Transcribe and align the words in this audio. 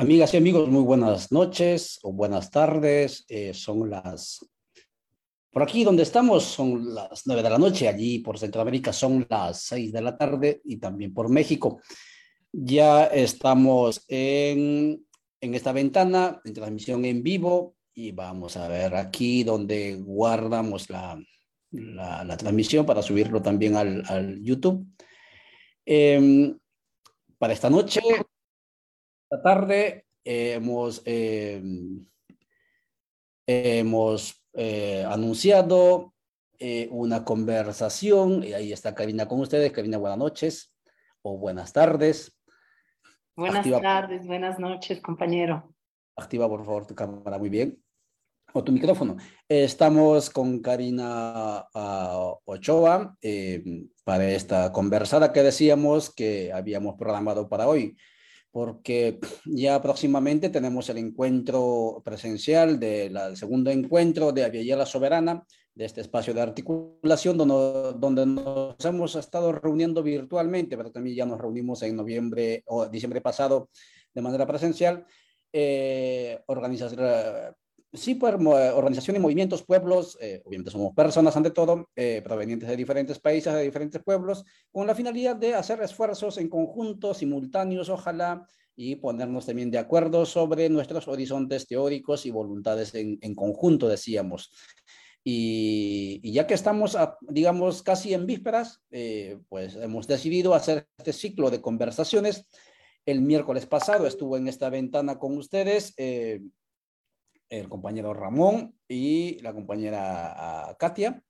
Amigas 0.00 0.32
y 0.32 0.38
amigos, 0.38 0.66
muy 0.70 0.82
buenas 0.82 1.30
noches 1.30 1.98
o 2.02 2.10
buenas 2.10 2.50
tardes. 2.50 3.26
Eh, 3.28 3.52
son 3.52 3.90
las... 3.90 4.40
Por 5.52 5.62
aquí 5.62 5.84
donde 5.84 6.04
estamos 6.04 6.42
son 6.42 6.94
las 6.94 7.26
nueve 7.26 7.42
de 7.42 7.50
la 7.50 7.58
noche, 7.58 7.86
allí 7.86 8.20
por 8.20 8.38
Centroamérica 8.38 8.94
son 8.94 9.26
las 9.28 9.60
seis 9.60 9.92
de 9.92 10.00
la 10.00 10.16
tarde 10.16 10.62
y 10.64 10.78
también 10.78 11.12
por 11.12 11.28
México. 11.28 11.82
Ya 12.50 13.04
estamos 13.04 14.02
en, 14.08 15.04
en 15.38 15.54
esta 15.54 15.72
ventana 15.72 16.40
en 16.46 16.54
transmisión 16.54 17.04
en 17.04 17.22
vivo 17.22 17.74
y 17.92 18.12
vamos 18.12 18.56
a 18.56 18.68
ver 18.68 18.94
aquí 18.94 19.44
donde 19.44 19.96
guardamos 19.96 20.88
la, 20.88 21.22
la, 21.72 22.36
transmisión 22.38 22.86
para 22.86 23.02
subirlo 23.02 23.42
también 23.42 23.76
al, 23.76 24.02
al 24.06 24.42
YouTube. 24.42 24.82
Eh, 25.84 26.54
para 27.36 27.52
esta 27.52 27.68
noche 27.68 28.00
esta 29.30 29.42
tarde 29.42 30.06
hemos, 30.24 31.02
eh, 31.04 31.62
hemos 33.46 34.44
eh, 34.54 35.04
anunciado 35.08 36.14
eh, 36.58 36.88
una 36.90 37.24
conversación, 37.24 38.42
y 38.42 38.54
ahí 38.54 38.72
está 38.72 38.92
Karina 38.92 39.28
con 39.28 39.38
ustedes. 39.38 39.70
Karina, 39.70 39.98
buenas 39.98 40.18
noches 40.18 40.74
o 41.22 41.38
buenas 41.38 41.72
tardes. 41.72 42.36
Buenas 43.36 43.58
Activa, 43.58 43.80
tardes, 43.80 44.26
buenas 44.26 44.58
noches, 44.58 45.00
compañero. 45.00 45.76
Activa, 46.16 46.48
por 46.48 46.64
favor, 46.64 46.86
tu 46.88 46.96
cámara, 46.96 47.38
muy 47.38 47.50
bien. 47.50 47.80
O 48.52 48.64
tu 48.64 48.72
micrófono. 48.72 49.16
Estamos 49.48 50.28
con 50.28 50.58
Karina 50.58 51.68
uh, 51.72 52.34
Ochoa 52.46 53.16
para 54.02 54.28
esta 54.28 54.72
conversada 54.72 55.32
que 55.32 55.44
decíamos 55.44 56.12
que 56.12 56.52
habíamos 56.52 56.96
programado 56.96 57.48
para 57.48 57.68
hoy 57.68 57.96
porque 58.50 59.20
ya 59.44 59.80
próximamente 59.80 60.48
tenemos 60.48 60.88
el 60.88 60.98
encuentro 60.98 62.02
presencial 62.04 62.80
del 62.80 63.36
segundo 63.36 63.70
encuentro 63.70 64.32
de 64.32 64.44
Aviala 64.44 64.86
Soberana, 64.86 65.44
de 65.74 65.84
este 65.84 66.00
espacio 66.00 66.34
de 66.34 66.40
articulación 66.40 67.38
donde, 67.38 67.98
donde, 67.98 68.26
nos 68.26 68.84
hemos 68.84 69.14
estado 69.14 69.52
reuniendo 69.52 70.02
virtualmente, 70.02 70.76
pero 70.76 70.90
también 70.90 71.16
ya 71.16 71.26
nos 71.26 71.40
reunimos 71.40 71.82
en 71.82 71.96
noviembre 71.96 72.64
o 72.66 72.86
diciembre 72.86 73.20
pasado 73.20 73.70
de 74.12 74.22
manera 74.22 74.46
presencial. 74.46 75.06
Eh, 75.52 76.40
sí, 77.92 78.14
pues, 78.14 78.34
organizaciones, 78.34 79.22
movimientos, 79.22 79.62
pueblos, 79.62 80.16
eh, 80.20 80.42
obviamente 80.44 80.70
somos 80.70 80.94
personas 80.94 81.36
ante 81.36 81.50
todo, 81.50 81.88
eh, 81.96 82.22
provenientes 82.24 82.68
de 82.68 82.76
diferentes 82.76 83.18
países, 83.18 83.52
de 83.52 83.62
diferentes 83.62 84.02
pueblos, 84.02 84.44
con 84.70 84.86
la 84.86 84.94
finalidad 84.94 85.36
de 85.36 85.54
hacer 85.54 85.82
esfuerzos 85.82 86.38
en 86.38 86.48
conjunto, 86.48 87.14
simultáneos, 87.14 87.88
ojalá, 87.88 88.46
y 88.76 88.96
ponernos 88.96 89.46
también 89.46 89.70
de 89.70 89.78
acuerdo 89.78 90.24
sobre 90.24 90.68
nuestros 90.70 91.06
horizontes 91.08 91.66
teóricos 91.66 92.24
y 92.24 92.30
voluntades 92.30 92.94
en, 92.94 93.18
en 93.20 93.34
conjunto, 93.34 93.88
decíamos. 93.88 94.52
Y, 95.22 96.20
y, 96.22 96.32
ya 96.32 96.46
que 96.46 96.54
estamos, 96.54 96.96
a, 96.96 97.18
digamos, 97.20 97.82
casi 97.82 98.14
en 98.14 98.24
vísperas, 98.24 98.80
eh, 98.90 99.38
pues 99.50 99.76
hemos 99.76 100.06
decidido 100.06 100.54
hacer 100.54 100.88
este 100.96 101.12
ciclo 101.12 101.50
de 101.50 101.60
conversaciones. 101.60 102.46
El 103.04 103.20
miércoles 103.20 103.66
pasado 103.66 104.06
estuvo 104.06 104.36
en 104.38 104.48
esta 104.48 104.70
ventana 104.70 105.18
con 105.18 105.36
ustedes 105.36 105.92
eh, 105.98 106.40
el 107.50 107.68
compañero 107.68 108.14
Ramón 108.14 108.74
y 108.88 109.40
la 109.40 109.52
compañera 109.52 110.68
uh, 110.70 110.76
Katia, 110.78 111.22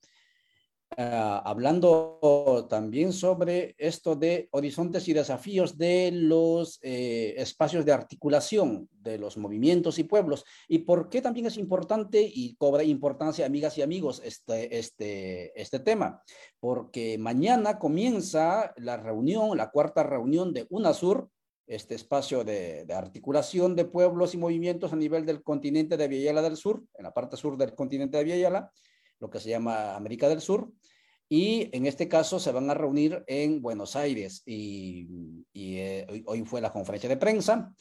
uh, 0.96 1.00
hablando 1.44 2.66
también 2.68 3.12
sobre 3.12 3.74
esto 3.78 4.14
de 4.14 4.48
horizontes 4.52 5.08
y 5.08 5.14
desafíos 5.14 5.78
de 5.78 6.10
los 6.12 6.78
eh, 6.82 7.34
espacios 7.38 7.86
de 7.86 7.92
articulación 7.92 8.88
de 8.92 9.18
los 9.18 9.38
movimientos 9.38 9.98
y 9.98 10.04
pueblos 10.04 10.44
y 10.68 10.80
por 10.80 11.08
qué 11.08 11.22
también 11.22 11.46
es 11.46 11.56
importante 11.56 12.20
y 12.22 12.54
cobra 12.56 12.84
importancia, 12.84 13.46
amigas 13.46 13.78
y 13.78 13.82
amigos, 13.82 14.20
este, 14.22 14.78
este, 14.78 15.58
este 15.60 15.80
tema. 15.80 16.22
Porque 16.60 17.16
mañana 17.16 17.78
comienza 17.78 18.75
la 18.76 18.98
reunión, 18.98 19.56
la 19.56 19.70
cuarta 19.70 20.03
reunión 20.03 20.53
de 20.53 20.66
UNASUR, 20.69 21.30
este 21.70 21.94
espacio 21.94 22.42
de, 22.42 22.84
articulación 22.92 23.76
de 23.76 23.84
pueblos 23.84 24.34
y 24.34 24.38
movimientos 24.38 24.92
a 24.92 24.97
nivel 24.97 25.25
del 25.25 25.42
continente 25.42 25.97
de 25.97 26.08
Villayala 26.08 26.42
del 26.42 26.56
Sur, 26.56 26.82
en 26.98 27.04
la 27.04 27.14
parte 27.14 27.36
sur 27.36 27.56
del 27.56 27.75
continente 27.76 28.19
de 28.19 28.25
Villayala, 28.25 28.72
lo 29.20 29.31
que 29.31 29.38
se 29.38 29.50
llama 29.50 29.94
América 29.94 30.28
del 30.28 30.41
Sur, 30.41 30.72
y 31.28 31.70
en 31.72 31.86
este 31.86 32.09
caso 32.09 32.41
se 32.41 32.50
van 32.50 32.69
a 32.70 32.75
reunir 32.75 33.22
en 33.28 33.62
Buenos 33.62 33.94
Aires 33.94 34.42
y, 34.44 35.06
eh, 35.54 36.04
hoy, 36.10 36.25
hoy, 36.26 36.44
fue 36.44 36.60
la 36.60 36.72
conferencia 36.72 37.09
de 37.09 37.16
prensa. 37.16 37.72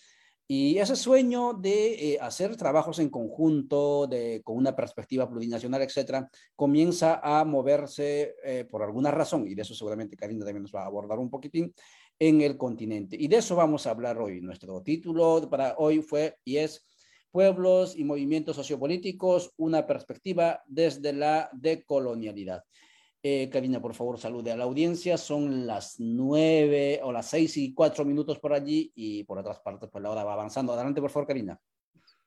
Y 0.52 0.80
ese 0.80 0.96
sueño 0.96 1.54
de 1.54 2.14
eh, 2.14 2.18
hacer 2.20 2.56
trabajos 2.58 2.98
en 2.98 3.10
conjunto, 3.10 4.08
de, 4.08 4.42
con 4.44 4.58
una 4.58 4.76
perspectiva 4.76 5.30
plurinacional, 5.30 5.84
etcétera, 5.84 6.28
comienza 6.56 7.20
a 7.24 7.46
moverse 7.46 8.36
eh, 8.44 8.66
por 8.66 8.82
alguna 8.82 9.12
razón, 9.12 9.48
y 9.48 9.54
de 9.54 9.62
eso 9.62 9.76
seguramente 9.76 10.18
Karina 10.18 10.46
también 10.46 10.64
nos 10.64 10.74
va 10.74 10.82
a 10.82 10.88
abordar 10.88 11.20
un 11.20 11.30
poquitín, 11.30 11.72
en 12.20 12.42
el 12.42 12.58
continente. 12.58 13.16
Y 13.20 13.28
de 13.28 13.38
eso 13.38 13.56
vamos 13.56 13.88
a 13.88 13.92
hablar 13.92 14.20
hoy. 14.20 14.42
Nuestro 14.42 14.82
título 14.82 15.48
para 15.50 15.76
hoy 15.78 16.02
fue 16.02 16.38
y 16.44 16.58
es 16.58 16.86
Pueblos 17.32 17.96
y 17.96 18.04
movimientos 18.04 18.56
sociopolíticos, 18.56 19.54
una 19.58 19.86
perspectiva 19.86 20.64
desde 20.66 21.14
la 21.14 21.48
decolonialidad. 21.54 22.64
Eh, 23.22 23.50
Karina, 23.52 23.80
por 23.80 23.94
favor, 23.94 24.18
salude 24.18 24.52
a 24.52 24.58
la 24.58 24.64
audiencia. 24.64 25.16
Son 25.16 25.68
las 25.68 26.00
nueve 26.00 27.00
o 27.04 27.12
las 27.12 27.28
seis 27.28 27.56
y 27.58 27.74
cuatro 27.74 28.04
minutos 28.04 28.40
por 28.40 28.54
allí 28.54 28.92
y 28.96 29.24
por 29.26 29.38
otras 29.38 29.60
partes, 29.60 29.90
pues 29.92 30.02
la 30.02 30.10
hora 30.10 30.24
va 30.24 30.34
avanzando. 30.34 30.74
Adelante, 30.74 31.02
por 31.02 31.12
favor, 31.12 31.28
Karina. 31.28 31.60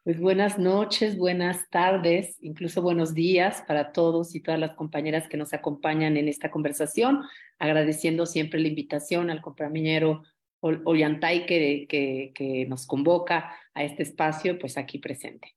Pues 0.05 0.19
buenas 0.19 0.59
noches, 0.59 1.17
buenas 1.17 1.71
tardes, 1.71 2.37
incluso 2.41 2.83
buenos 2.83 3.15
días 3.15 3.63
para 3.69 3.93
todos 3.93 4.35
y 4.35 4.41
todas 4.41 4.59
las 4.59 4.75
compañeras 4.75 5.29
que 5.29 5.37
nos 5.37 5.53
acompañan 5.53 6.17
en 6.17 6.27
esta 6.27 6.51
conversación, 6.51 7.23
agradeciendo 7.61 8.27
siempre 8.27 8.59
la 8.59 8.67
invitación 8.67 9.31
al 9.31 9.41
compañero 9.41 10.25
Ollantay 10.59 11.47
que, 11.47 11.87
que, 11.89 12.33
que 12.35 12.67
nos 12.67 12.85
convoca 12.85 13.55
a 13.75 13.85
este 13.85 14.03
espacio, 14.03 14.59
pues 14.59 14.77
aquí 14.77 14.99
presente. 14.99 15.55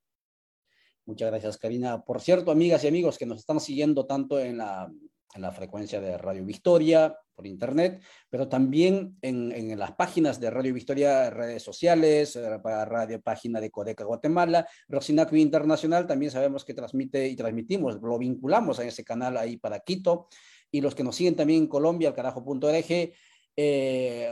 Muchas 1.07 1.31
gracias, 1.31 1.57
Karina. 1.57 2.03
Por 2.03 2.21
cierto, 2.21 2.51
amigas 2.51 2.83
y 2.83 2.87
amigos 2.87 3.17
que 3.17 3.25
nos 3.25 3.39
están 3.39 3.59
siguiendo 3.59 4.05
tanto 4.05 4.39
en 4.39 4.59
la 4.59 4.91
en 5.35 5.41
la 5.41 5.51
frecuencia 5.51 5.99
de 6.01 6.17
Radio 6.17 6.45
Victoria 6.45 7.15
por 7.35 7.45
internet, 7.45 8.01
pero 8.29 8.47
también 8.47 9.17
en, 9.21 9.51
en 9.51 9.77
las 9.77 9.91
páginas 9.91 10.39
de 10.39 10.49
Radio 10.49 10.73
Victoria, 10.73 11.29
redes 11.29 11.61
sociales, 11.61 12.35
eh, 12.37 12.57
radio, 12.63 13.21
página 13.21 13.59
de 13.59 13.69
Codeca 13.69 14.05
Guatemala, 14.05 14.67
Rosinacu 14.87 15.35
Internacional, 15.35 16.07
también 16.07 16.31
sabemos 16.31 16.63
que 16.63 16.73
transmite 16.73 17.27
y 17.27 17.35
transmitimos, 17.35 18.01
lo 18.01 18.17
vinculamos 18.17 18.79
a 18.79 18.85
ese 18.85 19.03
canal 19.03 19.37
ahí 19.37 19.57
para 19.57 19.81
Quito, 19.81 20.29
y 20.71 20.81
los 20.81 20.95
que 20.95 21.03
nos 21.03 21.15
siguen 21.15 21.35
también 21.35 21.63
en 21.63 21.67
Colombia, 21.67 22.09
al 22.09 22.15
carajo.org, 22.15 23.13
eh, 23.57 24.29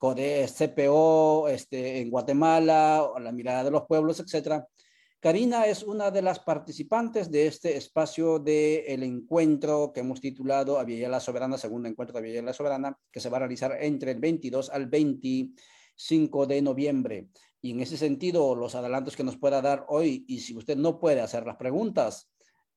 CPO 0.00 1.48
este, 1.48 2.00
en 2.00 2.10
Guatemala, 2.10 3.10
La 3.20 3.32
Mirada 3.32 3.64
de 3.64 3.70
los 3.70 3.86
Pueblos, 3.86 4.20
etcétera, 4.20 4.66
Karina 5.20 5.66
es 5.66 5.82
una 5.82 6.12
de 6.12 6.22
las 6.22 6.38
participantes 6.38 7.28
de 7.28 7.48
este 7.48 7.76
espacio 7.76 8.38
del 8.38 8.84
el 8.86 9.02
encuentro 9.02 9.92
que 9.92 10.00
hemos 10.00 10.20
titulado 10.20 10.78
Aviala 10.78 11.18
Soberana, 11.18 11.58
segundo 11.58 11.88
encuentro 11.88 12.12
de 12.12 12.28
Aviala 12.28 12.52
Soberana, 12.52 12.96
que 13.10 13.18
se 13.18 13.28
va 13.28 13.38
a 13.38 13.40
realizar 13.40 13.76
entre 13.80 14.12
el 14.12 14.20
22 14.20 14.70
al 14.70 14.86
25 14.86 16.46
de 16.46 16.62
noviembre. 16.62 17.28
Y 17.60 17.72
en 17.72 17.80
ese 17.80 17.96
sentido, 17.96 18.54
los 18.54 18.76
adelantos 18.76 19.16
que 19.16 19.24
nos 19.24 19.36
pueda 19.36 19.60
dar 19.60 19.86
hoy, 19.88 20.24
y 20.28 20.38
si 20.38 20.56
usted 20.56 20.76
no 20.76 21.00
puede 21.00 21.20
hacer 21.20 21.44
las 21.44 21.56
preguntas, 21.56 22.30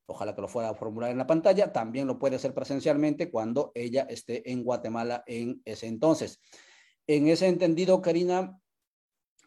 ojalá 0.07 0.33
que 0.33 0.41
lo 0.41 0.47
fuera 0.47 0.69
a 0.69 0.73
formular 0.73 1.11
en 1.11 1.19
la 1.19 1.27
pantalla, 1.27 1.71
también 1.71 2.07
lo 2.07 2.17
puede 2.17 2.37
hacer 2.37 2.55
presencialmente 2.55 3.29
cuando 3.29 3.71
ella 3.75 4.07
esté 4.09 4.51
en 4.51 4.63
Guatemala 4.63 5.23
en 5.27 5.61
ese 5.63 5.85
entonces. 5.85 6.39
En 7.05 7.27
ese 7.27 7.47
entendido, 7.47 8.01
Karina, 8.01 8.59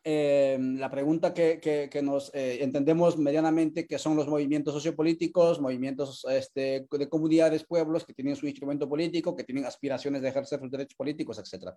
eh, 0.05 0.59
la 0.61 0.91
pregunta 0.91 1.33
que, 1.33 1.59
que, 1.59 1.89
que 1.91 2.03
nos 2.03 2.31
eh, 2.35 2.59
entendemos 2.63 3.17
medianamente 3.17 3.87
que 3.87 3.99
son 3.99 4.17
los 4.17 4.29
movimientos 4.29 4.75
sociopolíticos, 4.75 5.61
movimientos 5.61 6.27
este, 6.31 6.87
de 6.91 7.09
comunidades, 7.09 7.65
pueblos 7.65 8.05
que 8.05 8.13
tienen 8.13 8.37
su 8.37 8.47
instrumento 8.47 8.87
político, 8.87 9.35
que 9.35 9.45
tienen 9.45 9.65
aspiraciones 9.65 10.21
de 10.21 10.29
ejercer 10.29 10.61
sus 10.61 10.71
derechos 10.71 10.95
políticos, 10.95 11.39
etc. 11.39 11.71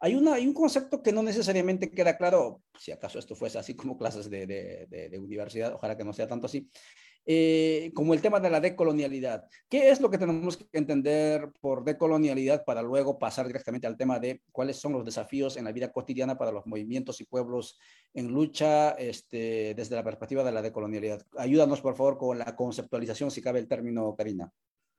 Hay, 0.00 0.16
una, 0.16 0.34
hay 0.34 0.46
un 0.46 0.54
concepto 0.54 1.00
que 1.02 1.12
no 1.12 1.22
necesariamente 1.22 1.90
queda 1.90 2.16
claro, 2.18 2.62
si 2.76 2.90
acaso 2.90 3.20
esto 3.20 3.36
fuese 3.36 3.58
así 3.58 3.74
como 3.74 3.96
clases 3.96 4.28
de, 4.28 4.46
de, 4.46 4.86
de, 4.90 5.08
de 5.08 5.18
universidad, 5.18 5.74
ojalá 5.74 5.96
que 5.96 6.04
no 6.04 6.12
sea 6.12 6.26
tanto 6.26 6.46
así, 6.46 6.68
eh, 7.30 7.92
como 7.92 8.14
el 8.14 8.22
tema 8.22 8.40
de 8.40 8.48
la 8.48 8.58
decolonialidad. 8.58 9.44
¿Qué 9.68 9.90
es 9.90 10.00
lo 10.00 10.08
que 10.08 10.16
tenemos 10.16 10.56
que 10.56 10.66
entender 10.72 11.50
por 11.60 11.84
decolonialidad 11.84 12.64
para 12.64 12.80
luego 12.80 13.18
pasar 13.18 13.46
directamente 13.46 13.86
al 13.86 13.98
tema 13.98 14.18
de 14.18 14.40
cuáles 14.50 14.78
son 14.78 14.94
los 14.94 15.04
desafíos 15.04 15.58
en 15.58 15.66
la 15.66 15.72
vida 15.72 15.92
cotidiana 15.92 16.38
para 16.38 16.52
los 16.52 16.66
movimientos 16.66 17.20
y 17.20 17.24
pueblos 17.24 17.78
en 18.14 18.28
lucha 18.28 18.92
este, 18.92 19.74
desde 19.74 19.94
la 19.94 20.02
perspectiva 20.02 20.42
de 20.42 20.52
la 20.52 20.62
decolonialidad? 20.62 21.20
Ayúdanos, 21.36 21.82
por 21.82 21.96
favor, 21.96 22.16
con 22.16 22.38
la 22.38 22.56
conceptualización, 22.56 23.30
si 23.30 23.42
cabe 23.42 23.58
el 23.58 23.68
término, 23.68 24.16
Karina. 24.16 24.50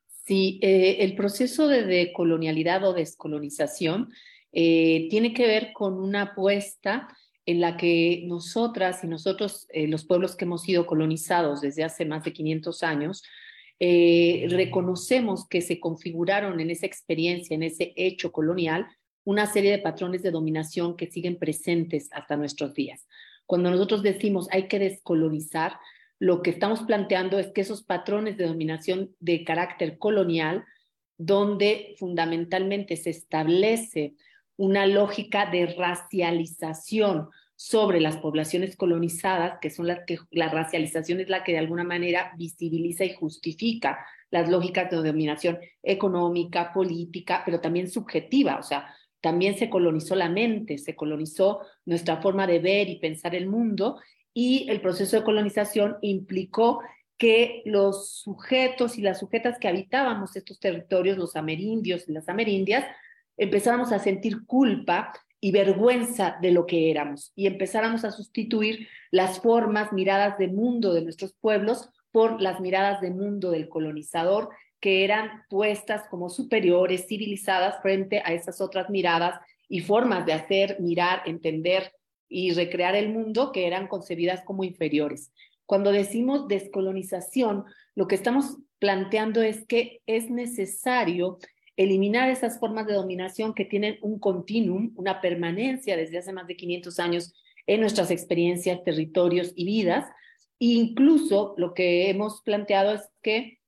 Sí, 0.05 0.59
eh, 0.61 0.97
el 0.99 1.15
proceso 1.15 1.67
de 1.67 1.83
decolonialidad 1.83 2.83
o 2.87 2.93
descolonización 2.93 4.11
eh, 4.51 5.07
tiene 5.09 5.33
que 5.33 5.47
ver 5.47 5.73
con 5.73 5.99
una 5.99 6.21
apuesta 6.21 7.07
en 7.49 7.61
la 7.61 7.77
que 7.77 8.25
nosotras 8.27 9.03
y 9.03 9.07
nosotros, 9.07 9.65
eh, 9.69 9.87
los 9.87 10.05
pueblos 10.05 10.35
que 10.35 10.45
hemos 10.45 10.61
sido 10.61 10.85
colonizados 10.85 11.61
desde 11.61 11.83
hace 11.83 12.05
más 12.05 12.23
de 12.23 12.31
500 12.31 12.83
años, 12.83 13.23
eh, 13.79 14.45
reconocemos 14.51 15.47
que 15.47 15.61
se 15.61 15.79
configuraron 15.79 16.59
en 16.59 16.69
esa 16.69 16.85
experiencia, 16.85 17.55
en 17.55 17.63
ese 17.63 17.91
hecho 17.95 18.31
colonial, 18.31 18.85
una 19.23 19.47
serie 19.47 19.71
de 19.71 19.79
patrones 19.79 20.21
de 20.21 20.29
dominación 20.29 20.95
que 20.95 21.09
siguen 21.09 21.39
presentes 21.39 22.09
hasta 22.11 22.37
nuestros 22.37 22.75
días. 22.75 23.07
Cuando 23.47 23.71
nosotros 23.71 24.03
decimos 24.03 24.47
hay 24.51 24.67
que 24.67 24.77
descolonizar, 24.77 25.79
lo 26.19 26.43
que 26.43 26.51
estamos 26.51 26.83
planteando 26.83 27.39
es 27.39 27.47
que 27.47 27.61
esos 27.61 27.81
patrones 27.81 28.37
de 28.37 28.45
dominación 28.45 29.15
de 29.19 29.43
carácter 29.43 29.97
colonial, 29.97 30.65
donde 31.17 31.95
fundamentalmente 31.97 32.95
se 32.95 33.09
establece 33.09 34.13
una 34.59 34.85
lógica 34.85 35.45
de 35.45 35.67
racialización 35.67 37.29
sobre 37.56 38.01
las 38.01 38.17
poblaciones 38.17 38.75
colonizadas, 38.75 39.57
que 39.61 39.69
son 39.69 39.88
las 39.88 40.00
que 40.06 40.19
la 40.31 40.50
racialización 40.50 41.21
es 41.21 41.29
la 41.29 41.45
que 41.45 41.53
de 41.53 41.59
alguna 41.59 41.85
manera 41.85 42.33
visibiliza 42.38 43.06
y 43.06 43.13
justifica 43.13 44.06
las 44.31 44.50
lógicas 44.50 44.91
de 44.91 44.97
dominación 44.97 45.59
económica, 45.81 46.73
política, 46.73 47.41
pero 47.45 47.61
también 47.61 47.89
subjetiva, 47.89 48.57
o 48.59 48.63
sea, 48.63 48.94
también 49.21 49.57
se 49.57 49.69
colonizó 49.69 50.15
la 50.15 50.27
mente, 50.27 50.77
se 50.77 50.94
colonizó 50.94 51.61
nuestra 51.85 52.21
forma 52.21 52.45
de 52.45 52.59
ver 52.59 52.89
y 52.89 53.00
pensar 53.00 53.35
el 53.35 53.47
mundo 53.47 53.97
y 54.33 54.69
el 54.69 54.81
proceso 54.81 55.15
de 55.15 55.23
colonización 55.23 55.97
implicó 56.01 56.81
que 57.17 57.61
los 57.63 58.11
sujetos 58.11 58.97
y 58.97 59.01
las 59.01 59.19
sujetas 59.19 59.57
que 59.57 59.69
habitábamos 59.69 60.35
estos 60.35 60.59
territorios, 60.59 61.17
los 61.17 61.38
amerindios 61.38 62.09
y 62.09 62.11
las 62.11 62.27
amerindias, 62.27 62.85
empezáramos 63.39 63.91
a 63.91 64.00
sentir 64.00 64.45
culpa 64.45 65.13
y 65.41 65.51
vergüenza 65.51 66.38
de 66.41 66.51
lo 66.51 66.65
que 66.65 66.91
éramos 66.91 67.31
y 67.36 67.47
empezáramos 67.47 68.03
a 68.03 68.12
sustituir 68.12 68.88
las 69.09 69.39
formas, 69.39 69.94
miradas 69.94 70.38
de 70.38 70.50
mundo 70.50 70.94
de 70.94 71.01
nuestros 71.01 71.33
pueblos 71.33 71.89
por 72.12 72.41
las 72.41 72.59
miradas 72.59 73.01
de 73.01 73.12
mundo 73.12 73.51
del 73.51 73.69
colonizador 73.69 74.50
que 74.81 75.03
eran 75.03 75.44
puestas 75.50 76.03
como 76.09 76.30
superiores, 76.30 77.07
civilizadas 77.07 77.81
frente 77.81 78.21
a 78.24 78.33
esas 78.33 78.62
otras 78.62 78.89
miradas 78.89 79.39
y 79.68 79.81
formas 79.81 80.25
de 80.25 80.33
hacer, 80.33 80.77
mirar, 80.80 81.21
entender 81.25 81.94
y 82.27 82.51
recrear 82.51 82.95
el 82.95 83.09
mundo 83.09 83.51
que 83.51 83.68
eran 83.68 83.88
concebidas 83.88 84.44
como 84.44 84.63
inferiores. 84.63 85.31
Cuando 85.65 85.92
decimos 85.92 86.47
descolonización, 86.47 87.65
lo 87.95 88.07
que 88.07 88.15
estamos 88.15 88.57
planteando 88.80 89.42
es 89.42 89.65
que 89.65 90.01
es 90.06 90.30
necesario 90.30 91.38
eliminar 91.79 92.29
esas 92.29 92.59
formas 92.59 92.85
de 92.87 92.93
dominación 92.93 93.53
que 93.53 93.63
tienen 93.63 93.99
un 94.01 94.19
continuum, 94.19 94.91
una 94.97 95.21
permanencia 95.21 95.95
desde 95.95 96.17
hace 96.17 96.33
más 96.33 96.45
de 96.45 96.57
500 96.57 96.99
años 96.99 97.33
en 97.67 97.79
nuestras 97.79 98.11
experiencias, 98.11 98.83
territorios 98.83 99.53
y 99.55 99.63
vidas. 99.63 100.05
E 100.59 100.65
incluso 100.65 101.53
lo 101.55 101.73
que 101.73 102.09
hemos 102.09 102.41
planteado 102.41 102.93
es 102.95 103.09
que 103.23 103.59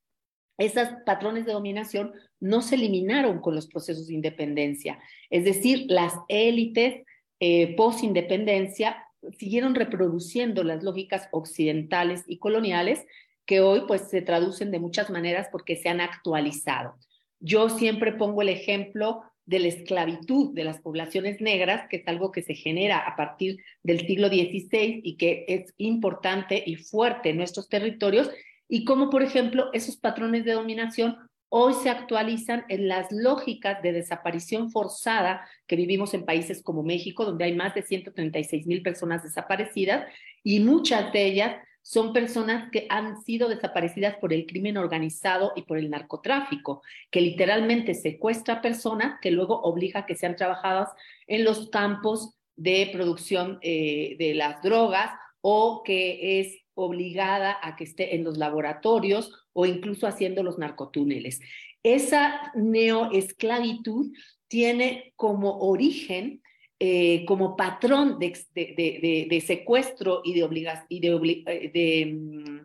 esos 0.58 0.88
patrones 1.06 1.46
de 1.46 1.52
dominación 1.52 2.12
no 2.38 2.60
se 2.60 2.74
eliminaron 2.74 3.40
con 3.40 3.54
los 3.54 3.66
procesos 3.66 4.08
de 4.08 4.14
independencia. 4.14 4.98
Es 5.30 5.46
decir, 5.46 5.86
las 5.88 6.12
élites 6.28 7.02
eh, 7.40 7.74
post-independencia 7.76 9.06
siguieron 9.38 9.74
reproduciendo 9.74 10.64
las 10.64 10.82
lógicas 10.82 11.30
occidentales 11.32 12.24
y 12.26 12.38
coloniales 12.38 13.06
que 13.46 13.62
hoy 13.62 13.84
pues 13.88 14.10
se 14.10 14.20
traducen 14.20 14.70
de 14.70 14.80
muchas 14.80 15.08
maneras 15.08 15.48
porque 15.50 15.76
se 15.76 15.88
han 15.88 16.02
actualizado. 16.02 16.98
Yo 17.44 17.68
siempre 17.68 18.12
pongo 18.12 18.42
el 18.42 18.48
ejemplo 18.48 19.22
de 19.46 19.58
la 19.58 19.66
esclavitud 19.66 20.54
de 20.54 20.62
las 20.62 20.80
poblaciones 20.80 21.40
negras, 21.40 21.88
que 21.90 21.96
es 21.96 22.06
algo 22.06 22.30
que 22.30 22.42
se 22.42 22.54
genera 22.54 22.98
a 22.98 23.16
partir 23.16 23.58
del 23.82 24.06
siglo 24.06 24.28
XVI 24.28 25.00
y 25.02 25.16
que 25.16 25.44
es 25.48 25.74
importante 25.76 26.62
y 26.64 26.76
fuerte 26.76 27.30
en 27.30 27.38
nuestros 27.38 27.68
territorios, 27.68 28.30
y 28.68 28.84
cómo, 28.84 29.10
por 29.10 29.24
ejemplo, 29.24 29.70
esos 29.72 29.96
patrones 29.96 30.44
de 30.44 30.52
dominación 30.52 31.16
hoy 31.48 31.74
se 31.74 31.90
actualizan 31.90 32.64
en 32.68 32.86
las 32.86 33.10
lógicas 33.10 33.82
de 33.82 33.92
desaparición 33.92 34.70
forzada 34.70 35.46
que 35.66 35.74
vivimos 35.76 36.14
en 36.14 36.24
países 36.24 36.62
como 36.62 36.84
México, 36.84 37.24
donde 37.24 37.44
hay 37.44 37.56
más 37.56 37.74
de 37.74 37.82
136 37.82 38.66
mil 38.68 38.82
personas 38.82 39.24
desaparecidas 39.24 40.06
y 40.44 40.60
muchas 40.60 41.12
de 41.12 41.26
ellas 41.26 41.56
son 41.82 42.12
personas 42.12 42.70
que 42.70 42.86
han 42.88 43.20
sido 43.22 43.48
desaparecidas 43.48 44.16
por 44.16 44.32
el 44.32 44.46
crimen 44.46 44.76
organizado 44.76 45.52
y 45.56 45.62
por 45.62 45.78
el 45.78 45.90
narcotráfico, 45.90 46.82
que 47.10 47.20
literalmente 47.20 47.94
secuestra 47.94 48.62
personas 48.62 49.18
que 49.20 49.32
luego 49.32 49.60
obliga 49.62 50.00
a 50.00 50.06
que 50.06 50.14
sean 50.14 50.36
trabajadas 50.36 50.90
en 51.26 51.44
los 51.44 51.68
campos 51.70 52.34
de 52.56 52.88
producción 52.92 53.58
eh, 53.62 54.16
de 54.18 54.34
las 54.34 54.62
drogas 54.62 55.10
o 55.40 55.82
que 55.84 56.40
es 56.40 56.58
obligada 56.74 57.58
a 57.60 57.76
que 57.76 57.84
esté 57.84 58.14
en 58.14 58.24
los 58.24 58.38
laboratorios 58.38 59.32
o 59.52 59.66
incluso 59.66 60.06
haciendo 60.06 60.42
los 60.42 60.58
narcotúneles. 60.58 61.40
Esa 61.82 62.52
neoesclavitud 62.54 64.12
tiene 64.46 65.12
como 65.16 65.58
origen 65.58 66.41
eh, 66.84 67.24
como 67.26 67.54
patrón 67.54 68.18
de, 68.18 69.44
secuestro 69.46 70.20
y 70.24 70.34
de, 70.34 70.84
y 70.88 70.98
de, 70.98 72.00
eh, 72.00 72.06
mm, 72.06 72.60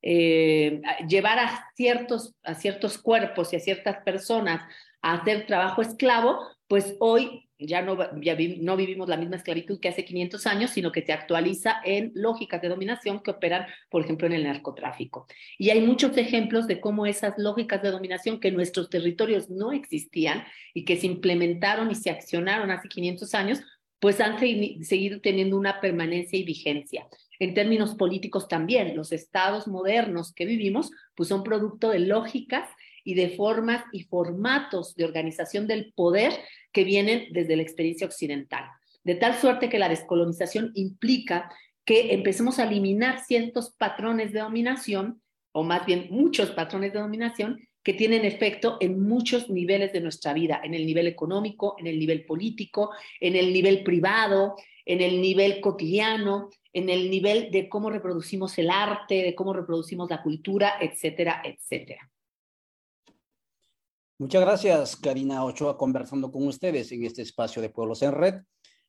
eh, 0.00 0.80
llevar 1.06 1.38
a 1.38 1.70
ciertos, 1.76 2.34
a 2.44 2.54
ciertos 2.54 2.96
cuerpos 2.96 3.52
y 3.52 3.56
a 3.56 3.60
ciertas 3.60 3.98
personas 4.04 4.62
a 5.02 5.12
hacer 5.12 5.44
trabajo 5.46 5.82
esclavo, 5.82 6.38
pues 6.66 6.96
hoy 6.98 7.47
ya 7.58 7.82
no, 7.82 7.96
no 7.96 8.76
vivimos 8.76 9.08
la 9.08 9.16
misma 9.16 9.36
esclavitud 9.36 9.80
que 9.80 9.88
hace 9.88 10.04
500 10.04 10.46
años, 10.46 10.70
sino 10.70 10.92
que 10.92 11.02
se 11.02 11.12
actualiza 11.12 11.76
en 11.84 12.12
lógicas 12.14 12.62
de 12.62 12.68
dominación 12.68 13.20
que 13.20 13.32
operan, 13.32 13.66
por 13.90 14.04
ejemplo, 14.04 14.26
en 14.26 14.34
el 14.34 14.44
narcotráfico. 14.44 15.26
Y 15.58 15.70
hay 15.70 15.80
muchos 15.80 16.16
ejemplos 16.16 16.66
de 16.66 16.80
cómo 16.80 17.06
esas 17.06 17.34
lógicas 17.36 17.82
de 17.82 17.90
dominación 17.90 18.40
que 18.40 18.48
en 18.48 18.54
nuestros 18.54 18.90
territorios 18.90 19.50
no 19.50 19.72
existían 19.72 20.44
y 20.74 20.84
que 20.84 20.96
se 20.96 21.06
implementaron 21.06 21.90
y 21.90 21.94
se 21.94 22.10
accionaron 22.10 22.70
hace 22.70 22.88
500 22.88 23.34
años, 23.34 23.60
pues 24.00 24.20
han 24.20 24.38
seguido 24.38 25.20
teniendo 25.20 25.56
una 25.56 25.80
permanencia 25.80 26.38
y 26.38 26.44
vigencia. 26.44 27.08
En 27.40 27.54
términos 27.54 27.94
políticos 27.94 28.48
también, 28.48 28.96
los 28.96 29.12
estados 29.12 29.66
modernos 29.66 30.32
que 30.32 30.44
vivimos, 30.44 30.90
pues 31.14 31.28
son 31.28 31.42
producto 31.42 31.90
de 31.90 32.00
lógicas 32.00 32.68
y 33.04 33.14
de 33.14 33.30
formas 33.30 33.84
y 33.92 34.04
formatos 34.04 34.94
de 34.94 35.04
organización 35.04 35.66
del 35.66 35.92
poder 35.94 36.32
que 36.72 36.84
vienen 36.84 37.26
desde 37.32 37.56
la 37.56 37.62
experiencia 37.62 38.06
occidental. 38.06 38.64
De 39.04 39.14
tal 39.14 39.34
suerte 39.34 39.68
que 39.68 39.78
la 39.78 39.88
descolonización 39.88 40.72
implica 40.74 41.50
que 41.84 42.12
empecemos 42.12 42.58
a 42.58 42.64
eliminar 42.64 43.24
ciertos 43.24 43.74
patrones 43.74 44.32
de 44.32 44.40
dominación, 44.40 45.22
o 45.52 45.62
más 45.62 45.86
bien 45.86 46.08
muchos 46.10 46.50
patrones 46.50 46.92
de 46.92 47.00
dominación, 47.00 47.58
que 47.82 47.94
tienen 47.94 48.26
efecto 48.26 48.76
en 48.80 49.00
muchos 49.00 49.48
niveles 49.48 49.94
de 49.94 50.02
nuestra 50.02 50.34
vida, 50.34 50.60
en 50.62 50.74
el 50.74 50.84
nivel 50.84 51.06
económico, 51.06 51.76
en 51.78 51.86
el 51.86 51.98
nivel 51.98 52.26
político, 52.26 52.90
en 53.18 53.36
el 53.36 53.52
nivel 53.52 53.82
privado, 53.82 54.56
en 54.84 55.00
el 55.00 55.22
nivel 55.22 55.60
cotidiano, 55.60 56.50
en 56.72 56.90
el 56.90 57.10
nivel 57.10 57.50
de 57.50 57.68
cómo 57.68 57.88
reproducimos 57.88 58.58
el 58.58 58.68
arte, 58.68 59.22
de 59.22 59.34
cómo 59.34 59.54
reproducimos 59.54 60.10
la 60.10 60.22
cultura, 60.22 60.74
etcétera, 60.80 61.40
etcétera. 61.44 62.10
Muchas 64.20 64.40
gracias, 64.40 64.96
Karina 64.96 65.44
Ochoa, 65.44 65.78
conversando 65.78 66.32
con 66.32 66.44
ustedes 66.48 66.90
en 66.90 67.04
este 67.04 67.22
espacio 67.22 67.62
de 67.62 67.70
Pueblos 67.70 68.02
en 68.02 68.10
Red. 68.10 68.42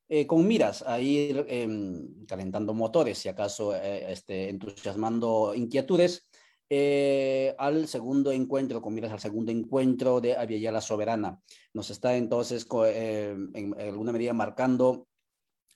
Eh, 0.07 0.25
con 0.25 0.47
miras 0.47 0.81
a 0.81 0.99
ir 0.99 1.45
em, 1.47 2.25
calentando 2.25 2.73
motores, 2.73 3.19
si 3.19 3.29
acaso 3.29 3.75
eh, 3.75 4.11
este, 4.11 4.49
entusiasmando 4.49 5.53
inquietudes, 5.53 6.27
eh, 6.67 7.53
al 7.59 7.87
segundo 7.87 8.31
encuentro, 8.31 8.81
con 8.81 8.95
miras 8.95 9.11
al 9.11 9.19
segundo 9.19 9.51
encuentro 9.51 10.19
de 10.19 10.35
Aviala 10.35 10.81
Soberana. 10.81 11.39
Nos 11.75 11.91
está 11.91 12.17
entonces 12.17 12.65
en 12.87 13.75
alguna 13.79 14.11
medida 14.11 14.33
marcando 14.33 15.05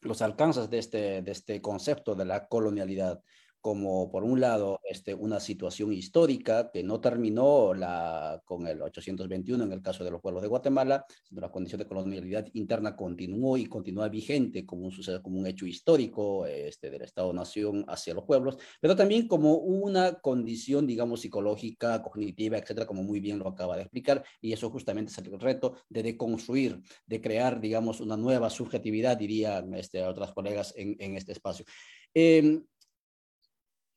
los 0.01 0.23
alcances 0.23 0.67
de 0.71 0.79
este, 0.79 1.21
de 1.21 1.31
este 1.31 1.61
concepto 1.61 2.15
de 2.15 2.25
la 2.25 2.47
colonialidad 2.47 3.21
como 3.63 4.11
por 4.11 4.25
un 4.25 4.41
lado 4.41 4.81
este, 4.83 5.13
una 5.13 5.39
situación 5.39 5.93
histórica 5.93 6.69
que 6.69 6.83
no 6.83 6.99
terminó 6.99 7.73
la, 7.73 8.41
con 8.43 8.67
el 8.67 8.81
821 8.81 9.63
en 9.63 9.71
el 9.71 9.81
caso 9.81 10.03
de 10.03 10.11
los 10.11 10.19
pueblos 10.19 10.41
de 10.41 10.49
Guatemala, 10.49 11.05
sino 11.23 11.39
la 11.39 11.49
condición 11.49 11.79
de 11.79 11.87
colonialidad 11.87 12.45
interna 12.55 12.93
continuó 12.93 13.55
y 13.55 13.67
continúa 13.67 14.09
vigente 14.09 14.65
como 14.65 14.83
un 14.83 14.91
suceso, 14.91 15.23
como 15.23 15.39
un 15.39 15.47
hecho 15.47 15.65
histórico 15.65 16.45
este, 16.45 16.89
del 16.89 17.03
Estado-Nación 17.03 17.85
hacia 17.87 18.13
los 18.13 18.25
pueblos, 18.25 18.57
pero 18.81 18.97
también 18.97 19.29
como 19.29 19.55
una 19.55 20.15
condición, 20.19 20.85
digamos, 20.85 21.21
psicológica, 21.21 22.03
cognitiva, 22.03 22.57
etcétera, 22.57 22.85
como 22.85 23.03
muy 23.03 23.21
bien 23.21 23.39
lo 23.39 23.47
acaba 23.47 23.77
de 23.77 23.83
explicar, 23.83 24.25
y 24.41 24.51
eso 24.51 24.69
justamente 24.71 25.13
es 25.13 25.17
el 25.19 25.39
reto 25.39 25.77
de 25.87 26.03
deconstruir, 26.03 26.81
de 27.05 27.21
crear, 27.21 27.61
digamos, 27.61 28.01
una 28.01 28.17
nueva 28.17 28.49
subjetividad, 28.49 29.15
dirían 29.15 29.73
este, 29.73 30.03
otras 30.03 30.33
colegas 30.33 30.73
en, 30.75 30.97
en 30.99 31.15
este 31.15 31.31
espacio. 31.31 31.65
Eh, 32.13 32.61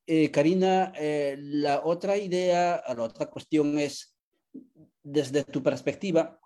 eh, 0.06 0.30
Karina, 0.30 0.92
eh, 0.96 1.36
la 1.38 1.82
otra 1.84 2.16
idea, 2.16 2.82
la 2.86 3.02
otra 3.02 3.26
cuestión 3.26 3.78
es, 3.78 4.16
desde 5.02 5.44
tu 5.44 5.62
perspectiva, 5.62 6.40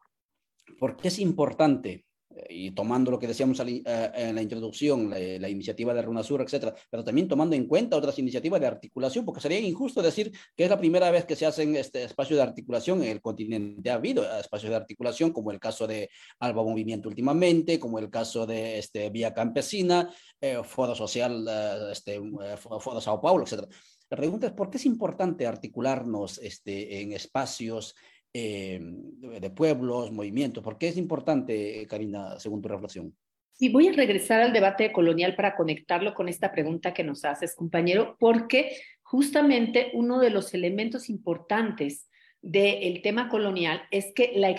¿por 0.79 0.97
qué 0.97 1.09
es 1.09 1.19
importante 1.19 2.07
y 2.49 2.71
tomando 2.73 3.11
lo 3.11 3.19
que 3.19 3.27
decíamos 3.27 3.61
eh, 3.61 3.83
en 4.15 4.35
la 4.35 4.43
introducción, 4.43 5.11
la, 5.11 5.49
iniciativa 5.49 5.93
de 5.93 6.03
RUNASUR, 6.03 6.43
etcétera, 6.43 6.75
pero 6.89 7.05
también 7.05 7.29
tomando 7.29 7.57
en 7.57 7.67
cuenta 7.67 7.97
otras 7.97 8.19
iniciativas 8.19 8.61
de 8.61 8.67
articulación, 8.67 9.25
porque 9.25 9.41
sería 9.41 9.59
injusto 9.61 10.03
decir 10.03 10.33
que 10.57 10.65
es 10.65 10.71
la 10.71 10.79
primera 10.79 11.11
vez 11.11 11.25
que 11.25 11.37
se 11.37 11.47
hacen 11.47 11.75
este 11.77 12.05
espacio 12.05 12.37
de 12.37 12.43
articulación 12.43 13.03
en 13.03 13.11
el 13.11 13.21
continente. 13.21 13.91
Ha 13.91 13.95
habido 13.95 14.25
espacios 14.39 14.71
de 14.71 14.77
articulación, 14.77 15.33
como 15.33 15.51
el 15.51 15.59
caso 15.59 15.87
de 15.87 16.09
Alba 16.39 16.63
Movimiento 16.63 17.09
últimamente, 17.09 17.81
como 17.81 17.99
el 17.99 18.11
caso 18.11 18.47
de 18.47 18.79
este, 18.79 19.11
Vía 19.11 19.35
Campesina, 19.35 20.13
eh, 20.41 20.61
Foro 20.65 20.95
Social, 20.95 21.45
eh, 21.49 21.93
este, 21.93 22.21
Foro 22.57 23.01
Sao 23.01 23.21
Paulo, 23.21 23.45
etcétera. 23.45 23.69
La 24.09 24.17
pregunta 24.17 24.49
es, 24.49 24.53
¿por 24.53 24.71
qué 24.71 24.79
es 24.79 24.87
importante 24.87 25.47
articularnos 25.47 26.39
este, 26.39 27.01
en 27.01 27.13
espacios 27.13 27.95
eh, 28.33 28.81
de 28.81 29.51
pueblos, 29.51 30.13
movimientos. 30.13 30.63
¿Por 30.63 30.79
qué 30.79 30.89
es 30.89 30.97
importante, 30.97 31.87
Karina, 31.89 32.39
según 32.39 32.63
tu 32.63 32.69
reflexión? 32.69 33.15
Sí, 33.53 33.69
voy 33.69 33.89
a 33.89 33.93
regresar 33.93 34.41
al 34.41 34.53
debate 34.53 34.91
colonial 34.91 35.35
para 35.35 35.55
conectarlo 35.55 36.15
con 36.15 36.29
esta 36.29 36.51
pregunta 36.51 36.95
que 36.95 37.05
nos 37.05 37.25
haces, 37.25 37.55
compañero, 37.55 38.17
porque 38.19 38.77
justamente 39.03 39.91
uno 39.93 40.19
de 40.19 40.31
los 40.31 40.55
elementos 40.55 41.11
importantes 41.11 42.09
del 42.41 43.03
tema 43.03 43.29
colonial 43.29 43.83
es 43.91 44.13
que 44.15 44.33
la 44.35 44.55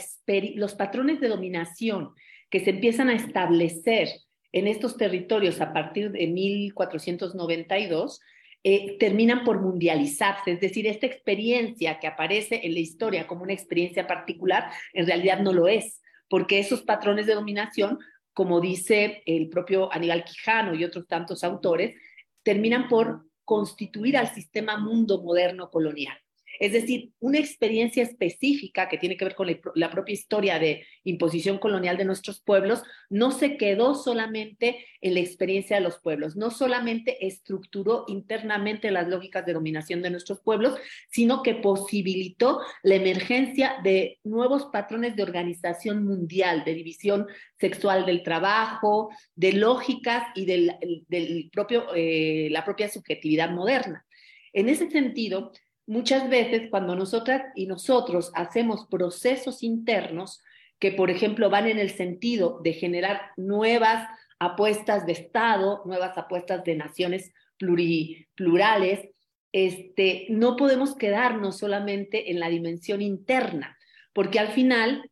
los 0.55 0.75
patrones 0.75 1.19
de 1.19 1.29
dominación 1.29 2.11
que 2.51 2.59
se 2.59 2.69
empiezan 2.69 3.09
a 3.09 3.15
establecer 3.15 4.09
en 4.51 4.67
estos 4.67 4.97
territorios 4.97 5.61
a 5.61 5.73
partir 5.73 6.11
de 6.11 6.27
1492 6.27 8.19
eh, 8.63 8.97
terminan 8.99 9.43
por 9.43 9.59
mundializarse, 9.59 10.51
es 10.51 10.59
decir, 10.59 10.85
esta 10.85 11.07
experiencia 11.07 11.99
que 11.99 12.07
aparece 12.07 12.61
en 12.63 12.73
la 12.73 12.79
historia 12.79 13.25
como 13.25 13.41
una 13.43 13.53
experiencia 13.53 14.05
particular, 14.05 14.71
en 14.93 15.07
realidad 15.07 15.39
no 15.39 15.51
lo 15.51 15.67
es, 15.67 16.01
porque 16.29 16.59
esos 16.59 16.83
patrones 16.83 17.25
de 17.25 17.33
dominación, 17.33 17.99
como 18.33 18.61
dice 18.61 19.23
el 19.25 19.49
propio 19.49 19.91
Aníbal 19.91 20.23
Quijano 20.23 20.75
y 20.75 20.83
otros 20.83 21.07
tantos 21.07 21.43
autores, 21.43 21.95
terminan 22.43 22.87
por 22.87 23.25
constituir 23.45 24.15
al 24.15 24.33
sistema 24.33 24.77
mundo 24.77 25.21
moderno 25.23 25.69
colonial. 25.69 26.17
Es 26.61 26.73
decir, 26.73 27.09
una 27.19 27.39
experiencia 27.39 28.03
específica 28.03 28.87
que 28.87 28.99
tiene 28.99 29.17
que 29.17 29.25
ver 29.25 29.33
con 29.33 29.47
la 29.73 29.89
propia 29.89 30.13
historia 30.13 30.59
de 30.59 30.85
imposición 31.03 31.57
colonial 31.57 31.97
de 31.97 32.05
nuestros 32.05 32.39
pueblos, 32.39 32.83
no 33.09 33.31
se 33.31 33.57
quedó 33.57 33.95
solamente 33.95 34.85
en 35.01 35.15
la 35.15 35.21
experiencia 35.21 35.77
de 35.77 35.81
los 35.81 35.97
pueblos, 35.97 36.35
no 36.35 36.51
solamente 36.51 37.25
estructuró 37.25 38.05
internamente 38.07 38.91
las 38.91 39.07
lógicas 39.07 39.43
de 39.43 39.53
dominación 39.53 40.03
de 40.03 40.11
nuestros 40.11 40.39
pueblos, 40.41 40.75
sino 41.09 41.41
que 41.41 41.55
posibilitó 41.55 42.61
la 42.83 42.93
emergencia 42.93 43.77
de 43.83 44.19
nuevos 44.23 44.65
patrones 44.65 45.15
de 45.15 45.23
organización 45.23 46.05
mundial, 46.05 46.63
de 46.63 46.75
división 46.75 47.25
sexual 47.59 48.05
del 48.05 48.21
trabajo, 48.21 49.09
de 49.33 49.53
lógicas 49.53 50.27
y 50.35 50.45
del, 50.45 51.49
propio, 51.51 51.87
eh, 51.95 52.49
la 52.51 52.63
propia 52.63 52.87
subjetividad 52.87 53.49
moderna. 53.49 54.05
En 54.53 54.69
ese 54.69 54.91
sentido, 54.91 55.53
muchas 55.91 56.29
veces 56.29 56.69
cuando 56.69 56.95
nosotras 56.95 57.43
y 57.53 57.67
nosotros 57.67 58.31
hacemos 58.33 58.87
procesos 58.87 59.61
internos 59.61 60.41
que, 60.79 60.93
por 60.93 61.11
ejemplo, 61.11 61.49
van 61.49 61.67
en 61.67 61.79
el 61.79 61.89
sentido 61.89 62.61
de 62.63 62.71
generar 62.71 63.31
nuevas 63.35 64.07
apuestas 64.39 65.05
de 65.05 65.11
Estado, 65.11 65.81
nuevas 65.85 66.17
apuestas 66.17 66.63
de 66.63 66.77
naciones 66.77 67.33
plurales, 67.57 69.09
este, 69.51 70.27
no 70.29 70.55
podemos 70.55 70.95
quedarnos 70.95 71.57
solamente 71.57 72.31
en 72.31 72.39
la 72.39 72.47
dimensión 72.47 73.01
interna, 73.01 73.77
porque 74.13 74.39
al 74.39 74.47
final 74.47 75.11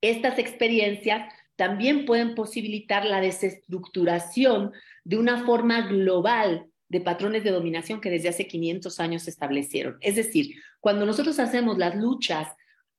estas 0.00 0.38
experiencias 0.38 1.30
también 1.54 2.06
pueden 2.06 2.34
posibilitar 2.34 3.04
la 3.04 3.20
desestructuración 3.20 4.72
de 5.04 5.18
una 5.18 5.44
forma 5.44 5.82
global 5.82 6.67
de 6.88 7.00
patrones 7.00 7.44
de 7.44 7.50
dominación 7.50 8.00
que 8.00 8.10
desde 8.10 8.28
hace 8.28 8.46
500 8.46 9.00
años 9.00 9.22
se 9.22 9.30
establecieron. 9.30 9.98
Es 10.00 10.16
decir, 10.16 10.54
cuando 10.80 11.04
nosotros 11.04 11.38
hacemos 11.38 11.78
las 11.78 11.94
luchas 11.94 12.48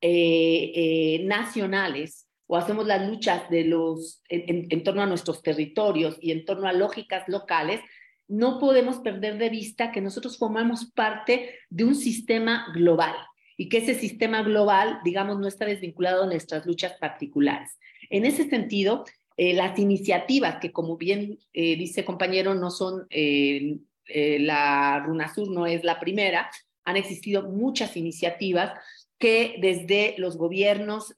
eh, 0.01 0.71
eh, 0.75 1.23
nacionales 1.25 2.27
o 2.47 2.57
hacemos 2.57 2.87
las 2.87 3.07
luchas 3.07 3.49
de 3.49 3.65
los, 3.65 4.21
en, 4.29 4.83
torno 4.83 5.01
a 5.01 5.05
nuestros 5.05 5.41
territorios 5.41 6.17
y 6.21 6.31
en 6.31 6.45
torno 6.45 6.67
a 6.67 6.73
lógicas 6.73 7.23
locales, 7.27 7.81
no 8.27 8.59
podemos 8.59 8.97
perder 8.99 9.37
de 9.37 9.49
vista 9.49 9.91
que 9.91 10.01
nosotros 10.01 10.37
formamos 10.37 10.91
parte 10.91 11.55
de 11.69 11.83
un 11.83 11.95
sistema 11.95 12.67
global 12.73 13.15
y 13.57 13.69
que 13.69 13.79
ese 13.79 13.93
sistema 13.93 14.41
global, 14.41 14.99
digamos, 15.03 15.39
no 15.39 15.47
está 15.47 15.65
desvinculado 15.65 16.21
de 16.21 16.29
nuestras 16.29 16.65
luchas 16.65 16.93
particulares. 16.99 17.77
En 18.09 18.25
ese 18.25 18.47
sentido, 18.49 19.03
eh, 19.41 19.53
las 19.53 19.79
iniciativas 19.79 20.57
que, 20.59 20.73
como 20.73 20.97
bien 20.97 21.39
eh, 21.53 21.77
dice 21.77 22.03
compañero, 22.03 22.55
no 22.55 22.69
son, 22.69 23.07
eh, 23.09 23.77
la 24.05 24.99
RUNASUR 24.99 25.49
no 25.49 25.65
es 25.65 25.85
la 25.85 25.97
primera, 25.97 26.51
han 26.83 26.97
existido 26.97 27.43
muchas 27.43 27.95
iniciativas 27.95 28.73
que 29.17 29.55
desde 29.61 30.15
los 30.17 30.35
gobiernos 30.35 31.13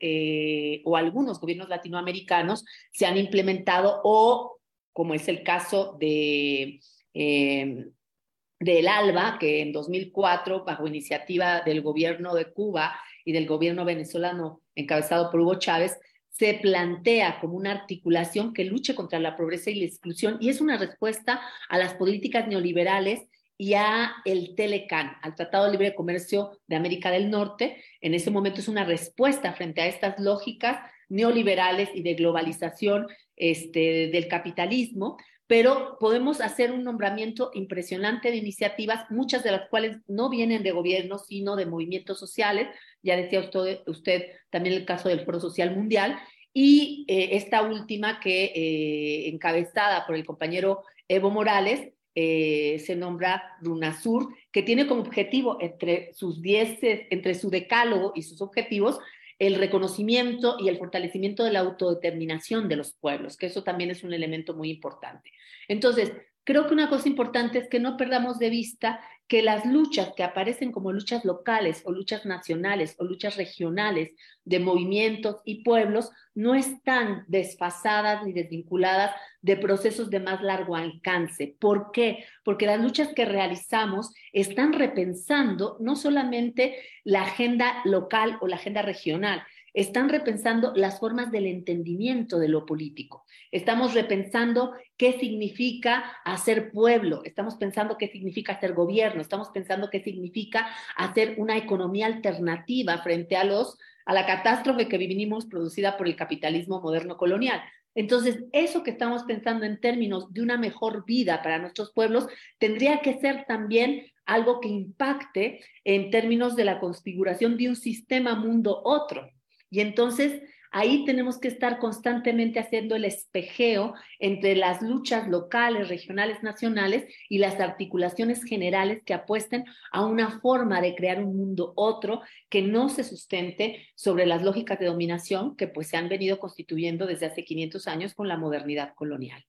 o 0.84 0.98
algunos 0.98 1.40
gobiernos 1.40 1.70
latinoamericanos 1.70 2.64
se 2.92 3.08
han 3.08 3.18
implementado 3.18 4.02
o, 4.04 4.60
como 4.94 5.16
es 5.16 5.28
el 5.28 5.42
caso 5.42 5.98
de 6.00 6.80
del 7.14 8.88
ALBA, 8.88 9.38
que 9.40 9.62
en 9.62 9.72
2004, 9.72 10.64
bajo 10.64 10.86
iniciativa 10.86 11.62
del 11.62 11.82
gobierno 11.82 12.36
de 12.36 12.54
Cuba 12.54 12.94
y 13.26 13.32
del 13.32 13.48
gobierno 13.48 13.84
venezolano 13.84 14.62
encabezado 14.76 15.32
por 15.32 15.40
Hugo 15.40 15.56
Chávez, 15.56 15.98
se 16.32 16.56
plantea 16.56 17.40
como 17.40 17.56
una 17.56 17.72
articulación 17.72 18.54
que 18.54 18.66
luche 18.66 18.96
contra 18.96 19.20
la 19.20 19.36
pobreza 19.36 19.70
y 19.70 19.76
la 19.76 19.86
exclusión 19.86 20.38
y 20.40 20.50
es 20.50 20.62
una 20.62 20.78
respuesta 20.78 21.42
a 21.70 21.78
las 21.78 21.94
políticas 21.94 22.48
neoliberales 22.48 23.22
y 23.58 23.76
a 23.76 24.14
el 24.26 24.56
Telecan, 24.56 25.18
al 25.22 25.36
Tratado 25.36 25.66
de 25.66 25.72
Libre 25.74 25.94
Comercio 25.94 26.58
de 26.66 26.78
América 26.78 27.12
del 27.12 27.30
Norte. 27.30 27.84
En 28.02 28.16
ese 28.16 28.32
momento 28.32 28.60
es 28.60 28.68
una 28.68 28.86
respuesta 28.86 29.54
frente 29.54 29.82
a 29.82 29.88
estas 29.88 30.20
lógicas 30.20 30.80
neoliberales 31.10 31.90
y 31.94 32.02
de 32.02 32.16
globalización 32.16 33.06
este, 33.36 34.10
del 34.12 34.28
capitalismo, 34.28 35.18
pero 35.52 35.98
podemos 36.00 36.40
hacer 36.40 36.72
un 36.72 36.86
nombramiento 36.86 37.52
impresionante 37.54 38.32
de 38.32 38.38
iniciativas, 38.38 39.12
muchas 39.12 39.44
de 39.44 39.52
las 39.52 39.68
cuales 39.68 39.98
no 40.08 40.30
vienen 40.30 40.64
de 40.64 40.72
gobiernos, 40.72 41.26
sino 41.28 41.58
de 41.58 41.66
movimientos 41.66 42.18
sociales. 42.18 42.70
Ya 43.04 43.18
decía 43.18 43.42
usted, 43.42 43.80
usted 43.86 44.28
también 44.50 44.76
el 44.76 44.86
caso 44.86 45.10
del 45.10 45.26
Foro 45.26 45.42
Social 45.42 45.76
Mundial. 45.76 46.18
Y 46.54 47.04
eh, 47.10 47.32
esta 47.34 47.64
última 47.64 48.22
que 48.22 48.46
eh, 48.46 49.28
encabezada 49.28 50.06
por 50.06 50.16
el 50.16 50.26
compañero 50.26 50.84
Evo 51.10 51.30
Morales, 51.32 51.90
eh, 52.16 52.82
se 52.86 52.96
nombra 52.96 53.44
RUNASUR, 53.60 54.34
que 54.54 54.64
tiene 54.64 54.88
como 54.88 55.02
objetivo 55.02 55.58
entre 55.60 56.14
sus 56.14 56.42
diez, 56.42 56.80
entre 56.82 57.36
su 57.36 57.50
decálogo 57.50 58.14
y 58.16 58.22
sus 58.22 58.42
objetivos, 58.42 59.00
el 59.42 59.56
reconocimiento 59.56 60.58
y 60.60 60.70
el 60.70 60.78
fortalecimiento 60.78 61.44
de 61.44 61.52
la 61.52 61.62
autodeterminación 61.62 62.70
de 62.70 62.76
los 62.76 62.94
pueblos, 62.94 63.38
que 63.38 63.48
eso 63.48 63.64
también 63.64 63.90
es 63.90 64.04
un 64.04 64.14
elemento 64.14 64.54
muy 64.54 64.70
importante. 64.70 65.32
Entonces, 65.68 66.14
creo 66.44 66.68
que 66.68 66.76
una 66.76 66.90
cosa 66.90 67.10
importante 67.10 67.58
es 67.58 67.68
que 67.68 67.80
no 67.80 67.98
perdamos 67.98 68.38
de 68.38 68.52
vista 68.52 69.00
que 69.32 69.42
las 69.42 69.66
luchas 69.66 70.12
que 70.14 70.26
aparecen 70.26 70.74
como 70.74 70.92
luchas 70.92 71.24
locales 71.24 71.84
o 71.86 71.94
luchas 71.94 72.26
nacionales 72.26 72.98
o 73.00 73.06
luchas 73.06 73.38
regionales 73.38 74.12
de 74.44 74.60
movimientos 74.60 75.38
y 75.46 75.64
pueblos 75.64 76.12
no 76.36 76.54
están 76.54 77.24
desfasadas 77.30 78.26
ni 78.26 78.34
desvinculadas 78.34 79.16
de 79.42 79.56
procesos 79.56 80.10
de 80.10 80.20
más 80.20 80.42
largo 80.42 80.76
alcance. 80.76 81.56
¿Por 81.62 81.92
qué? 81.94 82.26
Porque 82.44 82.66
las 82.66 82.82
luchas 82.82 83.14
que 83.14 83.24
realizamos 83.24 84.14
están 84.34 84.74
repensando 84.74 85.78
no 85.80 85.96
solamente 85.96 86.76
la 87.06 87.22
agenda 87.22 87.82
local 87.86 88.38
o 88.42 88.48
la 88.48 88.58
agenda 88.58 88.82
regional, 88.82 89.44
están 89.74 90.10
repensando 90.10 90.74
las 90.76 91.00
formas 91.00 91.32
del 91.32 91.48
entendimiento 91.48 92.40
de 92.40 92.50
lo 92.50 92.66
político. 92.66 93.26
Estamos 93.52 93.94
repensando 93.94 94.74
qué 94.98 95.14
significa 95.14 96.18
hacer 96.26 96.72
pueblo, 96.72 97.22
estamos 97.24 97.56
pensando 97.56 97.98
qué 97.98 98.08
significa 98.08 98.54
hacer 98.54 98.74
gobierno, 98.74 99.22
estamos 99.22 99.50
pensando 99.50 99.90
qué 99.90 100.02
significa 100.04 100.68
hacer 100.96 101.36
una 101.38 101.58
economía 101.58 102.08
alternativa 102.08 102.98
frente 103.00 103.36
a 103.36 103.44
la 103.44 104.26
catástrofe 104.26 104.88
que 104.88 104.98
vivimos 104.98 105.46
producida 105.46 105.98
por 105.98 106.08
el 106.08 106.16
capitalismo 106.16 106.82
moderno 106.82 107.18
colonial. 107.18 107.62
Entonces, 107.94 108.46
eso 108.54 108.84
que 108.84 108.92
estamos 108.92 109.24
pensando 109.24 109.66
en 109.66 109.80
términos 109.80 110.34
de 110.34 110.42
una 110.42 110.58
mejor 110.58 111.06
vida 111.06 111.42
para 111.42 111.60
nuestros 111.60 111.92
pueblos 111.92 112.28
tendría 112.58 113.02
que 113.02 113.20
ser 113.20 113.46
también 113.48 114.08
algo 114.26 114.62
que 114.62 114.70
impacte 114.70 115.60
en 115.84 116.10
términos 116.10 116.56
de 116.56 116.64
la 116.64 116.80
configuración 116.80 117.58
de 117.58 117.68
un 117.68 117.76
sistema 117.76 118.36
mundo 118.36 118.82
otro, 118.86 119.30
y 119.72 119.80
entonces 119.80 120.44
Ahí 120.74 121.04
tenemos 121.04 121.38
que 121.38 121.50
estar 121.50 121.80
constantemente 121.80 122.58
haciendo 122.58 122.96
el 122.96 123.04
espejeo 123.04 123.94
entre 124.20 124.56
las 124.56 124.82
luchas 124.82 125.28
locales, 125.28 125.90
regionales, 125.90 126.44
nacionales 126.44 127.14
y 127.28 127.40
las 127.40 127.60
articulaciones 127.60 128.46
generales 128.46 129.02
que 129.06 129.14
apuesten 129.14 129.66
a 129.92 130.06
una 130.06 130.40
forma 130.40 130.80
de 130.80 130.96
crear 130.96 131.22
un 131.22 131.36
mundo 131.36 131.74
otro 131.76 132.22
que 132.50 132.62
no 132.62 132.88
se 132.88 133.04
sustente 133.04 133.86
sobre 133.96 134.26
las 134.26 134.44
lógicas 134.44 134.80
de 134.80 134.86
dominación 134.86 135.58
que 135.58 135.68
pues 135.68 135.90
se 135.90 135.98
han 135.98 136.08
venido 136.08 136.40
constituyendo 136.40 137.06
desde 137.06 137.26
hace 137.26 137.44
500 137.44 137.88
años 137.90 138.14
con 138.14 138.30
la 138.30 138.38
modernidad 138.38 138.94
colonial. 138.96 139.44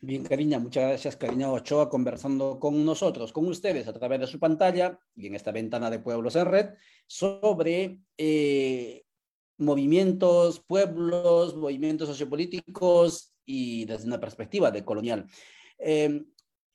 Bien, 0.00 0.22
Karina, 0.22 0.60
muchas 0.60 0.84
gracias, 0.84 1.16
Karina 1.16 1.50
Ochoa, 1.50 1.90
conversando 1.90 2.60
con 2.60 2.84
nosotros, 2.84 3.32
con 3.32 3.46
ustedes 3.48 3.88
a 3.88 3.92
través 3.92 4.20
de 4.20 4.26
su 4.28 4.38
pantalla 4.38 4.96
y 5.16 5.26
en 5.26 5.34
esta 5.34 5.50
ventana 5.50 5.90
de 5.90 5.98
Pueblos 5.98 6.36
en 6.36 6.44
Red 6.44 6.66
sobre 7.08 7.98
eh, 8.16 9.02
movimientos, 9.56 10.60
pueblos, 10.60 11.56
movimientos 11.56 12.08
sociopolíticos 12.08 13.34
y 13.44 13.86
desde 13.86 14.06
una 14.06 14.20
perspectiva 14.20 14.70
de 14.70 14.84
colonial. 14.84 15.26
Em, 15.78 16.26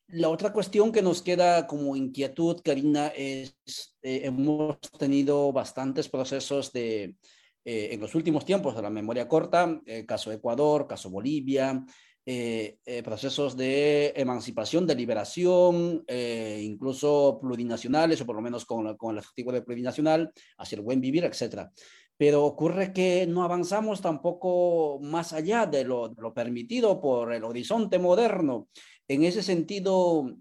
la 0.08 0.28
otra 0.28 0.52
cuestión 0.52 0.92
que 0.92 1.02
nos 1.02 1.22
queda 1.22 1.66
como 1.66 1.96
inquietud, 1.96 2.60
Karina, 2.62 3.08
es 3.08 3.56
eh, 4.02 4.22
hemos 4.26 4.82
tenido 5.00 5.54
bastantes 5.54 6.10
procesos 6.10 6.74
de, 6.74 7.16
eh, 7.64 7.90
en 7.92 8.02
los 8.02 8.16
últimos 8.16 8.44
tiempos 8.44 8.76
de 8.76 8.82
la 8.82 8.90
memoria 8.90 9.30
corta, 9.30 9.82
caso 10.06 10.30
Ecuador, 10.30 10.88
caso 10.88 11.10
Bolivia, 11.10 11.86
eh, 12.26 12.78
eh, 12.86 13.04
procesos 13.04 13.58
de 13.58 14.14
emancipación, 14.16 14.88
de 14.88 14.96
liberación, 14.96 16.06
eh, 16.08 16.62
incluso 16.64 17.38
plurinacionales, 17.42 18.22
o 18.22 18.26
por 18.26 18.38
lo 18.38 18.42
menos 18.42 18.64
con, 18.64 18.96
con 18.96 19.12
el 19.12 19.18
objetivo 19.18 19.52
de 19.52 19.62
plurinacional, 19.62 20.32
hacia 20.58 20.78
el 20.78 20.84
buen 20.84 21.02
vivir, 21.02 21.26
etc. 21.26 21.68
Pero 22.16 22.46
ocurre 22.46 22.94
que 22.94 23.28
no 23.28 23.44
avanzamos 23.44 24.02
tampoco 24.02 25.00
más 25.02 25.34
allá 25.34 25.66
de 25.66 25.84
lo, 25.84 26.08
de 26.08 26.22
lo 26.22 26.34
permitido 26.34 27.02
por 27.02 27.34
el 27.34 27.44
horizonte 27.44 28.00
moderno. 28.00 28.70
En 29.06 29.26
ese 29.26 29.44
sentido, 29.44 30.38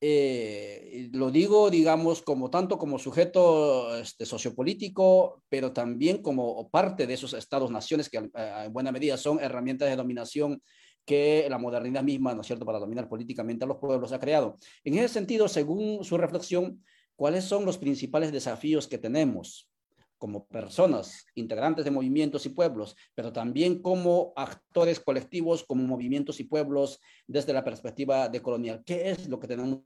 lo 0.00 1.30
digo, 1.30 1.68
digamos, 1.68 2.22
como 2.22 2.48
tanto 2.48 2.78
como 2.78 2.98
sujeto 2.98 3.94
este, 3.98 4.24
sociopolítico, 4.24 5.42
pero 5.50 5.72
también 5.74 6.22
como 6.22 6.70
parte 6.70 7.06
de 7.06 7.12
esos 7.12 7.34
estados-naciones 7.34 8.08
que 8.08 8.18
en 8.32 8.72
buena 8.72 8.90
medida 8.90 9.18
son 9.18 9.38
herramientas 9.38 9.90
de 9.90 9.96
dominación 9.96 10.62
que 11.06 11.46
la 11.48 11.58
modernidad 11.58 12.02
misma, 12.02 12.34
¿no 12.34 12.42
es 12.42 12.46
cierto?, 12.46 12.66
para 12.66 12.78
dominar 12.78 13.08
políticamente 13.08 13.64
a 13.64 13.68
los 13.68 13.78
pueblos 13.78 14.12
ha 14.12 14.18
creado. 14.18 14.56
En 14.84 14.94
ese 14.98 15.08
sentido, 15.08 15.48
según 15.48 16.04
su 16.04 16.18
reflexión, 16.18 16.84
¿cuáles 17.14 17.44
son 17.44 17.64
los 17.64 17.78
principales 17.78 18.32
desafíos 18.32 18.88
que 18.88 18.98
tenemos 18.98 19.70
como 20.18 20.46
personas, 20.46 21.26
integrantes 21.34 21.84
de 21.84 21.90
movimientos 21.90 22.46
y 22.46 22.48
pueblos, 22.48 22.96
pero 23.14 23.32
también 23.32 23.82
como 23.82 24.32
actores 24.34 24.98
colectivos, 24.98 25.62
como 25.62 25.84
movimientos 25.84 26.40
y 26.40 26.44
pueblos 26.44 27.00
desde 27.26 27.52
la 27.52 27.62
perspectiva 27.62 28.28
de 28.28 28.42
colonial? 28.42 28.82
¿Qué 28.84 29.10
es 29.10 29.28
lo 29.28 29.38
que 29.38 29.46
tenemos 29.46 29.82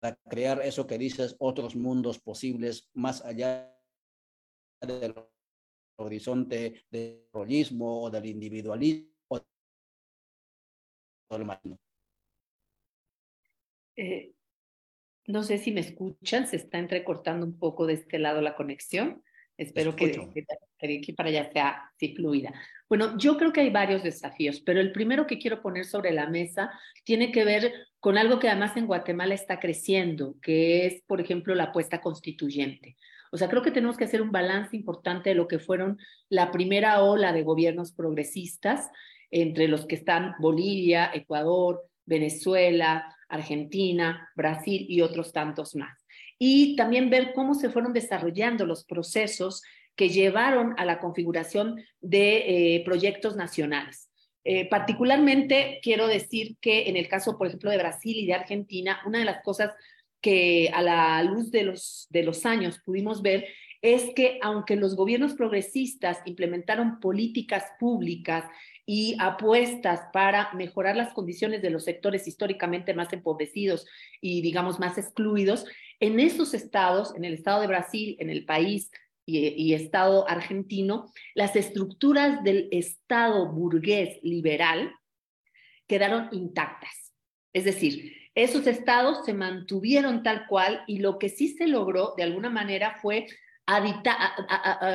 para 0.00 0.18
crear 0.28 0.60
eso 0.60 0.86
que 0.86 0.98
dices, 0.98 1.34
otros 1.38 1.74
mundos 1.74 2.18
posibles 2.18 2.90
más 2.92 3.24
allá 3.24 3.74
de 4.82 5.08
lo 5.08 5.33
horizonte 5.96 6.84
del 6.90 7.24
rollismo 7.32 8.02
o 8.02 8.10
del 8.10 8.26
individualismo. 8.26 9.14
Eh, 13.96 14.32
no 15.26 15.42
sé 15.42 15.58
si 15.58 15.72
me 15.72 15.80
escuchan, 15.80 16.46
se 16.46 16.56
está 16.56 16.78
entrecortando 16.78 17.46
un 17.46 17.58
poco 17.58 17.86
de 17.86 17.94
este 17.94 18.18
lado 18.18 18.40
la 18.40 18.56
conexión. 18.56 19.22
Espero 19.56 19.94
que, 19.94 20.10
que, 20.78 21.00
que, 21.00 21.14
para 21.14 21.28
allá 21.28 21.50
sea 21.52 21.90
así 21.94 22.14
fluida. 22.14 22.52
Bueno, 22.88 23.16
yo 23.16 23.36
creo 23.38 23.52
que 23.52 23.60
hay 23.60 23.70
varios 23.70 24.02
desafíos, 24.02 24.60
pero 24.60 24.80
el 24.80 24.90
primero 24.90 25.26
que 25.26 25.38
quiero 25.38 25.62
poner 25.62 25.84
sobre 25.84 26.12
la 26.12 26.28
mesa 26.28 26.72
tiene 27.04 27.30
que 27.30 27.44
ver 27.44 27.72
con 28.00 28.18
algo 28.18 28.40
que 28.40 28.48
además 28.48 28.76
en 28.76 28.86
Guatemala 28.86 29.34
está 29.34 29.60
creciendo, 29.60 30.34
que 30.42 30.86
es, 30.86 31.02
por 31.06 31.20
ejemplo, 31.20 31.54
la 31.54 31.64
apuesta 31.64 32.00
constituyente. 32.00 32.96
O 33.34 33.36
sea, 33.36 33.48
creo 33.48 33.62
que 33.62 33.72
tenemos 33.72 33.96
que 33.96 34.04
hacer 34.04 34.22
un 34.22 34.30
balance 34.30 34.76
importante 34.76 35.30
de 35.30 35.34
lo 35.34 35.48
que 35.48 35.58
fueron 35.58 35.98
la 36.28 36.52
primera 36.52 37.02
ola 37.02 37.32
de 37.32 37.42
gobiernos 37.42 37.90
progresistas, 37.90 38.88
entre 39.32 39.66
los 39.66 39.86
que 39.86 39.96
están 39.96 40.34
Bolivia, 40.38 41.10
Ecuador, 41.12 41.82
Venezuela, 42.06 43.12
Argentina, 43.28 44.30
Brasil 44.36 44.86
y 44.88 45.00
otros 45.00 45.32
tantos 45.32 45.74
más. 45.74 46.06
Y 46.38 46.76
también 46.76 47.10
ver 47.10 47.32
cómo 47.34 47.56
se 47.56 47.70
fueron 47.70 47.92
desarrollando 47.92 48.66
los 48.66 48.84
procesos 48.84 49.64
que 49.96 50.10
llevaron 50.10 50.74
a 50.78 50.84
la 50.84 51.00
configuración 51.00 51.82
de 52.00 52.76
eh, 52.76 52.84
proyectos 52.84 53.34
nacionales. 53.34 54.10
Eh, 54.44 54.68
particularmente 54.68 55.80
quiero 55.82 56.06
decir 56.06 56.56
que 56.60 56.88
en 56.88 56.96
el 56.96 57.08
caso, 57.08 57.36
por 57.36 57.48
ejemplo, 57.48 57.72
de 57.72 57.78
Brasil 57.78 58.16
y 58.16 58.26
de 58.26 58.34
Argentina, 58.34 59.00
una 59.04 59.18
de 59.18 59.24
las 59.24 59.42
cosas 59.42 59.72
que 60.24 60.70
a 60.72 60.80
la 60.80 61.22
luz 61.22 61.50
de 61.50 61.64
los, 61.64 62.46
años 62.46 62.80
pudimos 62.82 63.20
ver 63.20 63.44
es 63.82 64.14
que 64.14 64.38
aunque 64.40 64.74
los 64.74 64.96
gobiernos 64.96 65.34
progresistas 65.34 66.20
implementaron 66.24 66.98
políticas 66.98 67.64
públicas 67.78 68.46
y 68.86 69.16
apuestas 69.20 70.00
para 70.14 70.50
mejorar 70.54 70.96
las 70.96 71.12
condiciones 71.12 71.60
de 71.60 71.68
los 71.68 71.84
sectores 71.84 72.26
históricamente 72.26 72.94
más 72.94 73.12
empobrecidos 73.12 73.86
y, 74.22 74.40
digamos, 74.40 74.80
más 74.80 74.96
excluidos, 74.96 75.66
en 76.00 76.18
esos 76.18 76.54
estados, 76.54 77.14
en 77.14 77.26
el 77.26 77.34
estado 77.34 77.60
de 77.60 77.66
Brasil, 77.66 78.16
en 78.18 78.30
el 78.30 78.46
país 78.46 78.90
y, 79.26 79.48
y 79.48 79.74
estado 79.74 80.26
argentino, 80.26 81.12
las 81.34 81.54
estructuras 81.54 82.42
del 82.44 82.70
estado 82.72 83.52
burgués 83.52 84.20
liberal 84.22 84.90
quedaron 85.86 86.30
intactas. 86.32 87.12
Es 87.52 87.64
decir, 87.64 88.23
esos 88.34 88.66
estados 88.66 89.24
se 89.24 89.32
mantuvieron 89.32 90.22
tal 90.22 90.46
cual 90.46 90.82
y 90.86 90.98
lo 90.98 91.18
que 91.18 91.28
sí 91.28 91.48
se 91.48 91.66
logró 91.66 92.14
de 92.16 92.24
alguna 92.24 92.50
manera 92.50 92.98
fue 93.00 93.26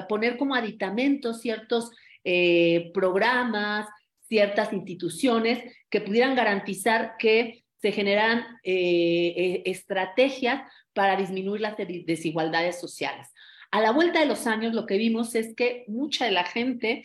poner 0.08 0.38
como 0.38 0.56
aditamentos 0.56 1.42
ciertos 1.42 1.92
eh, 2.24 2.92
programas, 2.94 3.88
ciertas 4.28 4.74
instituciones 4.74 5.64
que 5.90 6.02
pudieran 6.02 6.36
garantizar 6.36 7.16
que 7.18 7.64
se 7.82 7.92
generan 7.92 8.46
eh, 8.64 9.34
eh, 9.36 9.64
estrategias 9.66 10.62
para 10.94 11.16
disminuir 11.16 11.62
las 11.62 11.78
desigualdades 11.78 12.80
sociales. 12.80 13.28
A 13.72 13.80
la 13.80 13.92
vuelta 13.92 14.20
de 14.20 14.26
los 14.26 14.46
años 14.48 14.74
lo 14.74 14.86
que 14.86 14.98
vimos 14.98 15.34
es 15.36 15.56
que 15.56 15.86
mucha 15.88 16.26
de 16.26 16.32
la 16.32 16.44
gente 16.44 17.04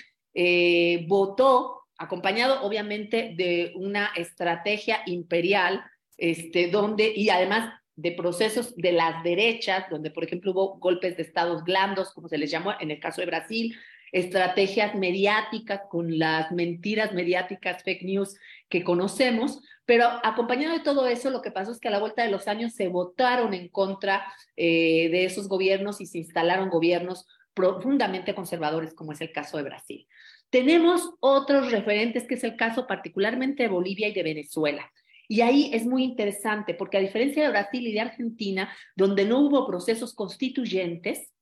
votó, 1.07 1.83
acompañado 1.97 2.63
obviamente 2.63 3.35
de 3.37 3.73
una 3.77 4.11
estrategia 4.17 5.03
imperial 5.07 5.85
este, 6.19 6.69
donde, 6.69 7.13
y 7.15 7.29
además 7.31 7.73
de 7.97 8.13
procesos 8.13 8.75
de 8.77 8.93
las 8.93 9.23
derechas, 9.23 9.85
donde 9.91 10.11
por 10.11 10.25
ejemplo 10.25 10.53
hubo 10.53 10.79
golpes 10.79 11.17
de 11.17 11.23
estados 11.23 11.63
blandos, 11.63 12.13
como 12.13 12.29
se 12.29 12.39
les 12.39 12.51
llamó 12.51 12.73
en 12.81 12.91
el 12.91 13.01
caso 13.01 13.21
de 13.21 13.27
Brasil, 13.27 13.77
estrategias 14.11 14.95
mediáticas 14.95 15.83
con 15.91 16.19
las 16.19 16.53
mentiras 16.53 17.13
mediáticas, 17.13 17.83
fake 17.83 18.05
news 18.05 18.37
que 18.69 18.85
conocemos, 18.85 19.61
pero 19.87 20.07
acompañado 20.23 20.73
de 20.73 20.85
todo 20.85 21.07
eso, 21.07 21.31
lo 21.31 21.43
que 21.43 21.51
pasó 21.51 21.73
es 21.73 21.81
que 21.81 21.89
a 21.89 21.91
la 21.91 21.99
vuelta 21.99 22.23
de 22.23 22.31
los 22.31 22.49
años 22.49 22.73
se 22.75 22.89
votaron 22.89 23.55
en 23.55 23.69
contra 23.69 24.25
eh, 24.57 25.09
de 25.11 25.25
esos 25.25 25.49
gobiernos 25.49 26.01
y 26.01 26.07
se 26.07 26.19
instalaron 26.19 26.71
gobiernos 26.71 27.27
profundamente 27.55 28.35
conservadores, 28.35 28.95
como 28.95 29.13
es 29.13 29.21
el 29.21 29.33
caso 29.33 29.57
de 29.57 29.65
Brasil. 29.65 30.09
Tenemos 30.51 31.15
otros 31.21 31.71
referentes, 31.71 32.27
que 32.27 32.35
es 32.35 32.45
el 32.45 32.57
caso 32.57 32.87
particularmente 32.87 33.65
de 33.65 33.69
Bolivia 33.69 34.09
y 34.09 34.13
de 34.13 34.23
Venezuela. 34.23 34.91
Y 35.29 35.41
ahí 35.41 35.71
es 35.73 35.87
muy 35.87 36.05
interesante 36.05 36.75
porque 36.75 36.99
a 36.99 37.01
diferencia 37.01 37.43
de 37.43 37.51
Brasil 37.51 37.87
y 37.87 37.93
de 37.93 38.01
Argentina, 38.01 38.71
donde 38.95 39.25
no 39.25 39.41
hubo 39.41 39.67
procesos 39.67 40.15
constituyentes, 40.15 41.33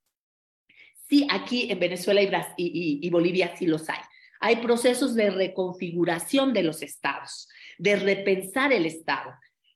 sí 1.09 1.27
aquí 1.29 1.69
en 1.69 1.79
Venezuela 1.79 2.21
y, 2.57 3.09
Bolivia 3.09 3.55
sí 3.57 3.67
los 3.67 3.89
hay. 3.89 3.99
Hay 4.39 4.57
procesos 4.57 5.15
de 5.15 5.29
reconfiguración 5.29 6.53
de 6.53 6.63
los 6.63 6.81
estados, 6.81 7.47
de 7.77 7.95
repensar 7.95 8.73
el 8.73 8.85
estado. 8.85 9.31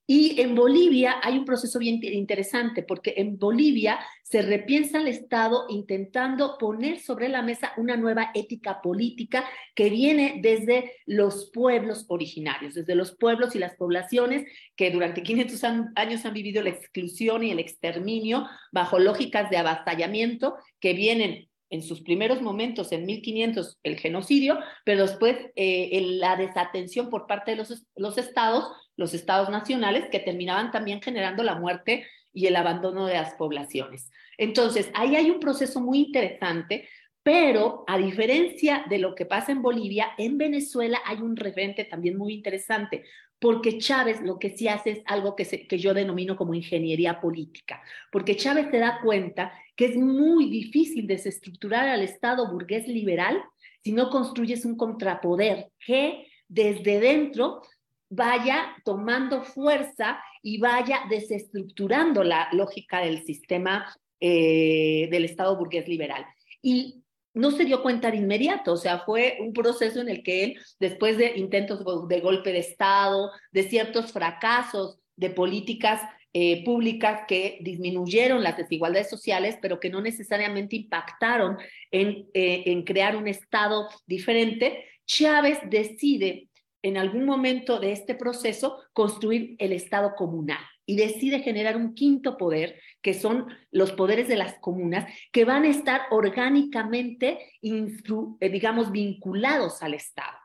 Y 0.10 0.40
en 0.40 0.56
Bolivia 0.56 1.18
hay 1.22 1.38
un 1.38 1.44
proceso 1.44 1.80
bien 1.80 2.00
interesante, 2.02 2.82
porque 2.82 3.16
en 3.18 3.38
Bolivia 3.38 4.00
se 4.24 4.42
repiensa 4.42 5.00
el 5.00 5.10
Estado 5.10 5.66
intentando 5.68 6.58
poner 6.58 7.00
sobre 7.00 7.28
la 7.28 7.42
mesa 7.42 7.74
una 7.76 7.98
nueva 7.98 8.32
ética 8.34 8.82
política 8.82 9.44
que 9.76 9.90
viene 9.90 10.40
desde 10.42 10.94
los 11.06 11.52
pueblos 11.54 12.06
originarios, 12.08 12.74
desde 12.74 12.96
los 12.96 13.18
pueblos 13.18 13.54
y 13.54 13.60
las 13.60 13.76
poblaciones 13.76 14.46
que 14.78 14.92
durante 14.92 15.24
500 15.24 15.64
años 15.96 16.26
han 16.26 16.34
vivido 16.34 16.64
la 16.64 16.70
exclusión 16.70 17.44
y 17.44 17.52
el 17.52 17.60
exterminio 17.60 18.48
bajo 18.72 19.00
lógicas 19.00 19.50
de 19.50 19.58
avasallamiento 19.58 20.56
que 20.80 20.94
vienen 20.94 21.50
en 21.70 21.82
sus 21.82 22.02
primeros 22.02 22.42
momentos, 22.42 22.92
en 22.92 23.06
1500, 23.06 23.80
el 23.84 23.98
genocidio, 23.98 24.60
pero 24.86 25.02
después 25.02 25.38
eh, 25.56 26.02
la 26.20 26.36
desatención 26.36 27.10
por 27.10 27.28
parte 27.28 27.52
de 27.52 27.58
los, 27.58 27.86
los 27.96 28.18
estados 28.18 28.72
los 28.98 29.14
estados 29.14 29.50
nacionales 29.50 30.10
que 30.12 30.20
terminaban 30.20 30.72
también 30.72 31.02
generando 31.02 31.44
la 31.44 31.56
muerte 31.56 32.06
y 32.34 32.48
el 32.48 32.56
abandono 32.56 33.06
de 33.06 33.14
las 33.14 33.36
poblaciones. 33.36 34.12
Entonces, 34.38 34.90
ahí 34.94 35.16
hay 35.16 35.30
un 35.30 35.40
proceso 35.40 35.80
muy 35.80 36.00
interesante, 36.00 36.90
pero 37.24 37.84
a 37.88 37.98
diferencia 37.98 38.86
de 38.90 39.00
lo 39.00 39.16
que 39.16 39.26
pasa 39.26 39.52
en 39.52 39.62
Bolivia, 39.62 40.08
en 40.18 40.38
Venezuela 40.38 41.00
hay 41.06 41.18
un 41.18 41.36
referente 41.36 41.84
también 41.86 42.18
muy 42.18 42.34
interesante, 42.34 43.04
porque 43.40 43.78
Chávez 43.78 44.22
lo 44.22 44.40
que 44.40 44.50
sí 44.50 44.68
hace 44.68 44.92
es 44.92 45.02
algo 45.06 45.36
que, 45.36 45.46
que 45.46 45.78
yo 45.78 45.94
denomino 45.94 46.36
como 46.36 46.54
ingeniería 46.54 47.20
política, 47.22 47.82
porque 48.12 48.36
Chávez 48.36 48.68
se 48.72 48.80
da 48.80 49.00
cuenta 49.02 49.52
que 49.76 49.86
es 49.86 49.96
muy 49.96 50.50
difícil 50.50 51.06
desestructurar 51.08 51.88
al 51.88 52.02
Estado 52.02 52.52
burgués 52.52 52.88
liberal 52.88 53.42
si 53.84 53.92
no 53.92 54.10
construyes 54.10 54.66
un 54.66 54.76
contrapoder 54.76 55.72
que 55.80 56.28
desde 56.48 57.00
dentro 57.00 57.62
vaya 58.10 58.76
tomando 58.84 59.44
fuerza 59.44 60.20
y 60.42 60.60
vaya 60.60 61.02
desestructurando 61.10 62.24
la 62.24 62.48
lógica 62.54 63.00
del 63.02 63.24
sistema 63.24 63.86
eh, 64.20 65.08
del 65.12 65.26
Estado 65.26 65.58
burgués 65.58 65.88
liberal. 65.88 66.26
Y 66.62 67.04
no 67.38 67.52
se 67.52 67.66
dio 67.66 67.82
cuenta 67.82 68.12
de 68.12 68.18
inmediato, 68.18 68.74
o 68.74 68.78
sea, 68.78 69.00
fue 69.00 69.38
un 69.40 69.54
proceso 69.54 70.02
en 70.02 70.10
el 70.10 70.24
que 70.24 70.44
él, 70.44 70.60
después 70.80 71.18
de 71.18 71.38
intentos 71.38 71.84
de 72.08 72.20
golpe 72.20 72.52
de 72.52 72.60
Estado, 72.60 73.32
de 73.52 73.64
ciertos 73.64 74.12
fracasos 74.12 75.00
de 75.16 75.30
políticas 75.30 76.02
eh, 76.34 76.64
públicas 76.64 77.22
que 77.28 77.58
disminuyeron 77.62 78.44
las 78.44 78.58
desigualdades 78.58 79.10
sociales, 79.10 79.58
pero 79.62 79.80
que 79.80 79.90
no 79.90 80.02
necesariamente 80.02 80.76
impactaron 80.76 81.58
en, 81.92 82.28
eh, 82.34 82.64
en 82.68 82.84
crear 82.84 83.16
un 83.16 83.28
Estado 83.28 83.88
diferente, 84.06 84.86
Chávez 85.06 85.58
decide 85.70 86.50
en 86.82 86.98
algún 86.98 87.26
momento 87.26 87.80
de 87.80 87.92
este 87.92 88.16
proceso 88.16 88.80
construir 88.94 89.56
el 89.60 89.74
Estado 89.74 90.16
comunal 90.16 90.60
y 90.86 90.96
decide 90.96 91.42
generar 91.42 91.76
un 91.76 91.94
quinto 91.94 92.38
poder, 92.38 92.80
que 93.02 93.14
son 93.14 93.48
los 93.72 93.92
poderes 93.92 94.28
de 94.28 94.38
las 94.38 94.56
comunas, 94.60 95.12
que 95.32 95.44
van 95.44 95.66
a 95.66 95.70
estar 95.70 96.04
orgánicamente, 96.12 97.40
eh, 97.62 98.50
digamos, 98.50 98.92
vinculados 98.92 99.84
al 99.84 99.94
Estado. 99.94 100.38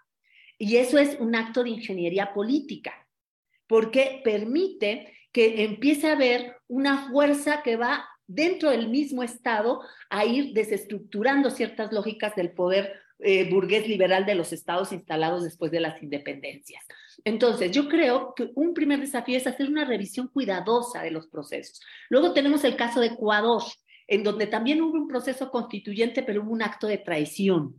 Y 0.58 0.76
eso 0.76 0.98
es 0.98 1.18
un 1.20 1.36
acto 1.36 1.62
de 1.62 1.70
ingeniería 1.70 2.34
política, 2.34 3.06
porque 3.68 4.20
permite 4.24 5.12
que 5.30 5.64
empiece 5.64 6.08
a 6.08 6.12
haber 6.12 6.56
una 6.66 7.08
fuerza 7.08 7.62
que 7.62 7.76
va 7.76 8.04
dentro 8.26 8.70
del 8.70 8.88
mismo 8.88 9.22
Estado 9.22 9.80
a 10.10 10.24
ir 10.24 10.52
desestructurando 10.54 11.50
ciertas 11.50 11.92
lógicas 11.92 12.34
del 12.34 12.52
poder 12.52 12.92
eh, 13.24 13.48
burgués 13.48 13.86
liberal 13.86 14.26
de 14.26 14.34
los 14.34 14.52
estados 14.52 14.92
instalados 14.92 15.44
después 15.44 15.70
de 15.70 15.80
las 15.80 16.02
independencias. 16.02 16.84
Entonces, 17.24 17.70
yo 17.70 17.88
creo 17.88 18.34
que 18.34 18.50
un 18.54 18.74
primer 18.74 19.00
desafío 19.00 19.36
es 19.36 19.46
hacer 19.46 19.68
una 19.68 19.84
revisión 19.84 20.28
cuidadosa 20.28 21.02
de 21.02 21.10
los 21.10 21.28
procesos. 21.28 21.80
Luego 22.08 22.32
tenemos 22.32 22.64
el 22.64 22.76
caso 22.76 23.00
de 23.00 23.08
Ecuador, 23.08 23.62
en 24.06 24.24
donde 24.24 24.46
también 24.46 24.82
hubo 24.82 24.94
un 24.94 25.08
proceso 25.08 25.50
constituyente, 25.50 26.22
pero 26.22 26.42
hubo 26.42 26.52
un 26.52 26.62
acto 26.62 26.86
de 26.86 26.98
traición. 26.98 27.76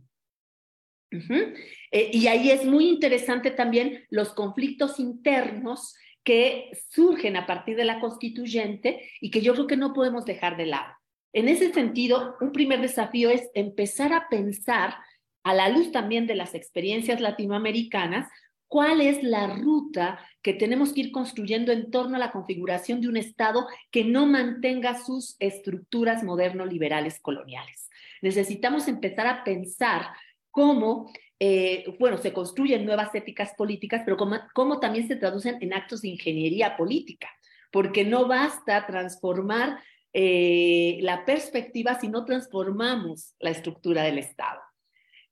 Eh, 1.10 2.10
y 2.12 2.26
ahí 2.26 2.50
es 2.50 2.64
muy 2.64 2.88
interesante 2.88 3.50
también 3.50 4.04
los 4.10 4.30
conflictos 4.30 4.98
internos 4.98 5.94
que 6.24 6.70
surgen 6.90 7.36
a 7.36 7.46
partir 7.46 7.76
de 7.76 7.84
la 7.84 8.00
constituyente 8.00 9.10
y 9.20 9.30
que 9.30 9.42
yo 9.42 9.52
creo 9.52 9.66
que 9.66 9.76
no 9.76 9.92
podemos 9.92 10.24
dejar 10.24 10.56
de 10.56 10.66
lado. 10.66 10.92
En 11.32 11.48
ese 11.48 11.72
sentido, 11.72 12.36
un 12.40 12.52
primer 12.52 12.80
desafío 12.80 13.28
es 13.28 13.50
empezar 13.54 14.12
a 14.12 14.28
pensar 14.28 14.94
a 15.44 15.54
la 15.54 15.68
luz 15.68 15.92
también 15.92 16.26
de 16.26 16.34
las 16.34 16.54
experiencias 16.54 17.20
latinoamericanas, 17.20 18.28
cuál 18.66 19.00
es 19.02 19.22
la 19.22 19.46
ruta 19.46 20.18
que 20.42 20.54
tenemos 20.54 20.92
que 20.92 21.02
ir 21.02 21.12
construyendo 21.12 21.70
en 21.70 21.92
torno 21.92 22.16
a 22.16 22.18
la 22.18 22.32
configuración 22.32 23.00
de 23.00 23.08
un 23.08 23.16
Estado 23.16 23.68
que 23.92 24.04
no 24.04 24.26
mantenga 24.26 24.98
sus 25.00 25.36
estructuras 25.38 26.24
moderno-liberales 26.24 27.20
coloniales. 27.20 27.88
Necesitamos 28.20 28.88
empezar 28.88 29.26
a 29.26 29.44
pensar 29.44 30.06
cómo, 30.50 31.12
eh, 31.38 31.84
bueno, 32.00 32.16
se 32.18 32.32
construyen 32.32 32.84
nuevas 32.86 33.14
éticas 33.14 33.52
políticas, 33.56 34.02
pero 34.04 34.16
cómo, 34.16 34.80
también 34.80 35.06
se 35.06 35.16
traducen 35.16 35.58
en 35.60 35.74
actos 35.74 36.00
de 36.02 36.08
ingeniería 36.08 36.76
política, 36.76 37.28
porque 37.70 38.04
no 38.04 38.26
basta 38.26 38.86
transformar 38.86 39.78
eh, 40.14 40.98
la 41.02 41.24
perspectiva 41.24 42.00
si 42.00 42.08
no 42.08 42.24
transformamos 42.24 43.34
la 43.38 43.50
estructura 43.50 44.04
del 44.04 44.18
Estado 44.18 44.63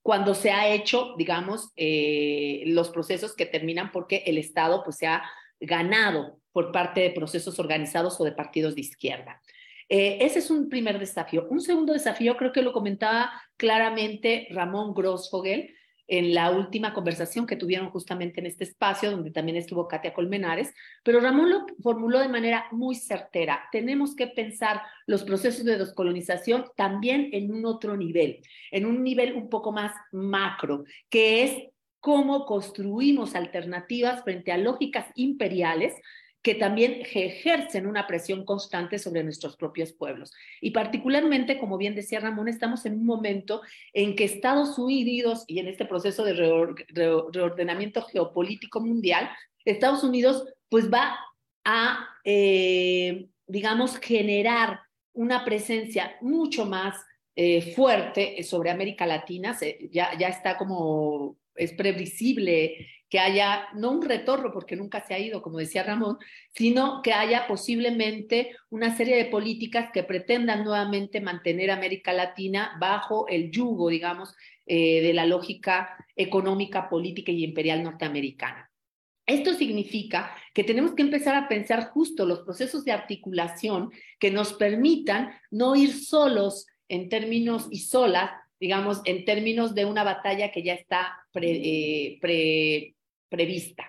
cuando 0.03 0.35
se 0.35 0.51
ha 0.51 0.67
hecho, 0.67 1.15
digamos, 1.17 1.71
eh, 1.77 2.63
los 2.67 2.89
procesos 2.89 3.33
que 3.35 3.45
terminan 3.45 3.91
porque 3.91 4.23
el 4.25 4.37
Estado 4.37 4.83
pues, 4.83 4.97
se 4.97 5.07
ha 5.07 5.23
ganado 5.61 6.39
por 6.51 6.73
parte 6.73 6.99
de 6.99 7.11
procesos 7.11 7.57
organizados 7.57 8.19
o 8.19 8.25
de 8.25 8.33
partidos 8.33 8.75
de 8.75 8.81
izquierda. 8.81 9.41
Eh, 9.87 10.17
ese 10.21 10.39
es 10.39 10.51
un 10.51 10.69
primer 10.69 10.99
desafío. 10.99 11.47
Un 11.49 11.61
segundo 11.61 11.93
desafío, 11.93 12.35
creo 12.35 12.51
que 12.51 12.61
lo 12.61 12.73
comentaba 12.73 13.31
claramente 13.55 14.47
Ramón 14.51 14.93
Grossfogel, 14.93 15.73
en 16.17 16.35
la 16.35 16.51
última 16.51 16.93
conversación 16.93 17.47
que 17.47 17.55
tuvieron 17.55 17.89
justamente 17.89 18.39
en 18.39 18.45
este 18.45 18.65
espacio, 18.65 19.09
donde 19.09 19.31
también 19.31 19.57
estuvo 19.57 19.87
Katia 19.87 20.13
Colmenares, 20.13 20.71
pero 21.03 21.19
Ramón 21.19 21.49
lo 21.49 21.65
formuló 21.81 22.19
de 22.19 22.27
manera 22.27 22.67
muy 22.71 22.93
certera. 22.93 23.63
Tenemos 23.71 24.15
que 24.15 24.27
pensar 24.27 24.83
los 25.07 25.23
procesos 25.23 25.65
de 25.65 25.79
descolonización 25.79 26.65
también 26.75 27.29
en 27.31 27.51
un 27.51 27.65
otro 27.65 27.97
nivel, 27.97 28.41
en 28.69 28.85
un 28.85 29.03
nivel 29.03 29.33
un 29.33 29.49
poco 29.49 29.71
más 29.71 29.91
macro, 30.11 30.83
que 31.09 31.45
es 31.45 31.63
cómo 31.99 32.45
construimos 32.45 33.33
alternativas 33.33 34.23
frente 34.23 34.51
a 34.51 34.59
lógicas 34.59 35.07
imperiales 35.15 35.95
que 36.43 36.55
también 36.55 37.01
ejercen 37.13 37.87
una 37.87 38.05
presión 38.05 38.43
constante 38.43 38.99
sobre 38.99 39.23
nuestros 39.23 39.55
propios 39.55 39.93
pueblos. 39.93 40.33
Y 40.59 40.71
particularmente, 40.71 41.57
como 41.57 41.77
bien 41.77 41.95
decía 41.95 42.19
Ramón, 42.19 42.49
estamos 42.49 42.85
en 42.85 42.95
un 42.95 43.05
momento 43.05 43.61
en 43.93 44.15
que 44.15 44.25
Estados 44.25 44.77
Unidos, 44.77 45.45
y 45.47 45.59
en 45.59 45.67
este 45.69 45.85
proceso 45.85 46.25
de 46.25 46.33
reordenamiento 46.33 48.01
geopolítico 48.01 48.81
mundial, 48.81 49.29
Estados 49.63 50.03
Unidos 50.03 50.45
pues 50.67 50.91
va 50.91 51.17
a, 51.63 52.09
eh, 52.25 53.29
digamos, 53.47 53.97
generar 53.97 54.81
una 55.13 55.45
presencia 55.45 56.17
mucho 56.19 56.65
más 56.65 56.97
eh, 57.35 57.73
fuerte 57.73 58.43
sobre 58.43 58.69
América 58.69 59.05
Latina, 59.05 59.57
ya, 59.91 60.17
ya 60.17 60.27
está 60.27 60.57
como, 60.57 61.37
es 61.55 61.71
previsible 61.71 62.85
que 63.13 63.19
haya 63.19 63.67
no 63.75 63.91
un 63.91 64.01
retorno, 64.01 64.51
porque 64.51 64.75
nunca 64.75 65.05
se 65.05 65.13
ha 65.13 65.19
ido, 65.19 65.43
como 65.43 65.59
decía 65.59 65.83
Ramón, 65.83 66.17
sino 66.51 67.03
que 67.03 67.13
haya 67.13 67.45
posiblemente 67.45 68.55
una 68.71 68.97
serie 68.97 69.15
de 69.15 69.25
políticas 69.25 69.91
que 69.93 70.01
pretendan 70.01 70.63
nuevamente 70.63 71.21
mantener 71.21 71.69
a 71.69 71.75
América 71.75 72.11
Latina 72.11 72.75
bajo 72.79 73.27
el 73.27 73.51
yugo, 73.51 73.89
digamos, 73.89 74.35
eh, 74.65 75.03
de 75.03 75.13
la 75.13 75.27
lógica 75.27 75.95
económica, 76.15 76.89
política 76.89 77.31
y 77.31 77.43
imperial 77.43 77.83
norteamericana. 77.83 78.71
Esto 79.27 79.53
significa 79.53 80.35
que 80.51 80.63
tenemos 80.63 80.95
que 80.95 81.03
empezar 81.03 81.35
a 81.35 81.47
pensar 81.47 81.91
justo 81.91 82.25
los 82.25 82.39
procesos 82.39 82.83
de 82.83 82.93
articulación 82.93 83.91
que 84.17 84.31
nos 84.31 84.53
permitan 84.53 85.35
no 85.51 85.75
ir 85.75 85.93
solos 85.93 86.65
en 86.89 87.09
términos 87.09 87.67
y 87.69 87.81
solas, 87.81 88.31
digamos, 88.59 89.01
en 89.05 89.23
términos 89.23 89.75
de 89.75 89.85
una 89.85 90.03
batalla 90.03 90.51
que 90.51 90.63
ya 90.63 90.73
está 90.73 91.19
pre, 91.31 91.51
eh, 91.51 92.17
prevista. 93.33 93.83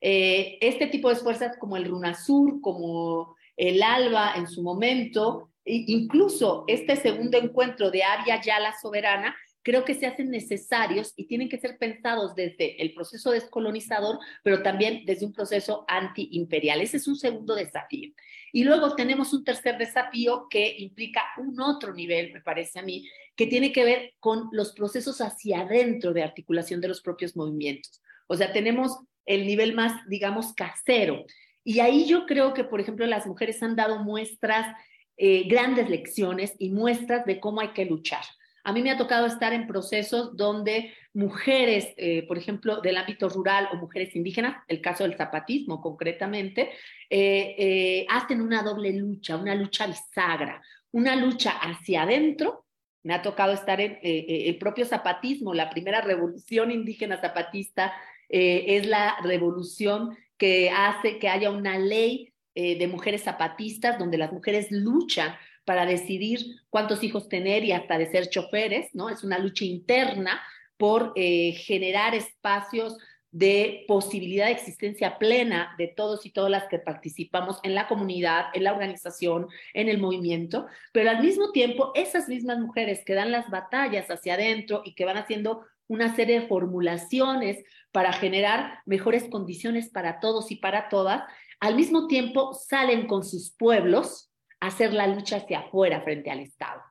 Eh, 0.00 0.56
este 0.62 0.86
tipo 0.86 1.10
de 1.10 1.16
fuerzas 1.16 1.58
como 1.58 1.76
el 1.76 1.84
RUNASUR, 1.84 2.62
como 2.62 3.36
el 3.56 3.82
ALBA 3.82 4.34
en 4.36 4.46
su 4.46 4.62
momento, 4.62 5.50
e 5.64 5.84
incluso 5.88 6.64
este 6.66 6.96
segundo 6.96 7.36
encuentro 7.36 7.90
de 7.90 8.02
Aria 8.02 8.40
Yala 8.40 8.74
Soberana, 8.80 9.36
creo 9.62 9.84
que 9.84 9.94
se 9.94 10.06
hacen 10.06 10.30
necesarios 10.30 11.12
y 11.16 11.26
tienen 11.26 11.48
que 11.48 11.58
ser 11.58 11.76
pensados 11.76 12.36
desde 12.36 12.80
el 12.80 12.94
proceso 12.94 13.32
descolonizador, 13.32 14.20
pero 14.44 14.62
también 14.62 15.04
desde 15.04 15.26
un 15.26 15.32
proceso 15.32 15.84
antiimperial. 15.88 16.80
Ese 16.80 16.98
es 16.98 17.08
un 17.08 17.16
segundo 17.16 17.54
desafío. 17.56 18.12
Y 18.52 18.62
luego 18.62 18.94
tenemos 18.94 19.32
un 19.32 19.42
tercer 19.42 19.76
desafío 19.76 20.46
que 20.48 20.76
implica 20.78 21.20
un 21.36 21.60
otro 21.60 21.92
nivel, 21.92 22.32
me 22.32 22.40
parece 22.40 22.78
a 22.78 22.82
mí, 22.82 23.08
que 23.34 23.48
tiene 23.48 23.72
que 23.72 23.84
ver 23.84 24.14
con 24.20 24.48
los 24.52 24.72
procesos 24.72 25.20
hacia 25.20 25.62
adentro 25.62 26.12
de 26.12 26.22
articulación 26.22 26.80
de 26.80 26.88
los 26.88 27.02
propios 27.02 27.36
movimientos. 27.36 28.00
O 28.26 28.36
sea, 28.36 28.52
tenemos 28.52 28.98
el 29.26 29.46
nivel 29.46 29.74
más, 29.74 30.06
digamos, 30.08 30.54
casero. 30.54 31.24
Y 31.64 31.80
ahí 31.80 32.06
yo 32.06 32.26
creo 32.26 32.54
que, 32.54 32.64
por 32.64 32.80
ejemplo, 32.80 33.06
las 33.06 33.26
mujeres 33.26 33.60
han 33.62 33.74
dado 33.74 33.98
muestras, 33.98 34.72
eh, 35.16 35.48
grandes 35.48 35.90
lecciones 35.90 36.54
y 36.58 36.70
muestras 36.70 37.26
de 37.26 37.40
cómo 37.40 37.60
hay 37.60 37.68
que 37.68 37.84
luchar. 37.84 38.22
A 38.62 38.72
mí 38.72 38.82
me 38.82 38.92
ha 38.92 38.96
tocado 38.96 39.26
estar 39.26 39.52
en 39.52 39.66
procesos 39.66 40.36
donde 40.36 40.94
mujeres, 41.12 41.92
eh, 41.96 42.24
por 42.28 42.38
ejemplo, 42.38 42.80
del 42.80 42.96
ámbito 42.96 43.28
rural 43.28 43.68
o 43.72 43.76
mujeres 43.76 44.14
indígenas, 44.14 44.62
el 44.68 44.80
caso 44.80 45.02
del 45.02 45.16
zapatismo 45.16 45.80
concretamente, 45.80 46.70
eh, 47.10 48.06
hacen 48.10 48.40
una 48.40 48.62
doble 48.62 48.92
lucha, 48.92 49.36
una 49.36 49.54
lucha 49.54 49.86
bisagra, 49.88 50.62
una 50.92 51.16
lucha 51.16 51.50
hacia 51.50 52.02
adentro 52.02 52.64
me 53.02 53.14
ha 53.14 53.22
tocado 53.22 53.52
estar 53.52 53.80
en 53.80 54.00
el 54.02 54.58
propio 54.58 54.84
zapatismo, 54.84 55.54
la 55.54 55.70
primera 55.70 56.00
revolución 56.00 56.72
indígena 56.72 57.20
zapatista 57.20 57.92
eh, 58.28 58.64
es 58.68 58.86
la 58.86 59.16
revolución 59.22 60.16
que 60.36 60.70
hace 60.70 61.18
que 61.18 61.28
haya 61.28 61.50
una 61.50 61.78
ley 61.78 62.32
eh, 62.54 62.78
de 62.78 62.88
mujeres 62.88 63.22
zapatistas, 63.22 63.98
donde 63.98 64.18
las 64.18 64.32
mujeres 64.32 64.68
luchan 64.70 65.34
para 65.64 65.84
decidir 65.84 66.40
cuántos 66.70 67.02
hijos 67.02 67.28
tener 67.28 67.64
y 67.64 67.72
hasta 67.72 67.98
de 67.98 68.10
ser 68.10 68.30
choferes, 68.30 68.94
¿no? 68.94 69.10
Es 69.10 69.24
una 69.24 69.38
lucha 69.38 69.64
interna 69.64 70.40
por 70.76 71.12
eh, 71.16 71.52
generar 71.52 72.14
espacios 72.14 72.96
de 73.32 73.84
posibilidad 73.86 74.46
de 74.46 74.52
existencia 74.52 75.18
plena 75.18 75.74
de 75.76 75.88
todos 75.88 76.24
y 76.24 76.30
todas 76.30 76.50
las 76.50 76.68
que 76.68 76.78
participamos 76.78 77.58
en 77.64 77.74
la 77.74 77.88
comunidad, 77.88 78.46
en 78.54 78.64
la 78.64 78.72
organización, 78.72 79.48
en 79.74 79.90
el 79.90 79.98
movimiento, 79.98 80.66
pero 80.92 81.10
al 81.10 81.20
mismo 81.20 81.52
tiempo 81.52 81.92
esas 81.94 82.28
mismas 82.28 82.58
mujeres 82.58 83.04
que 83.04 83.12
dan 83.12 83.32
las 83.32 83.50
batallas 83.50 84.10
hacia 84.10 84.34
adentro 84.34 84.80
y 84.86 84.94
que 84.94 85.04
van 85.04 85.18
haciendo 85.18 85.66
una 85.88 86.14
serie 86.14 86.40
de 86.40 86.46
formulaciones 86.46 87.64
para 87.92 88.12
generar 88.12 88.80
mejores 88.86 89.24
condiciones 89.24 89.88
para 89.90 90.20
todos 90.20 90.50
y 90.50 90.56
para 90.56 90.88
todas, 90.88 91.22
al 91.60 91.74
mismo 91.76 92.06
tiempo 92.06 92.52
salen 92.54 93.06
con 93.06 93.24
sus 93.24 93.54
pueblos 93.56 94.30
a 94.60 94.66
hacer 94.68 94.92
la 94.92 95.06
lucha 95.06 95.36
hacia 95.36 95.60
afuera 95.60 96.02
frente 96.02 96.30
al 96.30 96.40
Estado. 96.40 96.82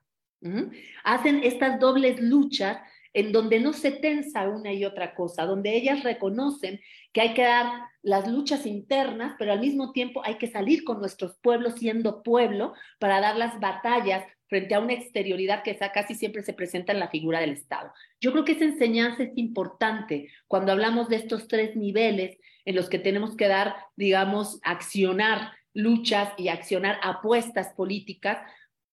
Hacen 1.04 1.44
estas 1.44 1.80
dobles 1.80 2.22
luchas 2.22 2.78
en 3.16 3.32
donde 3.32 3.62
no 3.62 3.72
se 3.72 3.92
tensa 3.92 4.50
una 4.50 4.74
y 4.74 4.84
otra 4.84 5.16
cosa, 5.16 5.46
donde 5.46 5.74
ellas 5.74 6.04
reconocen 6.04 6.82
que 7.14 7.22
hay 7.22 7.34
que 7.34 7.44
dar 7.44 7.66
las 8.04 8.28
luchas 8.28 8.66
internas, 8.66 9.36
pero 9.40 9.54
al 9.54 9.62
mismo 9.62 9.94
tiempo 9.94 10.22
hay 10.26 10.36
que 10.36 10.48
salir 10.48 10.84
con 10.84 11.00
nuestros 11.00 11.38
pueblos 11.42 11.76
siendo 11.80 12.24
pueblo 12.24 12.74
para 13.00 13.22
dar 13.22 13.38
las 13.38 13.58
batallas 13.62 14.26
frente 14.48 14.76
a 14.76 14.82
una 14.82 14.94
exterioridad 14.94 15.64
que 15.64 15.78
casi 15.94 16.14
siempre 16.14 16.44
se 16.44 16.52
presenta 16.52 16.92
en 16.92 17.00
la 17.00 17.08
figura 17.08 17.40
del 17.40 17.52
Estado. 17.52 17.94
Yo 18.20 18.34
creo 18.34 18.44
que 18.44 18.52
esa 18.52 18.66
enseñanza 18.66 19.24
es 19.24 19.32
importante 19.38 20.30
cuando 20.48 20.74
hablamos 20.74 21.08
de 21.08 21.16
estos 21.16 21.48
tres 21.48 21.78
niveles 21.78 22.38
en 22.66 22.76
los 22.76 22.90
que 22.90 23.00
tenemos 23.00 23.38
que 23.38 23.48
dar, 23.48 23.78
digamos, 23.96 24.60
accionar 24.62 25.54
luchas 25.74 26.34
y 26.38 26.50
accionar 26.50 27.00
apuestas 27.02 27.74
políticas 27.76 28.40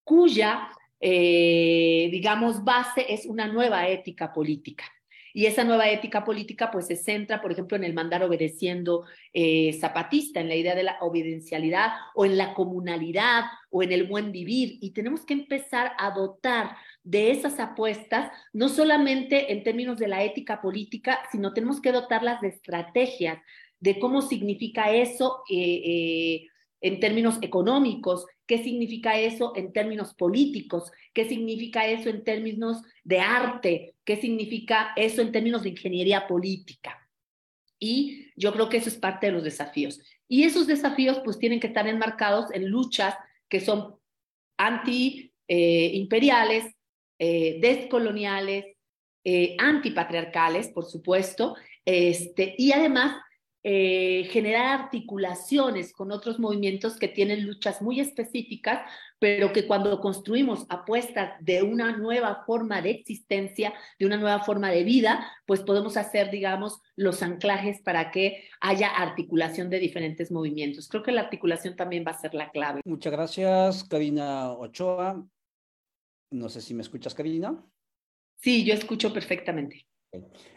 cuya 0.05 0.69
eh, 1.05 2.09
digamos, 2.13 2.63
base 2.63 3.05
es 3.13 3.27
una 3.27 3.49
nueva 3.49 3.89
ética 3.89 4.33
política. 4.33 4.85
Y 5.35 5.47
esa 5.47 5.65
nueva 5.65 5.89
ética 5.89 6.25
política 6.25 6.71
pues 6.71 6.87
se 6.87 6.95
centra, 6.95 7.41
por 7.41 7.51
ejemplo, 7.51 7.77
en 7.77 7.85
el 7.85 7.95
mandar 7.95 8.23
obedeciendo 8.23 9.05
eh, 9.33 9.73
zapatista, 9.81 10.41
en 10.41 10.49
la 10.49 10.55
idea 10.55 10.77
de 10.77 10.85
la 10.85 10.99
obediencialidad 11.01 11.91
o 12.15 12.25
en 12.25 12.37
la 12.37 12.55
comunalidad 12.55 13.45
o 13.71 13.83
en 13.83 13.91
el 13.91 14.05
buen 14.05 14.31
vivir. 14.31 14.79
Y 14.81 14.91
tenemos 14.91 15.25
que 15.25 15.33
empezar 15.33 15.93
a 15.99 16.11
dotar 16.13 16.77
de 17.03 17.33
esas 17.33 17.59
apuestas, 17.59 18.31
no 18.53 18.69
solamente 18.69 19.53
en 19.53 19.65
términos 19.65 19.99
de 19.99 20.09
la 20.09 20.23
ética 20.23 20.61
política, 20.61 21.19
sino 21.33 21.53
tenemos 21.53 21.81
que 21.81 21.91
dotarlas 21.91 22.41
de 22.43 22.49
estrategias, 22.49 23.39
de 23.81 23.99
cómo 23.99 24.23
significa 24.23 24.93
eso 24.93 25.43
eh, 25.51 26.47
en 26.83 27.01
términos 27.01 27.39
económicos, 27.41 28.27
qué 28.47 28.63
significa 28.63 29.19
eso 29.19 29.55
en 29.57 29.73
términos 29.73 30.13
políticos, 30.15 30.93
qué 31.15 31.27
significa 31.27 31.87
eso 31.87 32.11
en 32.11 32.25
términos 32.25 32.83
de 33.05 33.21
arte, 33.21 33.95
qué 34.05 34.17
significa 34.17 34.93
eso 34.97 35.23
en 35.23 35.33
términos 35.33 35.63
de 35.63 35.71
ingeniería 35.71 36.27
política. 36.27 37.09
Y 37.79 38.31
yo 38.37 38.53
creo 38.53 38.69
que 38.69 38.77
eso 38.77 38.89
es 38.89 38.97
parte 38.97 39.27
de 39.27 39.33
los 39.33 39.45
desafíos. 39.45 40.01
Y 40.29 40.45
esos 40.45 40.67
desafíos 40.67 41.21
pues 41.25 41.39
tienen 41.39 41.61
que 41.61 41.69
estar 41.69 41.87
enmarcados 41.87 42.47
en 42.53 42.69
luchas 42.69 43.15
que 43.49 43.61
son 43.61 43.97
anti-imperiales, 44.57 46.75
eh, 47.19 47.59
descoloniales, 47.61 48.77
eh, 49.25 49.57
antipatriarcales, 49.59 50.69
por 50.69 50.85
supuesto, 50.85 51.57
este, 51.85 52.55
y 52.59 52.73
además 52.73 53.17
eh, 53.65 54.29
generar 54.31 54.81
articulaciones 54.81 55.93
con 55.93 56.11
otros 56.11 56.41
movimientos 56.41 56.97
que 56.97 57.07
tienen 57.07 57.47
luchas 57.47 57.81
muy 57.81 58.01
específicas, 58.01 58.81
pero 59.21 59.53
que 59.53 59.69
cuando 59.69 60.01
construimos 60.01 60.67
apuestas 60.69 61.35
de 61.39 61.63
una 61.63 61.97
nueva 61.97 62.43
forma 62.45 62.83
de 62.83 62.91
existencia, 62.91 63.73
de 64.01 64.07
una 64.07 64.17
nueva 64.17 64.41
forma 64.41 64.71
de 64.71 64.83
vida, 64.83 65.31
pues 65.47 65.61
podemos 65.61 65.97
hacer, 65.97 66.33
digamos, 66.33 66.81
los 66.97 67.23
anclajes 67.23 67.81
para 67.83 68.11
que 68.11 68.49
haya 68.61 68.89
articulación 68.89 69.71
de 69.71 69.79
diferentes 69.79 70.33
movimientos. 70.33 70.89
Creo 70.89 71.05
que 71.05 71.13
la 71.13 71.21
articulación 71.21 71.77
también 71.77 72.05
va 72.05 72.11
a 72.11 72.21
ser 72.21 72.35
la 72.35 72.51
clave. 72.51 72.81
Muchas 72.85 73.13
gracias, 73.13 73.85
Karina 73.85 74.51
Ochoa. 74.55 75.25
No 76.33 76.49
sé 76.49 76.61
si 76.61 76.75
me 76.75 76.83
escuchas, 76.83 77.15
Karina. 77.15 77.65
Sí, 78.39 78.65
yo 78.65 78.75
escucho 78.75 79.13
perfectamente. 79.13 79.87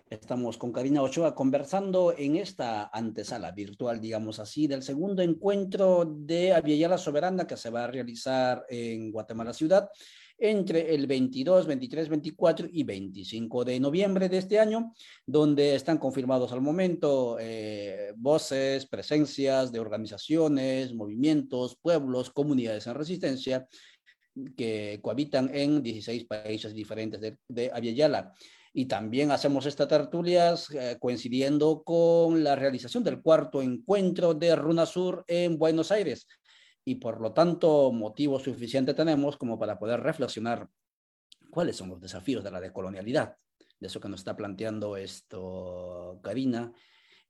Estamos 0.10 0.58
con 0.58 0.74
Karina 0.74 1.02
Ochoa 1.02 1.34
conversando 1.34 2.14
en 2.18 2.36
esta 2.36 2.90
antesala 2.92 3.52
virtual, 3.52 4.02
digamos 4.02 4.40
así, 4.40 4.68
del 4.68 4.84
segundo 4.84 5.22
encuentro 5.22 6.04
de 6.06 6.52
Aviala 6.52 6.98
Soberana 6.98 7.48
que 7.48 7.56
se 7.56 7.70
va 7.70 7.86
a 7.86 7.88
realizar 7.88 8.66
en 8.68 9.14
Guatemala 9.14 9.54
Ciudad 9.54 9.90
entre 10.38 10.94
el 10.94 11.08
22, 11.08 11.68
23, 11.68 12.10
24 12.10 12.68
y 12.70 12.84
25 12.84 13.64
de 13.64 13.80
noviembre 13.80 14.28
de 14.28 14.40
este 14.40 14.60
año, 14.60 14.94
donde 15.26 15.76
están 15.76 16.00
confirmados 16.00 16.52
al 16.52 16.60
momento 16.60 17.38
eh, 17.40 18.12
voces, 18.18 18.86
presencias 18.88 19.72
de 19.72 19.80
organizaciones, 19.80 20.94
movimientos, 20.94 21.78
pueblos, 21.82 22.30
comunidades 22.30 22.88
en 22.88 22.96
resistencia 22.96 23.68
que 24.58 25.00
cohabitan 25.02 25.50
en 25.54 25.82
16 25.82 26.26
países 26.26 26.74
diferentes 26.74 27.22
de, 27.22 27.38
de 27.48 27.72
Aviala 27.74 28.34
y 28.78 28.88
también 28.88 29.32
hacemos 29.32 29.66
estas 29.66 29.88
tertulias 29.88 30.70
eh, 30.72 30.98
coincidiendo 31.00 31.82
con 31.82 32.44
la 32.44 32.58
realización 32.58 33.06
del 33.06 33.22
cuarto 33.22 33.62
encuentro 33.62 34.34
de 34.34 34.54
Runa 34.54 34.86
Sur 34.86 35.24
en 35.28 35.58
Buenos 35.58 35.94
Aires. 35.94 36.28
Y 36.84 36.96
por 36.96 37.22
lo 37.22 37.32
tanto, 37.32 37.94
motivo 37.94 38.38
suficiente 38.38 38.94
tenemos 38.94 39.38
como 39.38 39.58
para 39.58 39.80
poder 39.80 40.02
reflexionar 40.02 40.68
cuáles 41.50 41.78
son 41.78 41.88
los 41.88 42.02
desafíos 42.02 42.44
de 42.44 42.52
la 42.52 42.60
decolonialidad, 42.60 43.38
de 43.80 43.88
eso 43.88 44.02
que 44.02 44.10
nos 44.10 44.20
está 44.20 44.36
planteando 44.36 44.98
esto 44.98 46.20
Karina, 46.22 46.74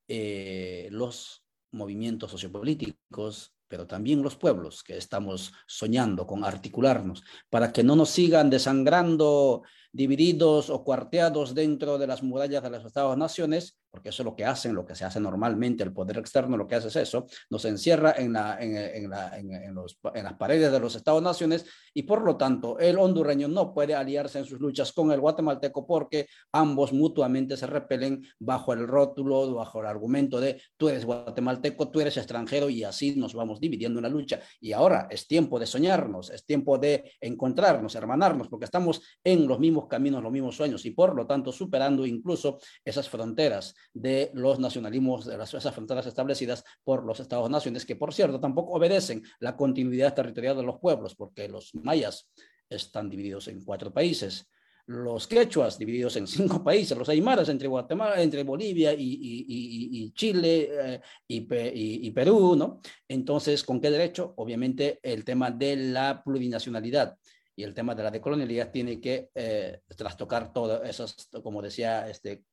eh, 0.07 0.87
los 0.89 1.45
movimientos 1.73 2.31
sociopolíticos, 2.31 3.53
pero 3.67 3.85
también 3.85 4.23
los 4.23 4.35
pueblos 4.35 4.83
que 4.83 4.97
estamos 4.97 5.53
soñando 5.67 6.25
con 6.25 6.43
articularnos 6.43 7.23
para 7.51 7.71
que 7.71 7.83
no 7.83 7.95
nos 7.95 8.09
sigan 8.09 8.49
desangrando 8.49 9.61
divididos 9.95 10.69
o 10.69 10.83
cuarteados 10.83 11.55
dentro 11.55 11.97
de 11.97 12.05
las 12.05 12.21
murallas 12.21 12.61
de 12.61 12.69
los 12.69 12.85
Estados-naciones, 12.85 13.79
porque 13.95 14.09
eso 14.09 14.23
es 14.23 14.25
lo 14.25 14.35
que 14.35 14.43
hacen, 14.43 14.75
lo 14.75 14.85
que 14.85 14.93
se 14.93 15.05
hace 15.05 15.21
normalmente, 15.21 15.81
el 15.81 15.93
poder 15.93 16.17
externo 16.17 16.57
lo 16.57 16.67
que 16.67 16.75
hace 16.75 16.89
es 16.89 16.97
eso, 16.97 17.27
nos 17.49 17.63
encierra 17.63 18.13
en, 18.17 18.33
la, 18.33 18.61
en, 18.61 18.75
en, 18.75 19.09
la, 19.09 19.39
en, 19.39 19.73
los, 19.73 19.97
las 20.13 20.33
paredes 20.33 20.69
de 20.69 20.81
los 20.81 20.97
Estados-naciones 20.97 21.65
y 21.93 22.03
por 22.03 22.21
lo 22.21 22.35
tanto 22.35 22.77
el 22.77 22.97
hondureño 22.97 23.47
no 23.47 23.73
puede 23.73 23.95
aliarse 23.95 24.39
en 24.39 24.45
sus 24.45 24.59
luchas 24.59 24.91
con 24.91 25.13
el 25.13 25.21
guatemalteco 25.21 25.87
porque 25.87 26.27
ambos 26.51 26.91
mutuamente 26.91 27.55
se 27.55 27.67
repelen 27.67 28.21
bajo 28.37 28.73
el 28.73 28.85
rótulo, 28.85 29.53
bajo 29.53 29.79
el 29.79 29.85
argumento 29.85 30.41
de 30.41 30.61
tú 30.75 30.89
eres 30.89 31.05
guatemalteco, 31.05 31.89
tú 31.89 32.01
eres 32.01 32.17
extranjero 32.17 32.69
y 32.69 32.83
así 32.83 33.15
nos 33.15 33.33
vamos 33.33 33.61
dividiendo 33.61 33.99
en 33.99 34.03
la 34.03 34.09
lucha. 34.09 34.41
Y 34.59 34.73
ahora 34.73 35.07
es 35.09 35.25
tiempo 35.25 35.57
de 35.57 35.67
soñarnos, 35.67 36.31
es 36.31 36.45
tiempo 36.45 36.77
de 36.77 37.13
encontrarnos, 37.21 37.95
hermanarnos, 37.95 38.49
porque 38.49 38.65
estamos 38.65 39.01
en 39.23 39.47
los 39.47 39.57
mismos 39.57 39.87
caminos, 39.87 40.21
los 40.21 40.33
mismos 40.33 40.57
sueños 40.57 40.85
y 40.85 40.91
por 40.91 41.15
lo 41.15 41.25
tanto 41.25 41.53
superando 41.53 42.05
incluso 42.05 42.59
esas 42.83 43.07
fronteras 43.07 43.73
de 43.93 44.31
los 44.33 44.59
nacionalismos, 44.59 45.25
de 45.25 45.37
las, 45.37 45.53
esas 45.53 45.73
fronteras 45.73 46.05
establecidas 46.05 46.63
por 46.83 47.03
los 47.05 47.19
Estados-naciones, 47.19 47.85
que 47.85 47.95
por 47.95 48.13
cierto 48.13 48.39
tampoco 48.39 48.73
obedecen 48.73 49.23
la 49.39 49.55
continuidad 49.55 50.13
territorial 50.13 50.57
de 50.57 50.63
los 50.63 50.79
pueblos, 50.79 51.15
porque 51.15 51.47
los 51.47 51.73
mayas 51.75 52.29
están 52.69 53.09
divididos 53.09 53.47
en 53.47 53.63
cuatro 53.63 53.93
países, 53.93 54.49
los 54.87 55.27
quechuas 55.27 55.79
divididos 55.79 56.15
en 56.15 56.27
cinco 56.27 56.63
países, 56.63 56.97
los 56.97 57.09
aymaras 57.09 57.49
entre 57.49 57.67
Guatemala, 57.67 58.21
entre 58.21 58.43
Bolivia 58.43 58.93
y, 58.93 59.03
y, 59.03 59.45
y, 59.47 60.11
Chile 60.11 60.69
eh, 60.71 61.01
y, 61.27 62.11
Perú, 62.11 62.55
¿no? 62.55 62.81
Entonces, 63.07 63.63
¿con 63.63 63.81
qué 63.81 63.89
derecho? 63.89 64.33
Obviamente 64.37 64.99
el 65.01 65.25
tema 65.25 65.49
de 65.49 65.75
la 65.75 66.21
plurinacionalidad 66.23 67.17
y 67.55 67.63
el 67.63 67.73
tema 67.73 67.95
de 67.95 68.03
la 68.03 68.11
decolonialidad 68.11 68.71
tiene 68.71 68.99
que 68.99 69.29
eh, 69.33 69.79
trastocar 69.95 70.53
todo 70.53 70.83
eso, 70.83 71.05
como 71.41 71.61
decía 71.61 72.07
este, 72.07 72.43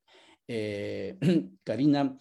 eh, 0.49 1.19
Karina, 1.65 2.17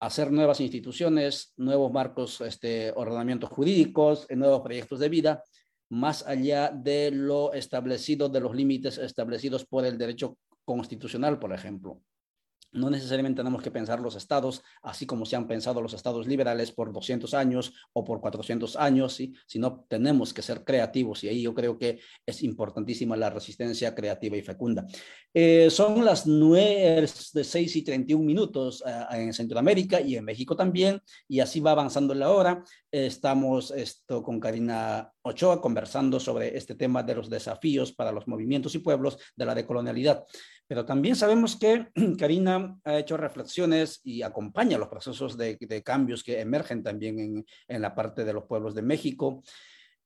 hacer 0.00 0.32
nuevas 0.32 0.60
instituciones, 0.60 1.52
nuevos 1.56 1.92
marcos, 1.92 2.40
este, 2.40 2.92
ordenamientos 2.92 3.50
jurídicos, 3.50 4.26
nuevos 4.30 4.62
proyectos 4.62 4.98
de 4.98 5.08
vida, 5.08 5.44
más 5.90 6.26
allá 6.26 6.70
de 6.70 7.10
lo 7.10 7.52
establecido, 7.52 8.28
de 8.28 8.40
los 8.40 8.54
límites 8.54 8.98
establecidos 8.98 9.64
por 9.64 9.84
el 9.84 9.98
derecho 9.98 10.38
constitucional, 10.64 11.38
por 11.38 11.52
ejemplo. 11.52 12.00
No 12.72 12.90
necesariamente 12.90 13.38
tenemos 13.38 13.62
que 13.62 13.70
pensar 13.70 14.00
los 14.00 14.16
estados 14.16 14.62
así 14.82 15.06
como 15.06 15.26
se 15.26 15.36
han 15.36 15.46
pensado 15.46 15.80
los 15.80 15.94
estados 15.94 16.26
liberales 16.26 16.72
por 16.72 16.92
200 16.92 17.34
años 17.34 17.72
o 17.92 18.04
por 18.04 18.20
400 18.20 18.76
años, 18.76 19.14
¿sí? 19.14 19.34
sino 19.46 19.84
tenemos 19.88 20.32
que 20.32 20.42
ser 20.42 20.64
creativos 20.64 21.22
y 21.24 21.28
ahí 21.28 21.42
yo 21.42 21.54
creo 21.54 21.78
que 21.78 22.00
es 22.26 22.42
importantísima 22.42 23.16
la 23.16 23.30
resistencia 23.30 23.94
creativa 23.94 24.36
y 24.36 24.42
fecunda. 24.42 24.86
Eh, 25.34 25.68
son 25.70 26.04
las 26.04 26.26
9 26.26 27.06
de 27.32 27.44
6 27.44 27.76
y 27.76 27.82
31 27.82 28.24
minutos 28.24 28.82
eh, 28.86 29.04
en 29.12 29.32
Centroamérica 29.32 30.00
y 30.00 30.16
en 30.16 30.24
México 30.24 30.56
también 30.56 31.00
y 31.28 31.40
así 31.40 31.60
va 31.60 31.72
avanzando 31.72 32.14
la 32.14 32.30
hora. 32.30 32.64
Estamos 32.92 33.70
esto, 33.70 34.22
con 34.22 34.38
Karina 34.38 35.10
Ochoa 35.22 35.62
conversando 35.62 36.20
sobre 36.20 36.56
este 36.56 36.74
tema 36.74 37.02
de 37.02 37.14
los 37.14 37.30
desafíos 37.30 37.92
para 37.92 38.12
los 38.12 38.28
movimientos 38.28 38.74
y 38.74 38.80
pueblos 38.80 39.18
de 39.34 39.46
la 39.46 39.54
decolonialidad. 39.54 40.24
Pero 40.68 40.84
también 40.84 41.16
sabemos 41.16 41.56
que 41.56 41.88
Karina 42.18 42.78
ha 42.84 42.98
hecho 42.98 43.16
reflexiones 43.16 44.00
y 44.04 44.22
acompaña 44.22 44.78
los 44.78 44.88
procesos 44.88 45.36
de, 45.36 45.58
cambios 45.82 46.22
que 46.22 46.40
emergen 46.40 46.82
también 46.82 47.44
en, 47.66 47.82
la 47.82 47.94
parte 47.94 48.24
de 48.24 48.32
los 48.34 48.44
pueblos 48.44 48.74
de 48.74 48.82
México, 48.82 49.42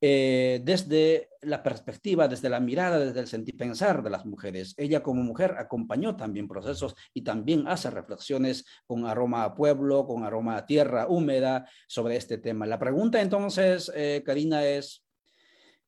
eh, 0.00 0.60
desde 0.62 1.30
la 1.42 1.62
perspectiva, 1.62 2.28
desde 2.28 2.50
la 2.50 2.60
mirada, 2.60 2.98
desde 2.98 3.20
el 3.20 3.26
sentir 3.26 3.56
pensar 3.56 4.02
de 4.02 4.10
las 4.10 4.26
mujeres. 4.26 4.74
Ella 4.76 5.02
como 5.02 5.22
mujer 5.22 5.54
acompañó 5.58 6.16
también 6.16 6.48
procesos 6.48 6.94
y 7.14 7.22
también 7.22 7.66
hace 7.66 7.90
reflexiones 7.90 8.64
con 8.86 9.06
aroma 9.06 9.44
a 9.44 9.54
pueblo, 9.54 10.06
con 10.06 10.24
aroma 10.24 10.56
a 10.56 10.66
tierra 10.66 11.06
húmeda 11.08 11.68
sobre 11.88 12.16
este 12.16 12.38
tema. 12.38 12.66
La 12.66 12.78
pregunta 12.78 13.20
entonces, 13.20 13.90
eh, 13.94 14.22
Karina, 14.24 14.66
es... 14.66 15.02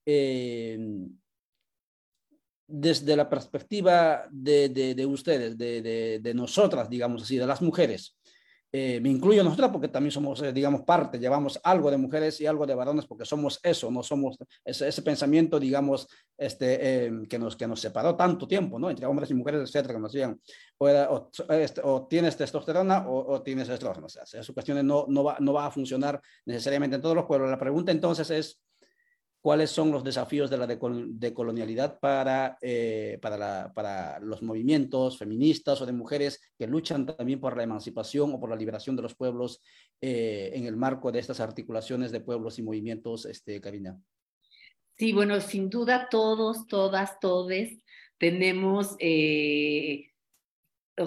Eh, 0.07 0.79
desde 2.71 3.17
la 3.17 3.31
perspectiva 3.31 4.29
de, 4.31 4.69
de, 4.69 5.07
ustedes, 5.07 5.57
de, 5.57 6.21
de, 6.23 6.35
nosotras, 6.35 6.91
digamos 6.91 7.23
así, 7.23 7.39
de 7.39 7.47
las 7.47 7.63
mujeres. 7.63 8.18
Eh, 8.71 9.01
me 9.01 9.09
incluyo 9.09 9.43
nosotras 9.43 9.71
porque 9.71 9.89
también 9.89 10.11
somos, 10.11 10.43
eh, 10.43 10.53
digamos, 10.53 10.83
parte, 10.83 11.19
llevamos 11.19 11.59
algo 11.65 11.91
de 11.91 11.97
mujeres 11.97 12.39
y 12.41 12.47
algo 12.47 12.67
de 12.67 12.75
varones 12.75 13.07
porque 13.07 13.25
somos 13.25 13.59
eso, 13.63 13.91
no 13.91 14.03
somos 14.03 14.37
ese, 14.63 15.03
pensamiento, 15.03 15.59
digamos, 15.59 16.07
este, 16.37 17.07
eh, 17.07 17.13
que, 17.31 17.39
nos, 17.39 17.57
que 17.57 17.67
nos 17.67 17.81
separó 17.81 18.15
tanto 18.15 18.47
tiempo, 18.47 18.79
¿no? 18.79 18.91
Entre 18.91 19.07
hombres 19.07 19.31
y 19.31 19.35
mujeres, 19.35 19.63
etcétera, 19.63 19.95
que 19.95 20.01
nos 20.01 20.13
decían, 20.13 20.39
o, 20.77 20.89
este, 21.49 21.81
o, 21.83 22.07
tienes 22.07 22.37
testosterona 22.37 23.09
o, 23.09 23.33
o 23.33 23.43
tienes 23.43 23.71
estrógeno. 23.71 24.07
O 24.07 24.11
sea, 24.11 24.25
esas 24.25 24.51
cuestiones 24.51 24.85
no, 24.85 25.07
no, 25.09 25.25
va, 25.25 25.39
no 25.41 25.55
va 25.55 25.67
a 25.67 25.71
funcionar 25.71 26.21
necesariamente 26.45 26.97
en 26.97 27.03
todos 27.03 27.17
los 27.17 27.25
pueblos. 27.25 27.51
La 27.51 27.59
pregunta 27.59 27.91
entonces 27.91 28.31
es, 28.31 28.61
cuáles 29.41 29.71
son 29.71 29.93
los 29.93 30.03
desafíos 30.03 30.51
de 30.51 30.59
la 30.59 30.67
decolonialidad 30.67 31.99
para, 32.01 32.59
eh, 32.61 33.19
para, 33.23 33.73
para, 33.73 34.19
los 34.21 34.43
movimientos 34.43 35.17
feministas 35.17 35.81
o 35.81 35.87
de 35.87 35.93
mujeres 35.93 36.41
que 36.59 36.67
luchan 36.67 37.07
también 37.07 37.41
por 37.41 37.57
la 37.57 37.63
emancipación 37.63 38.33
o 38.35 38.41
por 38.41 38.51
la 38.51 38.57
liberación 38.57 38.97
de 38.97 39.03
los 39.03 39.15
pueblos 39.15 39.63
eh, 40.01 40.51
en 40.55 40.67
el 40.67 40.77
marco 40.77 41.13
de 41.13 41.21
estas 41.21 41.41
articulaciones 41.41 42.11
de 42.11 42.21
pueblos 42.21 42.59
y 42.59 42.63
movimientos, 42.63 43.27
este, 43.27 43.61
Karina. 43.61 44.01
Sí, 44.97 45.13
bueno, 45.13 45.41
sin 45.41 45.71
duda 45.71 46.09
todos, 46.11 46.67
todas, 46.67 47.21
todes 47.21 47.79
tenemos, 48.19 48.97
eh, 48.99 50.11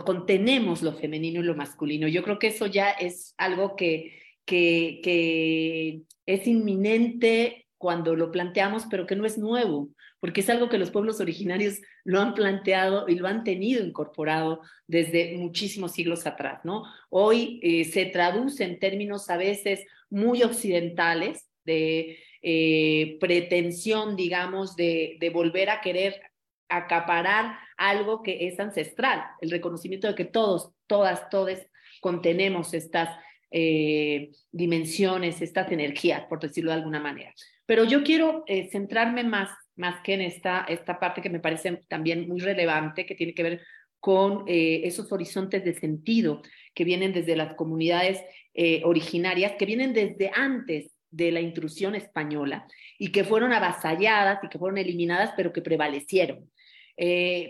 contenemos 0.05 0.81
lo 0.81 0.93
femenino 0.93 1.41
y 1.41 1.43
lo 1.43 1.55
masculino. 1.55 2.07
Yo 2.07 2.23
creo 2.23 2.39
que 2.39 2.47
eso 2.47 2.67
ya 2.67 2.91
es 2.91 3.35
algo 3.37 3.75
que, 3.75 4.17
que 4.45 6.03
es 6.25 6.47
inminente 6.47 7.60
cuando 7.81 8.15
lo 8.15 8.31
planteamos, 8.31 8.85
pero 8.91 9.07
que 9.07 9.15
no 9.15 9.25
es 9.25 9.39
nuevo, 9.39 9.89
porque 10.19 10.41
es 10.41 10.49
algo 10.51 10.69
que 10.69 10.77
los 10.77 10.91
pueblos 10.91 11.19
originarios 11.19 11.81
lo 12.03 12.21
han 12.21 12.35
planteado 12.35 13.09
y 13.09 13.15
lo 13.15 13.27
han 13.27 13.43
tenido 13.43 13.83
incorporado 13.83 14.61
desde 14.85 15.35
muchísimos 15.37 15.93
siglos 15.93 16.27
atrás, 16.27 16.61
¿no? 16.63 16.83
Hoy 17.09 17.59
eh, 17.63 17.85
se 17.85 18.05
traduce 18.05 18.63
en 18.65 18.77
términos 18.77 19.31
a 19.31 19.37
veces 19.37 19.83
muy 20.11 20.43
occidentales 20.43 21.49
de 21.65 22.19
eh, 22.43 23.17
pretensión, 23.19 24.15
digamos, 24.15 24.75
de, 24.75 25.17
volver 25.33 25.71
a 25.71 25.81
querer 25.81 26.21
acaparar 26.69 27.57
algo 27.75 28.21
que 28.21 28.47
es 28.47 28.59
ancestral, 28.59 29.23
el 29.41 29.49
reconocimiento 29.49 30.07
de 30.07 30.13
que 30.13 30.25
todos, 30.25 30.71
todas, 30.85 31.29
todos 31.29 31.57
contenemos 31.99 32.75
estas 32.75 33.09
eh, 33.49 34.29
dimensiones, 34.51 35.41
estas 35.41 35.71
energías, 35.71 36.25
por 36.29 36.39
decirlo 36.39 36.69
de 36.69 36.77
alguna 36.77 36.99
manera. 36.99 37.33
Pero 37.71 37.85
yo 37.85 38.03
quiero 38.03 38.43
eh, 38.47 38.67
centrarme 38.69 39.23
más, 39.23 39.49
más 39.77 40.01
que 40.01 40.15
en 40.15 40.19
esta, 40.19 40.65
esta 40.67 40.99
parte 40.99 41.21
que 41.21 41.29
me 41.29 41.39
parece 41.39 41.79
también 41.87 42.27
muy 42.27 42.41
relevante, 42.41 43.05
que 43.05 43.15
tiene 43.15 43.33
que 43.33 43.43
ver 43.43 43.61
con 43.97 44.43
eh, 44.45 44.81
esos 44.83 45.09
horizontes 45.13 45.63
de 45.63 45.73
sentido 45.73 46.41
que 46.73 46.83
vienen 46.83 47.13
desde 47.13 47.37
las 47.37 47.55
comunidades 47.55 48.21
eh, 48.53 48.81
originarias, 48.83 49.53
que 49.57 49.65
vienen 49.65 49.93
desde 49.93 50.31
antes 50.35 50.91
de 51.11 51.31
la 51.31 51.39
intrusión 51.39 51.95
española 51.95 52.67
y 52.99 53.13
que 53.13 53.23
fueron 53.23 53.53
avasalladas 53.53 54.43
y 54.43 54.49
que 54.49 54.59
fueron 54.59 54.77
eliminadas, 54.77 55.31
pero 55.37 55.53
que 55.53 55.61
prevalecieron. 55.61 56.51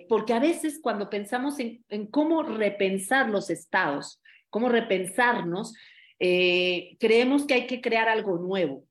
porque 0.08 0.34
a 0.34 0.40
veces 0.40 0.80
cuando 0.84 1.10
pensamos 1.10 1.60
en, 1.60 1.84
en, 1.90 2.06
cómo 2.06 2.44
repensar 2.44 3.28
los 3.28 3.50
estados, 3.50 4.22
cómo 4.52 4.70
repensarnos, 4.70 5.74
creemos 6.20 7.48
que 7.48 7.56
hay 7.56 7.66
que 7.66 7.82
crear 7.82 8.08
algo 8.08 8.38
nuevo, 8.38 8.86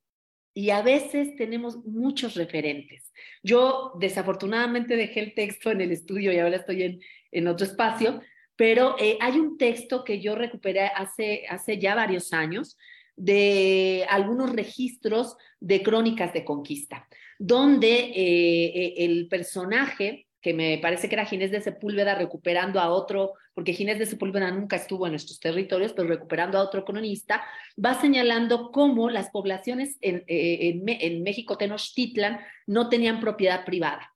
y 0.55 0.71
a 0.71 0.83
veces 0.83 1.37
tenemos 1.37 1.85
muchos 1.85 2.35
referentes. 2.35 3.13
Yo 3.43 3.93
desafortunadamente 3.99 4.97
dejé 4.97 5.21
el 5.21 5.35
texto 5.35 5.71
en 5.71 5.81
el 5.81 5.93
estudio 5.93 6.33
y 6.33 6.39
ahora 6.39 6.57
estoy 6.57 7.01
en, 7.31 7.49
otro 7.49 7.67
espacio, 7.67 8.21
pero 8.57 8.97
eh, 8.99 9.17
hay 9.21 9.39
un 9.39 9.57
texto 9.57 10.05
que 10.05 10.21
yo 10.21 10.35
recuperé 10.35 10.87
hace, 10.95 11.45
hace 11.49 11.79
ya 11.79 11.95
varios 11.95 12.33
años 12.33 12.77
de 13.17 14.07
algunos 14.09 14.53
registros 14.53 15.37
de 15.61 15.83
crónicas 15.83 16.33
de 16.33 16.45
conquista, 16.45 17.07
donde 17.39 17.93
eh, 17.93 18.65
eh, 18.75 18.95
el 18.99 19.29
personaje 19.29 20.27
que 20.41 20.55
me 20.55 20.79
parece 20.79 21.09
que 21.09 21.15
era 21.15 21.27
Ginés 21.27 21.51
de 21.51 21.61
Sepúlveda 21.61 22.15
recuperando 22.15 22.81
a 22.81 22.91
otro, 22.91 23.35
porque 23.61 23.75
Ginés 23.75 23.99
de 23.99 24.07
Sepúlveda 24.07 24.51
nunca 24.51 24.77
estuvo 24.77 25.05
en 25.05 25.13
nuestros 25.13 25.39
territorios, 25.39 25.93
pero 25.93 26.09
recuperando 26.09 26.57
a 26.57 26.63
otro 26.63 26.83
cronista, 26.83 27.45
va 27.77 27.93
señalando 28.01 28.73
cómo 28.73 29.11
las 29.11 29.29
poblaciones 29.29 29.99
en, 30.01 30.25
eh, 30.29 30.81
en, 30.99 31.23
México 31.23 31.59
Tenochtitlan 31.59 32.41
no 32.67 32.89
tenían 32.89 33.21
propiedad 33.21 33.67
privada, 33.67 34.15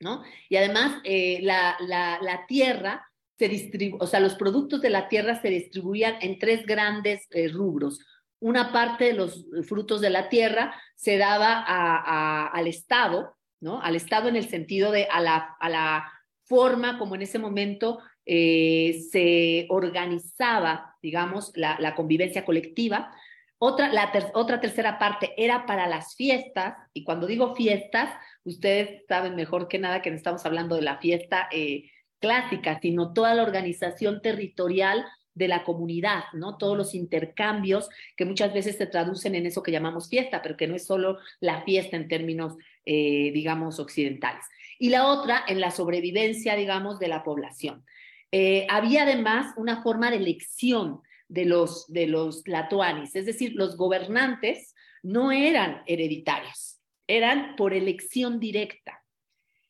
¿no? 0.00 0.24
Y 0.48 0.56
además 0.56 1.00
eh, 1.04 1.38
la, 1.42 1.76
la, 1.86 2.18
la, 2.20 2.46
tierra 2.48 3.08
se 3.38 3.48
distribu 3.48 3.98
o 4.00 4.08
sea, 4.08 4.18
los 4.18 4.34
productos 4.34 4.80
de 4.80 4.90
la 4.90 5.06
tierra 5.06 5.40
se 5.40 5.50
distribuían 5.50 6.16
en 6.20 6.40
tres 6.40 6.66
grandes 6.66 7.28
eh, 7.30 7.46
rubros. 7.46 8.00
Una 8.40 8.72
parte 8.72 9.04
de 9.04 9.12
los 9.12 9.46
frutos 9.68 10.00
de 10.00 10.10
la 10.10 10.28
tierra 10.28 10.74
se 10.96 11.16
daba 11.16 11.62
a, 11.64 12.46
a, 12.46 12.46
al 12.48 12.66
Estado, 12.66 13.36
al 13.82 13.94
Estado 13.94 14.28
en 14.28 14.34
el 14.34 14.48
sentido 14.48 14.90
de 14.90 15.04
a 15.04 15.20
la, 15.20 15.54
a 15.60 15.68
la 15.68 16.12
forma 16.42 16.98
como 16.98 17.14
en 17.14 17.22
ese 17.22 17.38
momento 17.38 18.00
eh, 18.26 19.02
se 19.10 19.66
organizaba, 19.68 20.96
digamos, 21.02 21.52
la, 21.54 21.94
convivencia 21.94 22.44
colectiva. 22.44 23.12
Otra, 23.58 23.92
la 23.92 24.12
otra 24.34 24.60
tercera 24.60 24.98
parte 24.98 25.32
era 25.36 25.66
para 25.66 25.86
las 25.86 26.14
fiestas, 26.16 26.74
y 26.92 27.04
cuando 27.04 27.26
digo 27.26 27.54
fiestas, 27.54 28.10
ustedes 28.44 29.02
saben 29.08 29.36
mejor 29.36 29.68
que 29.68 29.78
nada 29.78 30.02
que 30.02 30.10
no 30.10 30.16
estamos 30.16 30.44
hablando 30.44 30.76
de 30.76 30.82
la 30.82 30.98
fiesta 30.98 31.48
eh, 31.50 31.90
clásica, 32.18 32.78
sino 32.80 33.12
toda 33.12 33.34
la 33.34 33.42
organización 33.42 34.20
territorial 34.22 35.04
de 35.34 35.48
la 35.48 35.64
comunidad, 35.64 36.24
¿no? 36.32 36.56
Todos 36.56 36.76
los 36.76 36.94
intercambios 36.94 37.88
que 38.16 38.24
muchas 38.24 38.52
veces 38.54 38.76
se 38.76 38.86
traducen 38.86 39.34
en 39.34 39.46
eso 39.46 39.62
que 39.62 39.72
llamamos 39.72 40.08
fiesta, 40.08 40.40
pero 40.42 40.56
que 40.56 40.68
no 40.68 40.76
es 40.76 40.86
solo 40.86 41.18
la 41.40 41.62
fiesta 41.62 41.96
en 41.96 42.08
términos, 42.08 42.56
eh, 42.86 43.32
digamos, 43.32 43.80
occidentales. 43.80 44.44
Y 44.78 44.90
la 44.90 45.08
otra 45.08 45.44
en 45.46 45.60
la 45.60 45.70
sobrevivencia, 45.70 46.56
digamos, 46.56 46.98
de 46.98 47.08
la 47.08 47.24
población. 47.24 47.84
Eh, 48.36 48.66
había 48.68 49.04
además 49.04 49.54
una 49.56 49.80
forma 49.80 50.10
de 50.10 50.16
elección 50.16 51.02
de 51.28 51.44
los, 51.44 51.86
de 51.86 52.12
latuanis, 52.46 53.14
es 53.14 53.26
decir, 53.26 53.52
los 53.54 53.76
gobernantes 53.76 54.74
no 55.04 55.30
eran 55.30 55.84
hereditarios, 55.86 56.80
eran 57.06 57.54
por 57.54 57.72
elección 57.74 58.40
directa. 58.40 59.04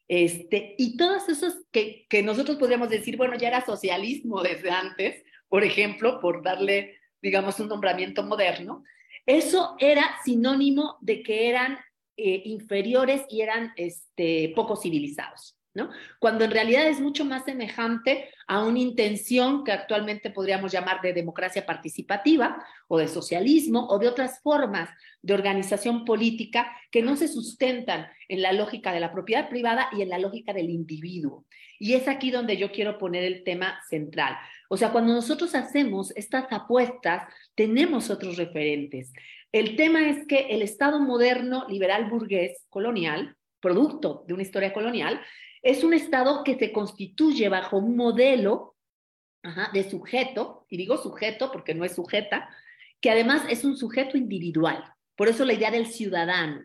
Este, 0.08 0.76
y 0.78 0.96
todos 0.96 1.28
esos 1.28 1.56
que, 1.72 2.06
que 2.08 2.22
nosotros 2.22 2.56
podríamos 2.56 2.88
decir, 2.88 3.18
bueno, 3.18 3.36
ya 3.36 3.48
era 3.48 3.66
socialismo 3.66 4.40
desde 4.40 4.70
antes, 4.70 5.22
por 5.50 5.62
ejemplo, 5.62 6.18
por 6.22 6.42
darle, 6.42 6.96
digamos, 7.20 7.60
un 7.60 7.68
nombramiento 7.68 8.22
moderno, 8.22 8.82
eso 9.26 9.76
era 9.78 10.16
sinónimo 10.24 10.96
de 11.02 11.22
que 11.22 11.50
eran 11.50 11.76
eh, 12.16 12.40
inferiores 12.46 13.26
y 13.28 13.42
eran 13.42 13.74
este, 13.76 14.54
poco 14.56 14.74
civilizados. 14.74 15.54
¿No? 15.74 15.90
Cuando 16.20 16.44
en 16.44 16.52
realidad 16.52 16.86
es 16.86 17.00
mucho 17.00 17.24
más 17.24 17.44
semejante 17.44 18.30
a 18.46 18.62
una 18.62 18.78
intención 18.78 19.64
que 19.64 19.72
actualmente 19.72 20.30
podríamos 20.30 20.70
llamar 20.70 21.00
de 21.00 21.12
democracia 21.12 21.66
participativa 21.66 22.64
o 22.86 22.98
de 22.98 23.08
socialismo 23.08 23.88
o 23.88 23.98
de 23.98 24.06
otras 24.06 24.40
formas 24.40 24.88
de 25.20 25.34
organización 25.34 26.04
política 26.04 26.70
que 26.92 27.02
no 27.02 27.16
se 27.16 27.26
sustentan 27.26 28.06
en 28.28 28.40
la 28.40 28.52
lógica 28.52 28.92
de 28.92 29.00
la 29.00 29.10
propiedad 29.10 29.48
privada 29.48 29.88
y 29.90 30.02
en 30.02 30.10
la 30.10 30.18
lógica 30.18 30.52
del 30.52 30.70
individuo. 30.70 31.44
Y 31.80 31.94
es 31.94 32.06
aquí 32.06 32.30
donde 32.30 32.56
yo 32.56 32.70
quiero 32.70 32.98
poner 32.98 33.24
el 33.24 33.42
tema 33.42 33.80
central 33.88 34.36
O 34.68 34.76
sea, 34.76 34.92
cuando 34.92 35.12
nosotros 35.12 35.54
hacemos 35.54 36.12
estas 36.16 36.46
apuestas, 36.50 37.24
tenemos 37.54 38.10
otros 38.10 38.36
referentes. 38.36 39.12
El 39.52 39.76
tema 39.76 40.08
es 40.08 40.26
que 40.26 40.46
el 40.50 40.62
Estado 40.62 40.98
moderno, 41.00 41.66
liberal, 41.68 42.08
burgués, 42.08 42.64
colonial, 42.70 43.36
producto 43.60 44.24
de 44.26 44.34
una 44.34 44.42
historia 44.42 44.72
colonial, 44.72 45.20
es 45.64 45.82
un 45.82 45.94
Estado 45.94 46.44
que 46.44 46.56
se 46.58 46.72
constituye 46.72 47.48
bajo 47.48 47.78
un 47.78 47.96
modelo 47.96 48.76
de 49.72 49.90
sujeto, 49.90 50.66
y 50.68 50.76
digo 50.76 50.96
sujeto 50.96 51.50
porque 51.50 51.74
no 51.74 51.84
es 51.84 51.94
sujeta, 51.94 52.48
que 53.00 53.10
además 53.10 53.42
es 53.48 53.64
un 53.64 53.76
sujeto 53.76 54.16
individual. 54.16 54.84
Por 55.16 55.28
eso 55.28 55.44
la 55.44 55.54
idea 55.54 55.70
del 55.70 55.86
ciudadano. 55.86 56.62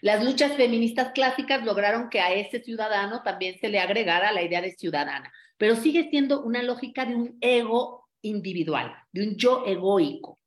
Las 0.00 0.24
luchas 0.24 0.56
feministas 0.56 1.12
clásicas 1.12 1.64
lograron 1.64 2.08
que 2.08 2.20
a 2.20 2.32
ese 2.32 2.62
ciudadano 2.62 3.22
también 3.22 3.58
se 3.58 3.68
le 3.68 3.78
agregara 3.78 4.32
la 4.32 4.42
idea 4.42 4.60
de 4.60 4.72
ciudadana, 4.72 5.32
pero 5.56 5.76
sigue 5.76 6.08
siendo 6.10 6.42
una 6.42 6.62
lógica 6.62 7.04
de 7.04 7.14
un 7.14 7.38
ego 7.40 8.08
individual, 8.22 8.94
de 9.12 9.28
un 9.28 9.36
yo 9.36 9.64
egoico. 9.66 10.38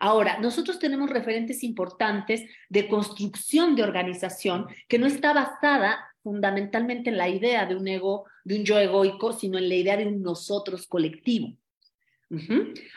Ahora, 0.00 0.38
nosotros 0.40 0.78
tenemos 0.78 1.08
referentes 1.08 1.62
importantes 1.62 2.42
de 2.68 2.88
construcción 2.88 3.76
de 3.76 3.82
organización 3.82 4.66
que 4.88 4.98
no 4.98 5.06
está 5.06 5.32
basada 5.32 6.04
fundamentalmente 6.26 7.08
en 7.08 7.18
la 7.18 7.28
idea 7.28 7.66
de 7.66 7.76
un 7.76 7.86
ego, 7.86 8.24
de 8.42 8.56
un 8.56 8.64
yo 8.64 8.76
egoico, 8.80 9.32
sino 9.32 9.58
en 9.58 9.68
la 9.68 9.76
idea 9.76 9.96
de 9.96 10.08
un 10.08 10.24
nosotros 10.24 10.88
colectivo. 10.88 11.56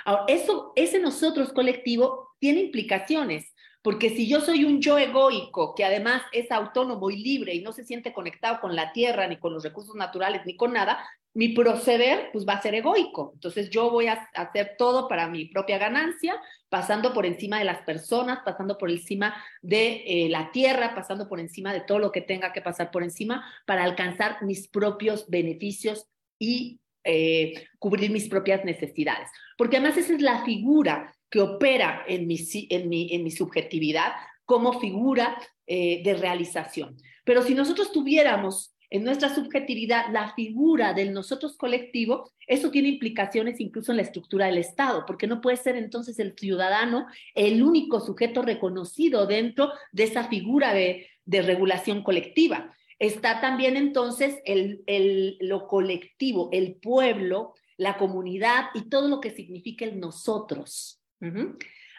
Ahora, 0.04 0.24
eso, 0.28 0.74
ese 0.76 1.00
nosotros 1.00 1.54
colectivo 1.54 2.30
tiene 2.40 2.62
implicaciones, 2.62 3.54
porque 3.84 4.10
si 4.10 4.28
yo 4.28 4.42
soy 4.42 4.64
un 4.64 4.82
yo 4.82 4.98
egoico 4.98 5.76
que 5.76 5.86
además 5.86 6.24
es 6.32 6.52
autónomo 6.52 7.12
y 7.12 7.18
libre 7.18 7.54
y 7.54 7.62
no 7.62 7.72
se 7.72 7.84
siente 7.84 8.14
conectado 8.14 8.62
con 8.62 8.76
la 8.76 8.94
tierra, 8.94 9.28
ni 9.28 9.38
con 9.38 9.54
los 9.54 9.62
recursos 9.62 9.94
naturales, 9.94 10.42
ni 10.48 10.56
con 10.56 10.74
nada, 10.74 10.98
mi 11.34 11.50
proceder 11.50 12.30
pues 12.34 12.46
va 12.48 12.54
a 12.54 12.62
ser 12.62 12.76
egoico. 12.76 13.32
Entonces 13.36 13.70
yo 13.70 13.90
voy 13.90 14.08
a 14.08 14.28
hacer 14.34 14.76
todo 14.78 15.08
para 15.08 15.28
mi 15.28 15.46
propia 15.46 15.78
ganancia, 15.78 16.40
pasando 16.70 17.14
por 17.14 17.26
encima 17.26 17.60
de 17.60 17.66
las 17.66 17.82
personas, 17.84 18.40
pasando 18.44 18.78
por 18.78 18.90
encima 18.90 19.36
de 19.62 20.04
eh, 20.06 20.30
la 20.30 20.52
tierra, 20.52 20.96
pasando 20.96 21.28
por 21.28 21.40
encima 21.40 21.74
de 21.74 21.82
todo 21.82 22.00
lo 22.00 22.12
que 22.12 22.22
tenga 22.22 22.52
que 22.52 22.62
pasar 22.62 22.92
por 22.92 23.04
encima 23.04 23.46
para 23.66 23.84
alcanzar 23.84 24.44
mis 24.44 24.68
propios 24.68 25.28
beneficios 25.30 26.08
y 26.40 26.80
eh, 27.04 27.68
cubrir 27.78 28.12
mis 28.12 28.28
propias 28.28 28.66
necesidades. 28.66 29.30
Porque 29.58 29.78
además 29.78 29.98
esa 29.98 30.14
es 30.14 30.22
la 30.22 30.44
figura 30.44 31.14
que 31.30 31.42
opera 31.42 32.04
en 32.08 32.28
mi, 32.28 32.38
en 32.70 32.90
mi, 32.90 33.14
en 33.14 33.24
mi 33.24 33.32
subjetividad 33.32 34.14
como 34.46 34.80
figura 34.80 35.38
eh, 35.68 36.02
de 36.04 36.16
realización. 36.16 36.98
Pero 37.24 37.44
si 37.44 37.54
nosotros 37.54 37.92
tuviéramos 37.92 38.76
en 38.90 39.04
nuestra 39.04 39.34
subjetividad 39.34 40.12
la 40.12 40.34
figura 40.34 40.94
del 40.94 41.14
nosotros 41.14 41.56
colectivo, 41.58 42.32
eso 42.48 42.72
tiene 42.72 42.90
implicaciones 42.90 43.60
incluso 43.60 43.92
en 43.92 43.98
la 43.98 44.04
estructura 44.04 44.48
del 44.48 44.58
Estado, 44.58 45.06
porque 45.06 45.28
no 45.28 45.42
puede 45.42 45.58
ser 45.58 45.76
entonces 45.76 46.18
el 46.20 46.36
ciudadano 46.36 47.06
el 47.36 47.62
único 47.62 48.00
sujeto 48.00 48.42
reconocido 48.42 49.28
dentro 49.28 49.72
de 49.92 50.04
esa 50.04 50.28
figura 50.28 50.74
de, 50.74 51.08
regulación 51.26 52.02
colectiva. 52.02 52.74
Está 52.98 53.40
también 53.40 53.78
entonces 53.78 54.40
el, 54.46 54.82
el, 54.88 55.38
lo 55.42 55.68
colectivo, 55.68 56.50
el 56.52 56.76
pueblo, 56.76 57.54
la 57.78 57.98
comunidad 57.98 58.66
y 58.74 58.90
todo 58.90 59.08
lo 59.08 59.22
que 59.22 59.30
significa 59.30 59.86
el 59.86 60.00
nosotros. 60.00 61.00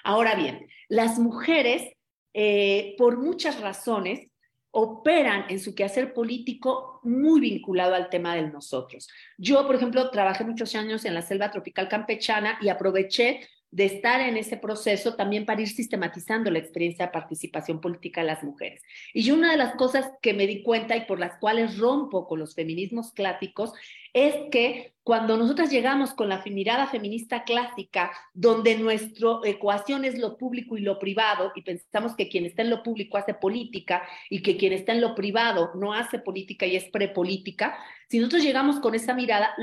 Ahora 0.03 0.35
bien, 0.35 0.67
las 0.89 1.19
mujeres, 1.19 1.93
eh, 2.35 2.97
por 2.99 3.19
muchas 3.19 3.61
razones, 3.61 4.30
operan 4.73 5.47
en 5.49 5.59
su 5.59 5.75
quehacer 5.75 6.13
político 6.13 7.01
muy 7.03 7.41
vinculado 7.41 7.95
al 7.95 8.09
tema 8.09 8.35
del 8.35 8.53
nosotros. 8.53 9.09
Yo, 9.37 9.67
por 9.67 9.77
ejemplo, 9.77 10.11
trabajé 10.11 10.45
muchos 10.45 10.75
años 10.75 11.05
en 11.05 11.15
la 11.15 11.23
selva 11.23 11.51
tropical 11.51 11.89
campechana 11.89 12.59
y 12.61 12.69
aproveché 12.69 13.41
de 13.73 13.85
estar 13.85 14.21
en 14.21 14.37
ese 14.37 14.57
proceso 14.57 15.15
también 15.15 15.47
para 15.47 15.61
ir 15.61 15.69
sistematizando 15.69 16.51
la 16.51 16.59
experiencia 16.59 17.07
de 17.07 17.13
participación 17.13 17.81
política 17.81 18.21
de 18.21 18.27
las 18.27 18.43
mujeres. 18.43 18.83
Y 19.15 19.31
una 19.31 19.53
de 19.53 19.59
las 19.59 19.75
cosas 19.77 20.11
que 20.21 20.35
me 20.35 20.47
di 20.47 20.63
cuenta 20.63 20.97
y 20.97 21.05
por 21.07 21.21
las 21.21 21.39
cuales 21.39 21.79
rompo 21.79 22.27
con 22.27 22.41
los 22.41 22.55
feminismos 22.55 23.13
clásicos 23.13 23.73
es 24.13 24.35
que 24.51 24.95
cuando 25.03 25.37
nosotras 25.37 25.71
llegamos 25.71 26.13
con 26.15 26.29
la 26.29 26.43
mirada 26.47 26.87
feminista 26.87 27.43
clásica, 27.43 28.13
donde 28.33 28.77
nuestra 28.77 29.41
ecuación 29.45 30.05
es 30.05 30.19
lo 30.19 30.37
público 30.37 30.77
y 30.77 30.83
lo 30.83 30.99
privado, 30.99 31.53
y 31.55 31.63
pensamos 31.63 32.15
que 32.15 32.29
quien 32.29 32.45
está 32.45 32.63
en 32.63 32.71
lo 32.71 32.83
público 32.83 33.17
hace 33.17 33.35
política 33.35 34.03
y 34.29 34.43
que 34.43 34.57
quien 34.57 34.73
está 34.73 34.93
en 34.93 35.01
lo 35.01 35.15
privado 35.15 35.73
no 35.75 35.95
hace 35.95 36.19
política 36.19 36.67
y 36.67 36.77
es 36.77 36.85
prepolítica, 36.91 37.77
si 38.09 38.19
nosotros 38.19 38.43
llegamos 38.43 38.79
con 38.81 38.95
esa 38.95 39.15
mirada 39.15 39.55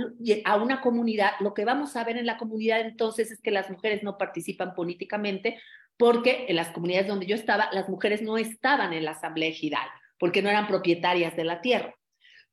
a 0.44 0.56
una 0.56 0.82
comunidad, 0.82 1.32
lo 1.40 1.54
que 1.54 1.66
vamos 1.66 1.96
a 1.96 2.04
ver 2.04 2.18
en 2.18 2.26
la 2.26 2.38
comunidad 2.38 2.82
entonces 2.82 3.32
es 3.32 3.40
que 3.40 3.52
las 3.52 3.70
mujeres 3.70 4.04
no 4.04 4.18
participan 4.18 4.74
políticamente 4.74 5.60
porque 5.98 6.46
en 6.48 6.56
las 6.56 6.70
comunidades 6.70 7.08
donde 7.08 7.26
yo 7.26 7.36
estaba, 7.36 7.70
las 7.74 7.90
mujeres 7.90 8.22
no 8.22 8.38
estaban 8.38 8.94
en 8.94 9.06
la 9.06 9.12
asamblea 9.12 9.50
ejidal, 9.50 9.88
porque 10.20 10.42
no 10.42 10.50
eran 10.50 10.68
propietarias 10.68 11.36
de 11.36 11.44
la 11.44 11.62
tierra. 11.62 11.97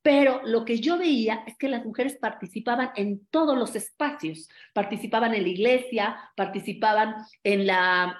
Pero 0.04 0.42
lo 0.44 0.66
que 0.66 0.80
yo 0.80 0.98
veía 0.98 1.44
es 1.46 1.56
que 1.56 1.66
las 1.66 1.82
mujeres 1.82 2.18
participaban 2.20 2.90
en 2.94 3.26
todos 3.30 3.56
los 3.56 3.74
espacios, 3.74 4.50
participaban 4.74 5.32
en 5.32 5.44
la 5.44 5.48
iglesia, 5.48 6.30
participaban 6.36 7.14
en 7.42 7.66
la 7.66 8.18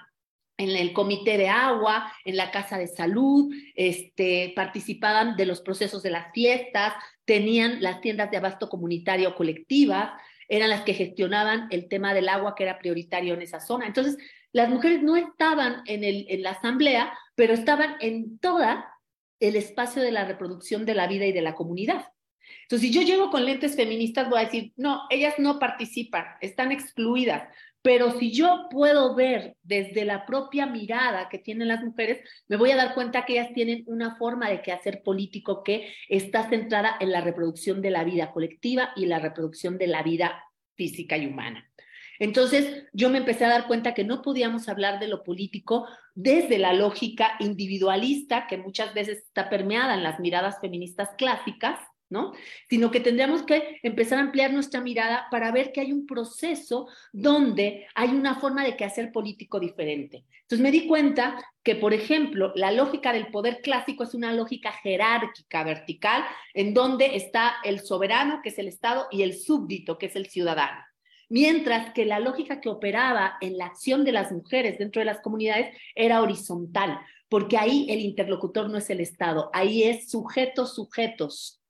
en 0.57 0.71
el 0.71 0.93
comité 0.93 1.37
de 1.37 1.49
agua, 1.49 2.11
en 2.25 2.37
la 2.37 2.53
casa 2.53 2.79
de 2.79 2.87
salud, 2.87 3.53
este, 3.75 4.53
participaban 4.55 5.37
de 5.37 5.47
los 5.47 5.61
procesos 5.61 6.03
de 6.03 6.11
las 6.11 6.33
fiestas, 6.33 6.95
tenían 7.25 7.83
las 7.83 8.01
tiendas 8.01 8.31
de 8.31 8.37
abasto 8.37 8.69
comunitario 8.69 9.35
colectivas, 9.35 10.13
eran 10.49 10.71
las 10.71 10.83
que 10.83 10.95
gestionaban 10.95 11.67
el 11.71 11.89
tema 11.89 12.15
del 12.15 12.29
agua 12.29 12.55
que 12.55 12.63
era 12.63 12.79
prioritario 12.79 13.35
en 13.35 13.43
esa 13.43 13.61
zona. 13.61 13.87
Entonces, 13.87 14.17
las 14.53 14.71
mujeres 14.71 15.03
no 15.03 15.17
estaban 15.17 15.83
en, 15.87 16.05
el, 16.05 16.25
en 16.29 16.43
la 16.45 16.53
asamblea, 16.53 17.13
pero 17.35 17.53
estaban 17.53 17.97
en 18.01 18.39
toda 18.39 18.94
el 19.41 19.57
espacio 19.57 20.03
de 20.03 20.13
la 20.13 20.25
reproducción 20.25 20.85
de 20.85 20.95
la 20.95 21.07
vida 21.07 21.27
y 21.27 21.33
de 21.33 21.43
la 21.43 21.55
comunidad. 21.55 22.07
Entonces, 22.63 22.89
si 22.89 22.95
yo 22.95 23.03
llego 23.03 23.31
con 23.31 23.45
lentes 23.45 23.77
feministas, 23.77 24.29
voy 24.29 24.41
a 24.41 24.45
decir, 24.45 24.73
no, 24.77 25.03
ellas 25.11 25.35
no 25.39 25.59
participan, 25.59 26.25
están 26.41 26.73
excluidas. 26.73 27.49
Pero 27.83 28.19
si 28.19 28.33
yo 28.33 28.69
puedo 28.71 29.15
ver 29.15 29.57
desde 29.63 30.07
la 30.07 30.25
propia 30.25 30.65
mirada 30.65 31.29
que 31.29 31.39
tienen 31.39 31.69
las 31.69 31.83
mujeres, 31.83 32.21
me 32.49 32.57
voy 32.57 32.71
a 32.71 32.77
dar 32.77 32.95
cuenta 32.95 33.27
que 33.27 33.35
ellas 33.35 33.53
tienen 33.53 33.85
una 33.87 34.17
forma 34.17 34.49
de 34.49 34.63
quehacer 34.63 35.03
político 35.03 35.63
que 35.63 35.93
está 36.09 36.49
centrada 36.49 36.97
en 36.99 37.13
la 37.13 37.21
reproducción 37.21 37.83
de 37.83 37.91
la 37.91 38.05
vida 38.05 38.33
colectiva 38.33 38.93
y 38.97 39.05
la 39.05 39.19
reproducción 39.19 39.77
de 39.77 39.89
la 39.89 40.03
vida 40.03 40.45
física 40.77 41.19
y 41.19 41.27
humana. 41.27 41.71
Entonces 42.19 42.85
yo 42.93 43.11
me 43.11 43.19
empecé 43.19 43.45
a 43.45 43.49
dar 43.49 43.67
cuenta 43.67 43.95
que 43.95 44.05
no 44.05 44.23
podíamos 44.23 44.69
hablar 44.69 45.01
de 45.01 45.09
lo 45.09 45.23
político 45.23 45.87
desde 46.15 46.59
la 46.59 46.73
lógica 46.73 47.33
individualista 47.41 48.47
que 48.47 48.57
muchas 48.57 48.95
veces 48.95 49.19
está 49.19 49.51
permeada 49.51 49.95
en 49.95 50.03
las 50.03 50.21
miradas 50.21 50.61
feministas 50.61 51.11
clásicas, 51.19 51.81
¿no? 52.11 52.33
Sino 52.69 52.91
que 52.91 53.01
tendríamos 53.01 53.43
que 53.43 53.81
empezar 53.83 54.19
a 54.19 54.23
ampliar 54.23 54.53
nuestra 54.53 54.81
mirada 54.81 55.27
para 55.31 55.51
ver 55.51 55.73
que 55.73 55.81
hay 55.81 55.93
un 55.93 56.07
proceso 56.07 56.89
donde 57.13 57.87
hay 57.95 58.11
una 58.11 58.37
forma 58.37 58.65
de 58.65 58.77
que 58.77 58.85
hacer 58.85 59.11
político 59.11 59.59
diferente. 59.59 60.25
Entonces 60.43 60.61
me 60.61 60.71
di 60.71 60.87
cuenta 60.87 61.43
que, 61.63 61.75
por 61.75 61.95
ejemplo, 61.95 62.53
la 62.55 62.71
lógica 62.71 63.13
del 63.13 63.29
poder 63.29 63.61
clásico 63.63 64.05
es 64.05 64.15
una 64.15 64.33
lógica 64.33 64.71
jerárquica, 64.73 65.65
vertical, 65.65 66.25
en 66.53 66.75
donde 66.75 67.17
está 67.17 67.57
el 67.65 67.81
soberano, 67.81 68.41
que 68.43 68.51
es 68.51 68.59
el 68.59 68.69
Estado, 68.69 69.09
y 69.11 69.23
el 69.23 69.35
súbdito, 69.35 69.99
que 69.99 70.07
es 70.07 70.17
el 70.17 70.27
ciudadano. 70.27 70.85
Mientras 71.29 71.93
que 71.93 72.05
la 72.05 72.21
lógica 72.21 72.61
que 72.61 72.69
operaba 72.69 73.37
en 73.41 73.57
la 73.59 73.67
acción 73.67 74.05
de 74.05 74.13
las 74.13 74.33
mujeres 74.33 74.79
dentro 74.79 75.01
de 75.01 75.07
las 75.07 75.21
comunidades 75.21 75.77
era 75.95 76.23
horizontal, 76.23 76.99
porque 77.29 77.57
ahí 77.57 77.87
el 77.89 78.01
interlocutor 78.01 78.71
no 78.71 78.79
es 78.79 78.91
el 78.91 79.01
Estado, 79.01 79.51
ahí 79.53 79.85
es 79.85 80.11
sujetos, 80.11 80.75
sujetos. 80.75 81.61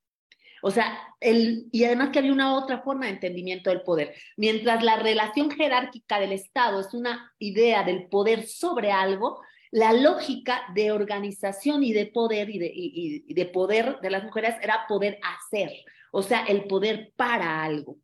O 0.63 0.71
sea, 0.71 0.99
el, 1.21 1.69
y 1.73 1.85
además 1.85 2.11
que 2.11 2.19
había 2.19 2.33
una 2.33 2.57
otra 2.57 2.81
forma 2.83 3.07
de 3.07 3.13
entendimiento 3.13 3.71
del 3.71 3.83
poder. 3.83 4.15
Mientras 4.37 4.83
la 4.83 4.97
relación 4.97 5.51
jerárquica 5.51 6.19
del 6.19 6.33
Estado 6.33 6.81
es 6.81 6.95
una 6.95 7.33
idea 7.39 7.85
del 7.85 8.09
poder 8.09 8.47
sobre 8.47 8.91
algo, 8.91 9.43
la 9.71 9.93
lógica 9.93 10.63
de 10.75 10.91
organización 10.91 11.83
y 11.83 11.93
de 11.93 12.07
poder 12.07 12.49
y 12.49 12.59
de, 12.59 12.71
y 12.75 13.35
de 13.35 13.47
poder 13.47 13.99
de 14.01 14.11
las 14.11 14.25
mujeres 14.25 14.55
era 14.63 14.87
poder 14.89 15.19
hacer, 15.23 15.71
o 16.13 16.23
sea, 16.23 16.45
el 16.45 16.65
poder 16.65 17.13
para 17.17 17.63
algo. 17.63 17.99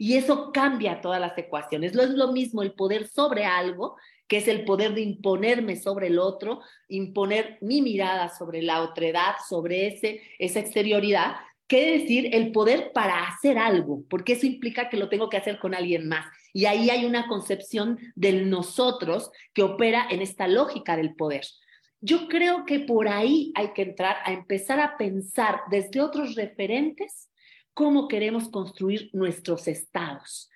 Y 0.00 0.16
eso 0.16 0.50
cambia 0.50 1.02
todas 1.02 1.20
las 1.20 1.36
ecuaciones. 1.36 1.92
No 1.92 2.00
es 2.00 2.08
lo 2.08 2.32
mismo 2.32 2.62
el 2.62 2.72
poder 2.72 3.06
sobre 3.06 3.44
algo, 3.44 3.98
que 4.28 4.38
es 4.38 4.48
el 4.48 4.64
poder 4.64 4.94
de 4.94 5.02
imponerme 5.02 5.76
sobre 5.76 6.06
el 6.06 6.18
otro, 6.18 6.62
imponer 6.88 7.58
mi 7.60 7.82
mirada 7.82 8.30
sobre 8.30 8.62
la 8.62 8.80
otredad, 8.80 9.34
sobre 9.46 9.88
ese, 9.88 10.22
esa 10.38 10.58
exterioridad, 10.58 11.36
que 11.66 11.98
decir 11.98 12.34
el 12.34 12.50
poder 12.50 12.92
para 12.94 13.28
hacer 13.28 13.58
algo, 13.58 14.02
porque 14.08 14.32
eso 14.32 14.46
implica 14.46 14.88
que 14.88 14.96
lo 14.96 15.10
tengo 15.10 15.28
que 15.28 15.36
hacer 15.36 15.58
con 15.58 15.74
alguien 15.74 16.08
más. 16.08 16.24
Y 16.54 16.64
ahí 16.64 16.88
hay 16.88 17.04
una 17.04 17.28
concepción 17.28 17.98
del 18.14 18.48
nosotros 18.48 19.30
que 19.52 19.64
opera 19.64 20.06
en 20.10 20.22
esta 20.22 20.48
lógica 20.48 20.96
del 20.96 21.14
poder. 21.14 21.44
Yo 22.00 22.26
creo 22.28 22.64
que 22.64 22.80
por 22.80 23.06
ahí 23.06 23.52
hay 23.54 23.74
que 23.74 23.82
entrar 23.82 24.16
a 24.24 24.32
empezar 24.32 24.80
a 24.80 24.96
pensar 24.96 25.60
desde 25.70 26.00
otros 26.00 26.36
referentes 26.36 27.29
cómo 27.80 28.08
queremos 28.08 28.50
construir 28.50 29.08
nuestros 29.14 29.66
estados, 29.66 30.50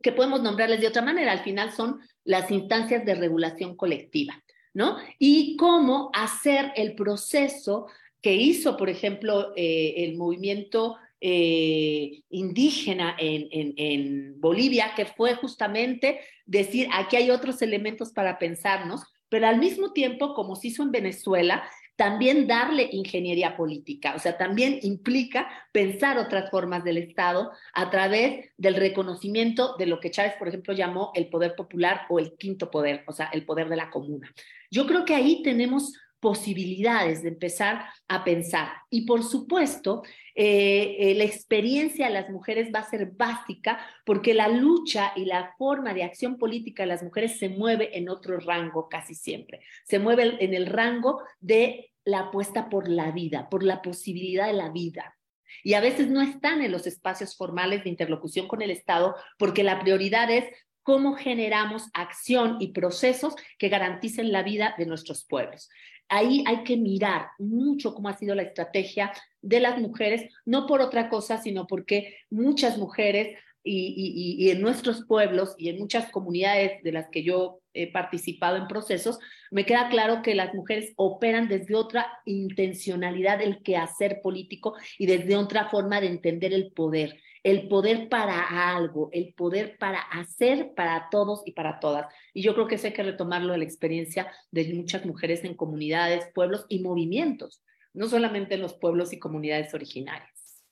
que 0.00 0.12
podemos 0.12 0.40
nombrarles 0.40 0.80
de 0.80 0.86
otra 0.86 1.02
manera, 1.02 1.32
al 1.32 1.42
final 1.42 1.72
son 1.72 1.98
las 2.22 2.52
instancias 2.52 3.04
de 3.04 3.16
regulación 3.16 3.74
colectiva, 3.74 4.40
¿no? 4.72 4.96
Y 5.18 5.56
cómo 5.56 6.08
hacer 6.14 6.70
el 6.76 6.94
proceso 6.94 7.88
que 8.22 8.36
hizo, 8.36 8.76
por 8.76 8.88
ejemplo, 8.88 9.52
eh, 9.56 9.94
el 10.04 10.16
movimiento 10.16 10.98
eh, 11.20 12.22
indígena 12.28 13.16
en, 13.18 14.40
Bolivia, 14.40 14.92
que 14.94 15.06
fue 15.06 15.34
justamente 15.34 16.20
decir, 16.46 16.86
aquí 16.92 17.16
hay 17.16 17.32
otros 17.32 17.60
elementos 17.60 18.12
para 18.12 18.38
pensarnos, 18.38 19.02
pero 19.28 19.48
al 19.48 19.58
mismo 19.58 19.92
tiempo, 19.92 20.34
como 20.34 20.54
se 20.54 20.68
hizo 20.68 20.84
en 20.84 20.92
Venezuela, 20.92 21.68
también 22.00 22.46
darle 22.46 22.88
ingeniería 22.92 23.58
política, 23.58 24.14
o 24.16 24.18
sea, 24.18 24.38
también 24.38 24.78
implica 24.80 25.50
pensar 25.70 26.16
otras 26.16 26.50
formas 26.50 26.82
del 26.82 26.96
Estado 26.96 27.52
a 27.74 27.90
través 27.90 28.48
del 28.56 28.76
reconocimiento 28.76 29.76
de 29.76 29.84
lo 29.84 30.00
que 30.00 30.10
Chávez, 30.10 30.32
por 30.38 30.48
ejemplo, 30.48 30.72
llamó 30.72 31.12
el 31.14 31.28
poder 31.28 31.54
popular 31.54 32.06
o 32.08 32.18
el 32.18 32.38
quinto 32.38 32.70
poder, 32.70 33.04
o 33.06 33.12
sea, 33.12 33.26
el 33.34 33.44
poder 33.44 33.68
de 33.68 33.76
la 33.76 33.90
comuna. 33.90 34.32
Yo 34.70 34.86
creo 34.86 35.04
que 35.04 35.14
ahí 35.14 35.42
tenemos 35.42 35.92
posibilidades 36.20 37.22
de 37.22 37.30
empezar 37.30 37.86
a 38.06 38.22
pensar. 38.22 38.68
Y 38.90 39.06
por 39.06 39.24
supuesto, 39.24 40.02
eh, 40.34 40.96
eh, 40.98 41.14
la 41.14 41.24
experiencia 41.24 42.06
de 42.06 42.12
las 42.12 42.30
mujeres 42.30 42.70
va 42.74 42.80
a 42.80 42.90
ser 42.90 43.10
básica 43.12 43.80
porque 44.04 44.34
la 44.34 44.48
lucha 44.48 45.12
y 45.16 45.24
la 45.24 45.54
forma 45.58 45.94
de 45.94 46.04
acción 46.04 46.36
política 46.38 46.82
de 46.82 46.88
las 46.88 47.02
mujeres 47.02 47.38
se 47.38 47.48
mueve 47.48 47.96
en 47.98 48.08
otro 48.08 48.38
rango 48.38 48.88
casi 48.88 49.14
siempre. 49.14 49.60
Se 49.84 49.98
mueve 49.98 50.36
en 50.44 50.54
el 50.54 50.66
rango 50.66 51.22
de 51.40 51.92
la 52.04 52.20
apuesta 52.20 52.68
por 52.68 52.88
la 52.88 53.10
vida, 53.10 53.48
por 53.48 53.62
la 53.62 53.82
posibilidad 53.82 54.46
de 54.46 54.52
la 54.52 54.68
vida. 54.68 55.16
Y 55.64 55.74
a 55.74 55.80
veces 55.80 56.08
no 56.08 56.20
están 56.22 56.62
en 56.62 56.72
los 56.72 56.86
espacios 56.86 57.36
formales 57.36 57.82
de 57.82 57.90
interlocución 57.90 58.46
con 58.46 58.62
el 58.62 58.70
Estado 58.70 59.16
porque 59.38 59.64
la 59.64 59.80
prioridad 59.80 60.30
es 60.30 60.44
cómo 60.82 61.14
generamos 61.14 61.88
acción 61.92 62.56
y 62.60 62.72
procesos 62.72 63.34
que 63.58 63.68
garanticen 63.68 64.32
la 64.32 64.42
vida 64.42 64.74
de 64.78 64.86
nuestros 64.86 65.24
pueblos 65.26 65.68
ahí 66.10 66.44
hay 66.46 66.64
que 66.64 66.76
mirar 66.76 67.28
mucho 67.38 67.94
cómo 67.94 68.08
ha 68.08 68.16
sido 68.16 68.34
la 68.34 68.42
estrategia 68.42 69.12
de 69.40 69.60
las 69.60 69.78
mujeres, 69.78 70.30
no 70.44 70.66
por 70.66 70.82
otra 70.82 71.08
cosa, 71.08 71.40
sino 71.40 71.66
porque 71.66 72.16
muchas 72.28 72.76
mujeres 72.76 73.38
y, 73.62 74.50
en 74.50 74.60
nuestros 74.60 75.04
pueblos 75.04 75.54
y 75.58 75.68
en 75.68 75.78
muchas 75.78 76.10
comunidades 76.10 76.82
de 76.82 76.92
las 76.92 77.08
que 77.10 77.22
yo 77.22 77.60
he 77.74 77.92
participado 77.92 78.56
en 78.56 78.66
procesos, 78.66 79.18
me 79.50 79.64
queda 79.64 79.88
claro 79.90 80.22
que 80.22 80.34
las 80.34 80.54
mujeres 80.54 80.92
operan 80.96 81.48
desde 81.48 81.74
otra 81.74 82.06
intencionalidad 82.24 83.38
del 83.38 83.62
quehacer 83.62 84.20
político 84.22 84.74
y 84.98 85.06
desde 85.06 85.36
otra 85.36 85.68
forma 85.68 86.00
de 86.00 86.08
entender 86.08 86.52
el 86.52 86.72
poder 86.72 87.20
el 87.42 87.68
poder 87.68 88.08
para 88.08 88.74
algo, 88.74 89.08
el 89.12 89.34
poder 89.34 89.78
para 89.78 90.00
hacer 90.00 90.74
para 90.74 91.08
todos 91.10 91.42
y 91.46 91.52
para 91.52 91.80
todas. 91.80 92.12
Y 92.34 92.42
yo 92.42 92.54
creo 92.54 92.66
que 92.66 92.74
eso 92.74 92.86
hay 92.86 92.92
que 92.92 93.02
retomarlo 93.02 93.52
de 93.52 93.58
la 93.58 93.64
experiencia 93.64 94.30
de 94.50 94.72
muchas 94.74 95.06
mujeres 95.06 95.44
en 95.44 95.54
comunidades, 95.54 96.28
pueblos 96.34 96.66
y 96.68 96.80
movimientos, 96.80 97.62
no 97.94 98.08
solamente 98.08 98.54
en 98.54 98.62
los 98.62 98.74
pueblos 98.74 99.12
y 99.12 99.18
comunidades 99.18 99.72
originarias. 99.72 100.64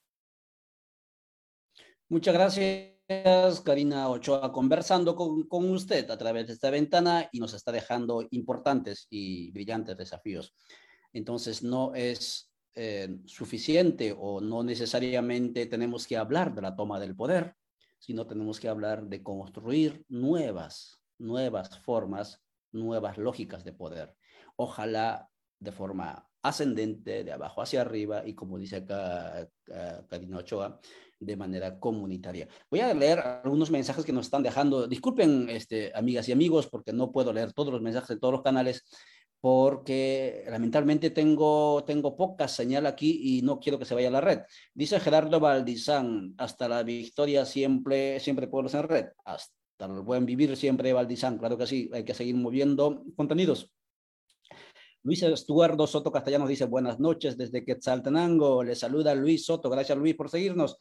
Muchas 2.10 2.34
gracias, 2.34 3.60
Karina 3.64 4.08
Ochoa, 4.08 4.52
conversando 4.52 5.14
con, 5.14 5.46
con 5.46 5.70
usted 5.70 6.10
a 6.10 6.18
través 6.18 6.46
de 6.46 6.54
esta 6.54 6.70
ventana 6.70 7.28
y 7.32 7.38
nos 7.38 7.54
está 7.54 7.72
dejando 7.72 8.26
importantes 8.30 9.06
y 9.10 9.50
brillantes 9.52 9.96
desafíos. 9.96 10.54
Entonces, 11.12 11.62
no 11.62 11.94
es 11.94 12.47
eh, 12.80 13.18
suficiente 13.26 14.14
o 14.16 14.40
no 14.40 14.62
necesariamente 14.62 15.66
tenemos 15.66 16.06
que 16.06 16.16
hablar 16.16 16.54
de 16.54 16.62
la 16.62 16.76
toma 16.76 17.00
del 17.00 17.16
poder, 17.16 17.56
sino 17.98 18.24
tenemos 18.24 18.60
que 18.60 18.68
hablar 18.68 19.04
de 19.06 19.20
construir 19.20 20.04
nuevas, 20.08 21.00
nuevas 21.18 21.76
formas, 21.80 22.40
nuevas 22.70 23.18
lógicas 23.18 23.64
de 23.64 23.72
poder. 23.72 24.14
Ojalá 24.54 25.28
de 25.58 25.72
forma 25.72 26.24
ascendente, 26.40 27.24
de 27.24 27.32
abajo 27.32 27.62
hacia 27.62 27.80
arriba 27.80 28.22
y 28.24 28.34
como 28.34 28.58
dice 28.58 28.76
acá 28.76 29.48
Karina 30.08 30.38
Ochoa, 30.38 30.80
de 31.20 31.36
manera 31.36 31.80
comunitaria. 31.80 32.46
Voy 32.70 32.78
a 32.78 32.94
leer 32.94 33.18
algunos 33.18 33.72
mensajes 33.72 34.04
que 34.04 34.12
nos 34.12 34.26
están 34.26 34.42
dejando. 34.42 34.86
Disculpen, 34.86 35.50
este, 35.50 35.90
amigas 35.94 36.28
y 36.28 36.32
amigos, 36.32 36.68
porque 36.68 36.92
no 36.92 37.10
puedo 37.10 37.32
leer 37.32 37.52
todos 37.52 37.72
los 37.72 37.82
mensajes 37.82 38.08
de 38.10 38.20
todos 38.20 38.34
los 38.34 38.42
canales, 38.42 38.84
porque 39.40 40.44
lamentablemente 40.48 41.10
tengo, 41.10 41.84
tengo 41.84 42.16
poca 42.16 42.48
señal 42.48 42.86
aquí 42.86 43.38
y 43.38 43.42
no 43.42 43.60
quiero 43.60 43.78
que 43.78 43.84
se 43.84 43.94
vaya 43.94 44.10
la 44.10 44.20
red. 44.20 44.40
Dice 44.74 44.98
Gerardo 45.00 45.38
Valdizán, 45.40 46.34
hasta 46.38 46.68
la 46.68 46.82
victoria 46.82 47.44
siempre, 47.44 48.18
siempre 48.20 48.48
pueblos 48.48 48.74
en 48.74 48.82
red, 48.84 49.06
hasta 49.24 49.54
el 49.86 50.02
buen 50.02 50.26
vivir 50.26 50.56
siempre 50.56 50.92
Valdizán, 50.92 51.38
claro 51.38 51.56
que 51.56 51.66
sí, 51.66 51.88
hay 51.92 52.04
que 52.04 52.14
seguir 52.14 52.34
moviendo 52.34 53.04
contenidos. 53.16 53.72
Luis 55.04 55.22
Estuardo 55.22 55.86
Soto 55.86 56.10
Castellanos 56.10 56.48
dice 56.48 56.64
buenas 56.64 56.98
noches 56.98 57.38
desde 57.38 57.64
Quetzaltenango, 57.64 58.64
le 58.64 58.74
saluda 58.74 59.14
Luis 59.14 59.46
Soto, 59.46 59.70
gracias 59.70 59.96
Luis 59.96 60.16
por 60.16 60.28
seguirnos. 60.28 60.78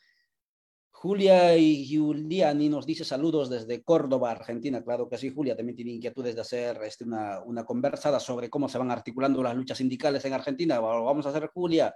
Julia 0.99 1.55
y 1.55 1.85
Giuliani 1.85 2.69
nos 2.69 2.87
dice 2.87 3.05
saludos 3.05 3.51
desde 3.51 3.83
Córdoba, 3.83 4.31
Argentina. 4.31 4.83
Claro 4.83 5.07
que 5.07 5.19
sí, 5.19 5.29
Julia 5.29 5.55
también 5.55 5.75
tiene 5.75 5.91
inquietudes 5.91 6.33
de 6.33 6.41
hacer 6.41 6.79
este, 6.81 7.03
una, 7.03 7.63
conversada 7.65 8.19
sobre 8.19 8.49
cómo 8.49 8.67
se 8.67 8.79
van 8.79 8.89
articulando 8.89 9.43
las 9.43 9.55
luchas 9.55 9.77
sindicales 9.77 10.25
en 10.25 10.33
Argentina. 10.33 10.79
Vamos 10.79 11.23
a 11.27 11.29
hacer, 11.29 11.51
Julia. 11.53 11.93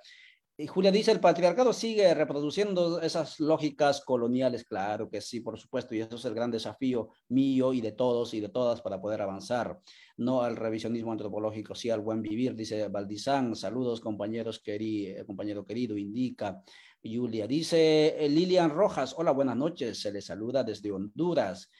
Y 0.58 0.68
Julia 0.68 0.91
dice, 0.91 1.12
el 1.12 1.20
patriarcado 1.20 1.74
sigue 1.74 2.14
reproduciendo 2.14 3.02
esas 3.02 3.39
lógicas 3.39 4.02
coloniales. 4.02 4.64
Claro 4.66 5.10
que 5.10 5.22
sí, 5.22 5.39
por 5.39 5.58
supuesto, 5.58 5.95
y 5.95 6.02
eso 6.02 6.16
es 6.16 6.26
el 6.26 6.36
gran 6.36 6.52
desafío 6.52 7.10
mío 7.30 7.74
y 7.74 7.82
de 7.82 7.93
todos 7.93 8.34
y 8.34 8.41
de 8.41 8.49
todas 8.49 8.82
para 8.82 9.02
poder 9.02 9.22
avanzar. 9.22 9.80
No 10.18 10.43
al 10.43 10.56
revisionismo 10.56 11.12
antropológico, 11.12 11.74
sí 11.74 11.89
al 11.89 12.02
buen 12.02 12.22
vivir, 12.22 12.54
dice 12.54 12.88
Valdizán. 12.89 13.56
Saludos, 13.56 14.02
compañeros, 14.02 14.60
querido, 14.60 15.22
eh, 15.22 15.26
compañero 15.26 15.66
querido, 15.66 15.97
indica. 15.97 16.62
Julia. 17.04 17.47
Dice 17.47 18.24
eh, 18.24 18.30
Lilian 18.30 18.70
Rojas, 18.70 19.16
hola, 19.18 19.32
buenas 19.32 19.58
noches, 19.58 19.99
se 19.99 20.12
le 20.12 20.22
saluda 20.22 20.64
desde 20.64 20.91
Honduras. 20.91 21.72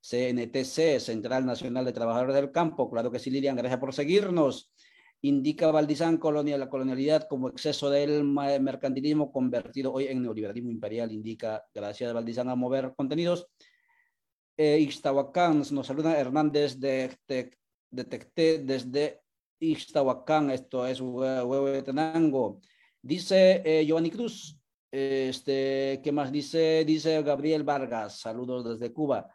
CNTC, 0.00 1.00
Central 1.00 1.44
Nacional 1.44 1.84
de 1.84 1.92
Trabajadores 1.92 2.36
del 2.36 2.52
Campo, 2.52 2.88
claro 2.88 3.10
que 3.10 3.18
sí, 3.18 3.30
Lilian, 3.30 3.56
gracias 3.56 3.80
por 3.80 3.92
seguirnos. 3.92 4.72
Indica 5.22 5.70
Valdizán 5.72 6.16
colonial, 6.16 6.60
la 6.60 6.68
colonialidad 6.68 7.26
como 7.26 7.48
exceso 7.48 7.90
del 7.90 8.24
mercantilismo 8.24 9.32
convertido 9.32 9.92
hoy 9.92 10.06
en 10.06 10.22
neoliberalismo 10.22 10.70
imperial, 10.70 11.10
indica, 11.10 11.64
gracias 11.74 12.12
Valdizán 12.12 12.48
a 12.48 12.54
mover 12.54 12.94
contenidos. 12.96 13.48
Eh, 14.56 14.78
Ixtahuacán, 14.80 15.64
nos 15.70 15.86
saluda 15.86 16.18
Hernández 16.18 16.78
de, 16.78 17.16
de, 17.26 17.50
de 17.90 18.58
desde 18.64 19.20
Ixtahuacán, 19.60 20.50
esto 20.50 20.86
es 20.86 21.00
Huehuetenango. 21.00 22.60
Dice 23.02 23.62
eh, 23.64 23.84
Giovanni 23.84 24.10
Cruz, 24.10 24.56
este, 24.90 26.00
¿qué 26.02 26.12
más 26.12 26.30
dice? 26.30 26.84
Dice 26.84 27.22
Gabriel 27.22 27.64
Vargas, 27.64 28.20
saludos 28.20 28.64
desde 28.64 28.92
Cuba. 28.92 29.28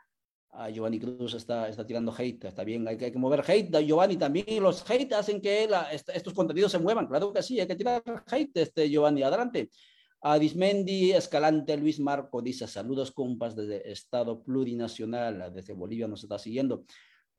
A 0.54 0.70
Giovanni 0.70 1.00
Cruz 1.00 1.34
está, 1.34 1.68
está 1.68 1.86
tirando 1.86 2.14
hate, 2.16 2.46
está 2.46 2.64
bien, 2.64 2.88
hay 2.88 2.98
que, 2.98 3.06
hay 3.06 3.12
que 3.12 3.20
mover 3.20 3.44
hate. 3.46 3.84
Giovanni 3.86 4.18
también, 4.18 4.62
los 4.62 4.90
hate 4.90 5.14
hacen 5.14 5.42
que 5.42 5.68
estos 6.14 6.34
contenidos 6.34 6.72
se 6.72 6.80
muevan, 6.80 7.08
claro 7.08 7.34
que 7.34 7.42
sí, 7.42 7.60
hay 7.60 7.68
que 7.68 7.76
tirar 7.76 8.04
hate, 8.28 8.58
este, 8.58 8.90
Giovanni, 8.90 9.24
adelante. 9.24 9.70
A 10.26 10.40
Dismendi 10.40 11.12
Escalante 11.12 11.76
Luis 11.76 12.00
Marco 12.00 12.42
dice, 12.42 12.66
saludos 12.66 13.12
compas 13.12 13.56
desde 13.56 13.92
Estado 13.92 14.42
Plurinacional, 14.42 15.52
desde 15.54 15.74
Bolivia 15.74 16.08
nos 16.08 16.24
está 16.24 16.40
siguiendo. 16.40 16.86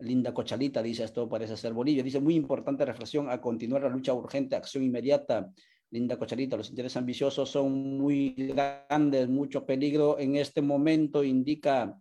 Linda 0.01 0.35
Cochalita 0.35 0.83
dice, 0.83 1.05
esto 1.05 1.27
parece 1.27 1.57
ser 1.57 1.73
Bolivia. 1.73 2.03
Dice, 2.03 2.21
muy 2.21 2.35
importante 2.35 2.85
reflexión 2.85 3.31
a 3.31 3.41
continuar 3.41 3.83
la 3.83 3.89
lucha 3.89 4.13
urgente, 4.13 4.55
acción 4.55 4.85
inmediata. 4.85 5.51
Linda 5.91 6.19
Cocharita, 6.19 6.59
los 6.59 6.69
intereses 6.69 6.99
ambiciosos 6.99 7.49
son 7.49 7.97
muy 7.97 8.35
grandes, 8.37 9.31
mucho 9.31 9.65
peligro 9.65 10.19
en 10.19 10.37
este 10.37 10.61
momento, 10.61 11.25
indica 11.25 11.99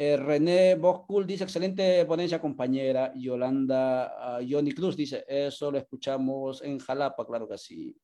eh, 0.00 0.16
René 0.16 0.76
Boscul, 0.76 1.26
dice, 1.26 1.42
excelente 1.42 2.04
ponencia 2.06 2.40
compañera. 2.40 3.12
Yolanda 3.16 4.38
uh, 4.40 4.46
Johnny 4.48 4.70
Cruz 4.70 4.96
dice, 4.96 5.24
eso 5.26 5.72
lo 5.72 5.78
escuchamos 5.78 6.62
en 6.62 6.78
Jalapa, 6.78 7.26
claro 7.26 7.48
que 7.48 7.58
sí. 7.58 7.96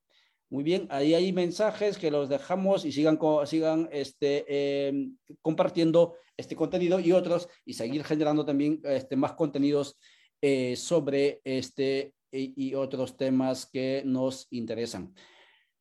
Muy 0.50 0.64
bien, 0.64 0.88
ahí 0.90 1.14
hay 1.14 1.32
mensajes 1.32 1.96
que 1.96 2.10
los 2.10 2.28
dejamos 2.28 2.84
y 2.84 2.92
sigan, 2.92 3.18
sigan 3.46 3.88
este, 3.92 4.88
em, 4.88 5.16
compartiendo 5.40 6.16
este 6.36 6.56
contenido 6.56 6.98
y 6.98 7.12
otros 7.12 7.48
y 7.64 7.74
seguir 7.74 8.02
generando 8.04 8.44
también 8.44 8.80
este, 8.84 9.14
más 9.16 9.34
contenidos 9.34 9.96
eh, 10.42 10.74
sobre 10.76 11.40
este 11.44 12.12
y, 12.32 12.74
otros 12.74 13.16
temas 13.16 13.66
que 13.66 14.02
nos 14.04 14.48
interesan. 14.50 15.14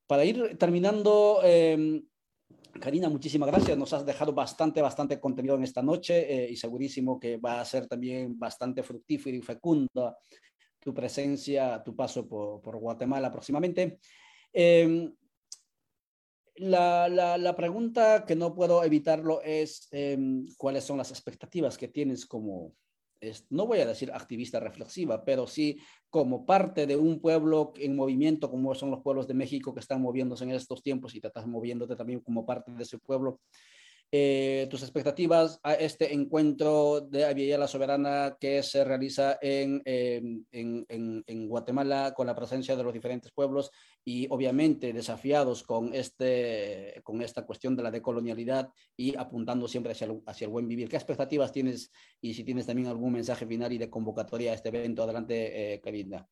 Para 0.06 0.26
ir 0.26 0.58
terminando, 0.60 1.40
eh, 1.44 2.04
Karina, 2.80 3.10
muchísimas 3.10 3.50
gracias. 3.50 3.78
Nos 3.78 3.94
has 3.94 4.06
dejado 4.06 4.34
bastante, 4.34 4.82
bastante 4.82 5.20
contenido 5.20 5.56
en 5.56 5.64
esta 5.64 5.82
noche 5.82 6.46
eh, 6.46 6.52
y 6.52 6.56
segurísimo 6.56 7.20
que 7.20 7.38
va 7.38 7.62
a 7.62 7.66
ser 7.66 7.88
también 7.88 8.38
bastante 8.38 8.84
fructífero 8.84 9.38
y 9.38 9.42
fecunda 9.42 10.18
tu 10.80 10.94
presencia, 10.94 11.82
tu 11.84 11.96
paso 11.96 12.28
por, 12.28 12.62
por 12.62 12.78
Guatemala 12.78 13.32
próximamente. 13.32 14.00
Eh, 14.52 15.10
la, 16.56 17.08
la, 17.10 17.38
la, 17.38 17.56
pregunta 17.56 18.26
que 18.26 18.36
no 18.36 18.54
puedo 18.54 18.84
evitarlo 18.84 19.42
es 19.42 19.88
em, 19.92 20.46
cuáles 20.58 20.84
son 20.84 20.98
las 20.98 21.10
expectativas 21.10 21.78
que 21.78 21.88
tienes 21.88 22.26
como, 22.26 22.74
no 23.50 23.68
voy 23.68 23.80
a 23.80 23.86
decir 23.86 24.12
activista 24.12 24.60
reflexiva, 24.60 25.24
pero 25.24 25.48
sí 25.48 25.80
como 26.10 26.46
parte 26.46 26.86
de 26.88 26.96
un 26.96 27.20
pueblo 27.20 27.74
en 27.78 27.96
movimiento, 27.96 28.50
como 28.50 28.76
son 28.76 28.92
los 28.92 29.02
pueblos 29.02 29.28
de 29.28 29.34
México 29.34 29.74
que 29.74 29.80
están 29.80 30.02
moviéndose 30.02 30.44
en 30.44 30.52
estos 30.52 30.82
tiempos 30.84 31.16
y 31.16 31.22
te 31.22 31.28
estás 31.28 31.48
moviéndote 31.48 31.96
también 31.96 32.20
como 32.20 32.46
parte 32.46 32.72
de 32.72 32.84
ese 32.84 33.00
pueblo. 33.00 33.40
Eh, 34.16 34.68
tus 34.70 34.84
expectativas 34.84 35.60
a 35.64 35.74
este 35.74 36.14
encuentro 36.14 37.02
de 37.02 37.26
Avilla 37.26 37.58
la 37.58 37.68
Soberana 37.68 38.38
que 38.40 38.62
se 38.62 38.84
realiza 38.84 39.40
en, 39.42 39.82
en, 39.86 40.46
en, 40.52 41.24
en, 41.26 41.48
Guatemala 41.48 42.14
con 42.16 42.28
la 42.28 42.36
presencia 42.36 42.76
de 42.76 42.84
los 42.84 42.94
diferentes 42.94 43.32
pueblos 43.32 43.72
y 44.06 44.28
obviamente 44.30 44.94
desafiados 44.94 45.64
con, 45.64 45.96
este, 45.96 47.02
con 47.02 47.24
esta 47.24 47.44
cuestión 47.44 47.76
de 47.76 47.82
la 47.82 47.90
decolonialidad 47.90 48.70
y 48.96 49.18
apuntando 49.18 49.68
siempre 49.68 49.94
hacia 49.94 50.06
el, 50.06 50.22
hacia 50.28 50.46
el 50.46 50.52
buen 50.52 50.68
vivir. 50.68 50.90
¿Qué 50.90 50.96
expectativas 50.96 51.52
tienes 51.52 51.92
y 52.22 52.36
si 52.36 52.44
tienes 52.44 52.68
también 52.68 52.90
algún 52.90 53.14
mensaje 53.14 53.48
final 53.48 53.74
y 53.74 53.80
de 53.80 53.90
convocatoria 53.90 54.52
a 54.52 54.54
este 54.54 54.70
evento? 54.70 55.02
Adelante, 55.02 55.74
eh, 55.74 55.82
Karina. 55.82 56.24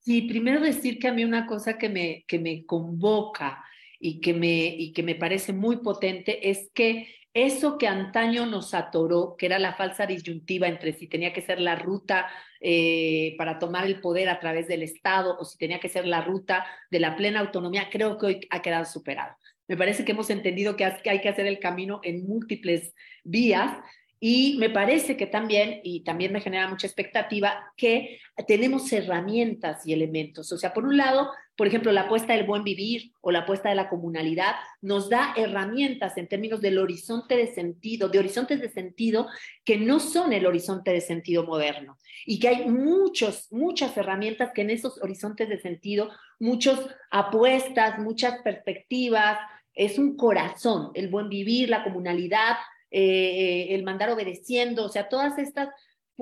Sí, 0.00 0.20
primero 0.20 0.60
decir 0.60 0.98
que 0.98 1.08
a 1.08 1.14
mí 1.14 1.24
una 1.24 1.46
cosa 1.46 1.78
que 1.78 1.88
me, 1.88 2.26
que 2.28 2.38
me 2.38 2.66
convoca 2.66 3.64
y 3.98 4.20
que 4.20 4.34
me, 4.34 4.66
y 4.66 4.92
que 4.92 5.02
me 5.02 5.14
parece 5.14 5.54
muy 5.54 5.78
potente 5.78 6.50
es 6.50 6.70
que 6.74 7.06
eso 7.34 7.78
que 7.78 7.88
antaño 7.88 8.46
nos 8.46 8.74
atoró, 8.74 9.36
que 9.38 9.46
era 9.46 9.58
la 9.58 9.74
falsa 9.74 10.06
disyuntiva 10.06 10.68
entre 10.68 10.92
si 10.92 11.06
tenía 11.06 11.32
que 11.32 11.40
ser 11.40 11.60
la 11.60 11.76
ruta 11.76 12.28
eh, 12.60 13.34
para 13.38 13.58
tomar 13.58 13.86
el 13.86 14.00
poder 14.00 14.28
a 14.28 14.38
través 14.38 14.68
del 14.68 14.82
Estado 14.82 15.36
o 15.38 15.44
si 15.44 15.56
tenía 15.56 15.80
que 15.80 15.88
ser 15.88 16.06
la 16.06 16.22
ruta 16.22 16.66
de 16.90 17.00
la 17.00 17.16
plena 17.16 17.40
autonomía, 17.40 17.88
creo 17.90 18.18
que 18.18 18.26
hoy 18.26 18.46
ha 18.50 18.60
quedado 18.60 18.84
superado. 18.84 19.34
Me 19.66 19.76
parece 19.76 20.04
que 20.04 20.12
hemos 20.12 20.28
entendido 20.28 20.76
que 20.76 20.84
hay 20.84 21.20
que 21.20 21.28
hacer 21.28 21.46
el 21.46 21.58
camino 21.58 22.00
en 22.02 22.26
múltiples 22.26 22.94
vías 23.24 23.78
y 24.24 24.56
me 24.58 24.70
parece 24.70 25.16
que 25.16 25.26
también, 25.26 25.80
y 25.82 26.04
también 26.04 26.32
me 26.32 26.40
genera 26.40 26.68
mucha 26.68 26.86
expectativa, 26.86 27.72
que 27.76 28.20
tenemos 28.46 28.92
herramientas 28.92 29.84
y 29.84 29.92
elementos. 29.92 30.52
O 30.52 30.58
sea, 30.58 30.72
por 30.72 30.84
un 30.84 30.96
lado, 30.96 31.32
por 31.56 31.66
ejemplo, 31.66 31.92
la 31.92 32.02
apuesta 32.02 32.32
del 32.32 32.46
buen 32.46 32.64
vivir 32.64 33.12
o 33.20 33.30
la 33.30 33.40
apuesta 33.40 33.68
de 33.68 33.74
la 33.74 33.88
comunalidad 33.88 34.54
nos 34.80 35.10
da 35.10 35.34
herramientas 35.36 36.16
en 36.16 36.26
términos 36.26 36.60
del 36.60 36.78
horizonte 36.78 37.36
de 37.36 37.52
sentido, 37.52 38.08
de 38.08 38.18
horizontes 38.18 38.60
de 38.60 38.70
sentido 38.70 39.28
que 39.64 39.76
no 39.76 40.00
son 40.00 40.32
el 40.32 40.46
horizonte 40.46 40.92
de 40.92 41.00
sentido 41.00 41.44
moderno. 41.44 41.98
Y 42.24 42.40
que 42.40 42.48
hay 42.48 42.68
muchos, 42.68 43.52
muchas 43.52 43.96
herramientas 43.96 44.52
que 44.54 44.62
en 44.62 44.70
esos 44.70 45.00
horizontes 45.02 45.48
de 45.48 45.60
sentido, 45.60 46.10
muchas 46.38 46.80
apuestas, 47.10 47.98
muchas 47.98 48.40
perspectivas, 48.42 49.38
es 49.74 49.98
un 49.98 50.16
corazón, 50.16 50.90
el 50.94 51.08
buen 51.08 51.28
vivir, 51.28 51.68
la 51.68 51.84
comunalidad, 51.84 52.56
eh, 52.90 53.68
el 53.70 53.84
mandar 53.84 54.10
obedeciendo, 54.10 54.84
o 54.84 54.88
sea, 54.88 55.08
todas 55.08 55.38
estas 55.38 55.68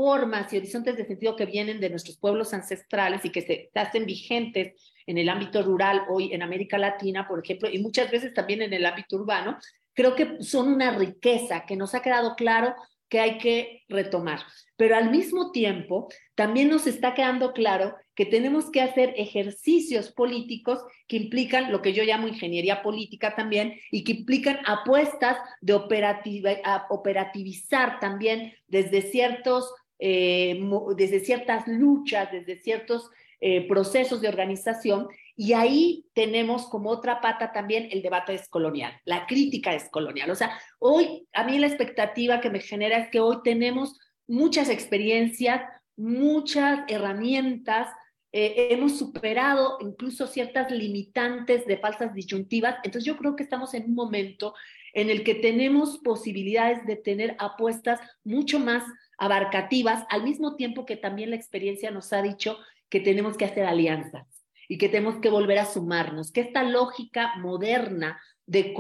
formas 0.01 0.51
y 0.51 0.57
horizontes 0.57 0.97
de 0.97 1.05
sentido 1.05 1.37
que 1.37 1.45
vienen 1.45 1.79
de 1.79 1.91
nuestros 1.91 2.17
pueblos 2.17 2.55
ancestrales 2.55 3.23
y 3.27 3.29
que 3.29 3.43
se 3.43 3.71
hacen 3.75 4.07
vigentes 4.07 4.73
en 5.07 5.19
el 5.19 5.29
ámbito 5.29 5.63
rural 5.63 6.05
hoy 6.09 6.33
en 6.33 6.41
América 6.41 6.79
Latina, 6.79 7.29
por 7.29 7.45
ejemplo, 7.45 7.69
y 7.71 7.81
muchas 7.81 8.11
veces 8.11 8.33
también 8.33 8.63
en 8.63 8.73
el 8.73 8.87
ámbito 8.87 9.17
urbano, 9.17 9.59
creo 9.93 10.15
que 10.15 10.43
son 10.43 10.73
una 10.73 10.97
riqueza 10.97 11.67
que 11.67 11.77
nos 11.77 11.95
ha 11.95 12.01
quedado 12.01 12.35
claro 12.35 12.75
que 13.11 13.21
hay 13.21 13.37
que 13.37 13.83
retomar. 13.91 14.41
Pero 14.79 14.97
al 14.97 15.11
mismo 15.11 15.51
tiempo, 15.51 16.09
también 16.35 16.71
nos 16.71 16.87
está 16.87 17.13
quedando 17.13 17.53
claro 17.53 17.95
que 18.15 18.25
tenemos 18.25 18.71
que 18.71 18.81
hacer 18.81 19.13
ejercicios 19.19 20.11
políticos 20.13 20.83
que 21.09 21.19
implican 21.19 21.73
lo 21.73 21.83
que 21.83 21.93
yo 21.93 22.05
llamo 22.05 22.27
ingeniería 22.27 22.83
política 22.83 23.37
también 23.37 23.75
y 23.91 24.03
que 24.05 24.13
implican 24.13 24.61
apuestas 24.65 25.37
de 25.61 25.75
operativizar 25.75 28.01
también 28.01 28.55
desde 28.67 29.03
ciertos 29.03 29.71
eh, 30.01 30.59
desde 30.97 31.21
ciertas 31.21 31.69
luchas, 31.69 32.33
desde 32.33 32.61
ciertos 32.61 33.11
eh, 33.41 33.69
procesos 33.69 34.21
de 34.21 34.29
organización, 34.29 35.09
y 35.37 35.55
ahí 35.55 36.07
tenemos 36.13 36.67
como 36.67 36.91
otra 36.91 37.21
pata 37.21 37.53
también 37.53 37.89
el 37.91 38.03
debate 38.03 38.33
descolonial, 38.33 38.93
la 39.05 39.27
crítica 39.27 39.73
descolonial. 39.73 40.31
O 40.31 40.35
sea, 40.35 40.59
hoy 40.79 41.27
a 41.33 41.45
mí 41.45 41.59
la 41.59 41.67
expectativa 41.67 42.41
que 42.41 42.51
me 42.51 42.61
genera 42.61 42.99
es 42.99 43.09
que 43.11 43.21
hoy 43.21 43.39
tenemos 43.43 43.99
muchas 44.27 44.69
experiencias, 44.69 45.63
muchas 45.97 46.81
herramientas, 46.89 47.89
eh, 48.33 48.69
hemos 48.71 48.97
superado 48.97 49.79
incluso 49.81 50.27
ciertas 50.27 50.71
limitantes 50.71 51.67
de 51.67 51.79
falsas 51.79 52.15
disyuntivas. 52.15 52.77
Entonces 52.85 53.05
yo 53.05 53.17
creo 53.17 53.35
que 53.35 53.43
estamos 53.43 53.75
en 53.75 53.85
un 53.87 53.95
momento 53.95 54.55
en 54.93 55.11
el 55.11 55.25
que 55.25 55.35
tenemos 55.35 55.99
posibilidades 55.99 56.87
de 56.87 56.97
tener 56.97 57.37
apuestas 57.39 58.01
mucho 58.25 58.59
más 58.59 58.85
abarcativas, 59.21 60.05
al 60.09 60.25
mismo 60.25 60.57
tiempo 60.57 60.85
que 60.85 60.97
también 60.97 61.31
la 61.31 61.37
experiencia 61.37 61.93
nos 61.93 62.13
ha 62.13 62.23
dicho 62.23 62.59
que 62.89 62.99
tenemos 62.99 63.37
que 63.37 63.45
hacer 63.45 63.67
alianzas 63.67 64.27
y 64.67 64.79
que 64.79 64.89
tenemos 64.89 65.17
que 65.21 65.31
volver 65.31 65.59
a 65.59 65.67
sumarnos, 65.67 66.33
que 66.33 66.41
esta 66.41 66.63
lógica 66.63 67.37
moderna 67.37 68.21
de 68.47 68.75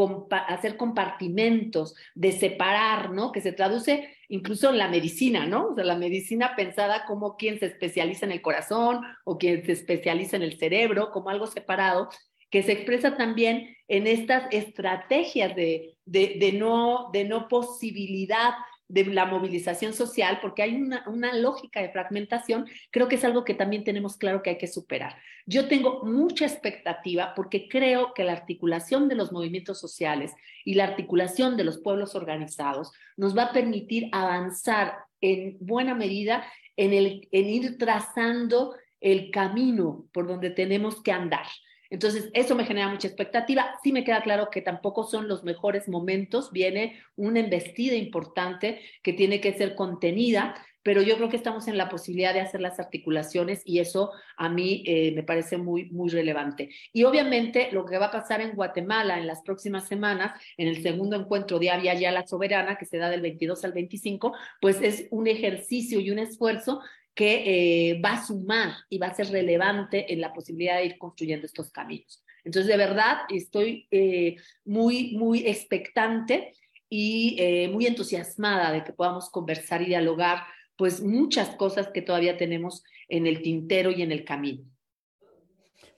hacer 0.49 0.77
compartimentos, 0.77 1.95
de 2.15 2.33
separar, 2.33 3.13
¿no? 3.13 3.31
Que 3.31 3.41
se 3.41 3.53
traduce 3.53 4.17
incluso 4.29 4.71
en 4.71 4.79
la 4.79 4.89
medicina, 4.89 5.47
¿no? 5.47 5.69
O 5.69 5.75
sea, 5.77 5.85
la 5.85 5.97
medicina 5.97 6.57
pensada 6.57 7.05
como 7.07 7.37
quien 7.37 7.61
se 7.61 7.67
especializa 7.67 8.27
en 8.27 8.33
el 8.33 8.43
corazón 8.43 9.03
o 9.25 9.39
quien 9.39 9.65
se 9.65 9.73
especializa 9.73 10.37
en 10.37 10.43
el 10.43 10.59
cerebro, 10.59 11.13
como 11.13 11.31
algo 11.31 11.47
separado, 11.47 12.09
que 12.51 12.65
se 12.65 12.73
expresa 12.73 13.17
también 13.17 13.77
en 13.87 14.07
estas 14.07 14.45
estrategias 14.51 15.55
de, 15.55 15.97
de, 16.05 16.53
no, 16.53 17.11
de 17.13 17.25
no 17.25 17.47
posibilidad 17.47 18.55
de 18.91 19.05
la 19.05 19.25
movilización 19.25 19.93
social, 19.93 20.39
porque 20.43 20.63
hay 20.63 20.75
una, 20.75 21.05
una, 21.07 21.33
lógica 21.35 21.81
de 21.81 21.91
fragmentación, 21.91 22.67
creo 22.91 23.09
que 23.09 23.15
es 23.15 23.25
algo 23.25 23.45
que 23.45 23.55
también 23.55 23.85
tenemos 23.85 24.17
claro 24.17 24.43
que 24.43 24.51
hay 24.51 24.59
que 24.59 24.67
superar. 24.67 25.17
Yo 25.47 25.69
tengo 25.69 26.05
mucha 26.05 26.45
expectativa 26.45 27.33
porque 27.37 27.69
creo 27.69 28.13
que 28.15 28.25
la 28.25 28.33
articulación 28.33 29.09
de 29.09 29.15
los 29.15 29.31
movimientos 29.31 29.79
sociales 29.79 30.33
y 30.65 30.75
la 30.75 30.85
articulación 30.85 31.57
de 31.57 31.65
los 31.65 31.79
pueblos 31.79 32.17
organizados 32.17 32.93
nos 33.17 33.37
va 33.37 33.45
a 33.45 33.53
permitir 33.53 34.09
avanzar 34.13 34.95
en 35.21 35.57
buena 35.61 35.95
medida 35.95 36.45
en, 36.77 36.93
el, 36.93 37.29
en 37.31 37.47
ir 37.47 37.79
trazando 37.79 38.75
el 39.01 39.31
camino 39.31 40.07
por 40.13 40.27
donde 40.27 40.51
tenemos 40.51 41.01
que 41.03 41.13
andar. 41.13 41.47
Entonces, 41.91 42.31
eso 42.33 42.55
me 42.55 42.65
genera 42.65 42.89
mucha 42.89 43.09
expectativa. 43.09 43.75
Sí 43.83 43.93
me 43.93 44.05
queda 44.05 44.23
claro 44.23 44.49
que 44.51 44.63
tampoco 44.63 45.05
son 45.05 45.27
los 45.27 45.43
mejores 45.43 45.89
momentos. 45.89 46.53
Viene 46.53 47.01
una 47.17 47.41
embestida 47.41 47.97
importante 47.97 48.81
que 49.03 49.13
tiene 49.13 49.41
que 49.41 49.53
ser 49.53 49.75
contenida, 49.75 50.55
pero 50.83 51.03
yo 51.03 51.17
creo 51.17 51.29
que 51.29 51.37
estamos 51.37 51.69
en 51.69 51.77
la 51.77 51.89
posibilidad 51.89 52.33
de 52.33 52.41
hacer 52.41 52.61
las 52.61 52.81
articulaciones 52.81 53.63
y 53.65 53.81
eso 53.81 54.13
a 54.37 54.49
mí 54.49 54.83
eh, 54.87 55.13
me 55.15 55.23
parece 55.23 55.59
muy, 55.59 55.91
muy 55.91 56.09
relevante. 56.09 56.71
Y 56.93 57.05
obviamente 57.05 57.71
lo 57.73 57.85
que 57.85 57.99
va 57.99 58.07
a 58.07 58.11
pasar 58.11 58.41
en 58.41 58.55
Guatemala 58.55 59.19
en 59.19 59.27
las 59.27 59.43
próximas 59.43 59.87
semanas, 59.89 60.41
en 60.57 60.69
el 60.69 60.83
segundo 60.83 61.17
encuentro 61.17 61.59
de 61.59 61.71
Avia 61.71 61.95
Ya 61.95 62.13
la 62.13 62.27
Soberana, 62.27 62.77
que 62.77 62.87
se 62.87 62.99
da 62.99 63.11
del 63.11 63.21
22 63.21 63.65
al 63.65 63.73
25, 63.73 64.33
pues 64.61 64.81
es 64.81 65.07
un 65.11 65.27
ejercicio 65.27 66.01
y 66.01 66.11
un 66.11 66.19
esfuerzo 66.19 66.81
que 67.21 67.91
eh, 67.91 68.01
va 68.01 68.15
a 68.15 68.27
sumar 68.27 68.73
y 68.89 68.97
va 68.97 69.09
a 69.09 69.15
ser 69.15 69.29
relevante 69.29 70.11
en 70.11 70.23
la 70.23 70.33
posibilidad 70.33 70.79
de 70.79 70.87
ir 70.87 70.97
construyendo 70.97 71.45
estos 71.45 71.71
caminos. 71.71 72.25
Entonces, 72.47 72.67
de 72.67 72.79
verdad, 72.79 73.19
estoy 73.29 73.87
eh, 73.91 74.37
muy, 74.65 75.15
muy 75.19 75.47
expectante 75.47 76.55
y 76.89 77.37
eh, 77.39 77.69
muy 77.69 77.85
entusiasmada 77.85 78.73
de 78.73 78.85
que 78.85 78.95
podamos 78.95 79.29
conversar 79.29 79.83
y 79.83 79.89
dialogar, 79.89 80.45
pues 80.77 81.03
muchas 81.03 81.51
cosas 81.57 81.89
que 81.89 82.01
todavía 82.01 82.39
tenemos 82.39 82.85
en 83.07 83.27
el 83.27 83.43
tintero 83.43 83.91
y 83.91 84.01
en 84.01 84.13
el 84.13 84.25
camino. 84.25 84.65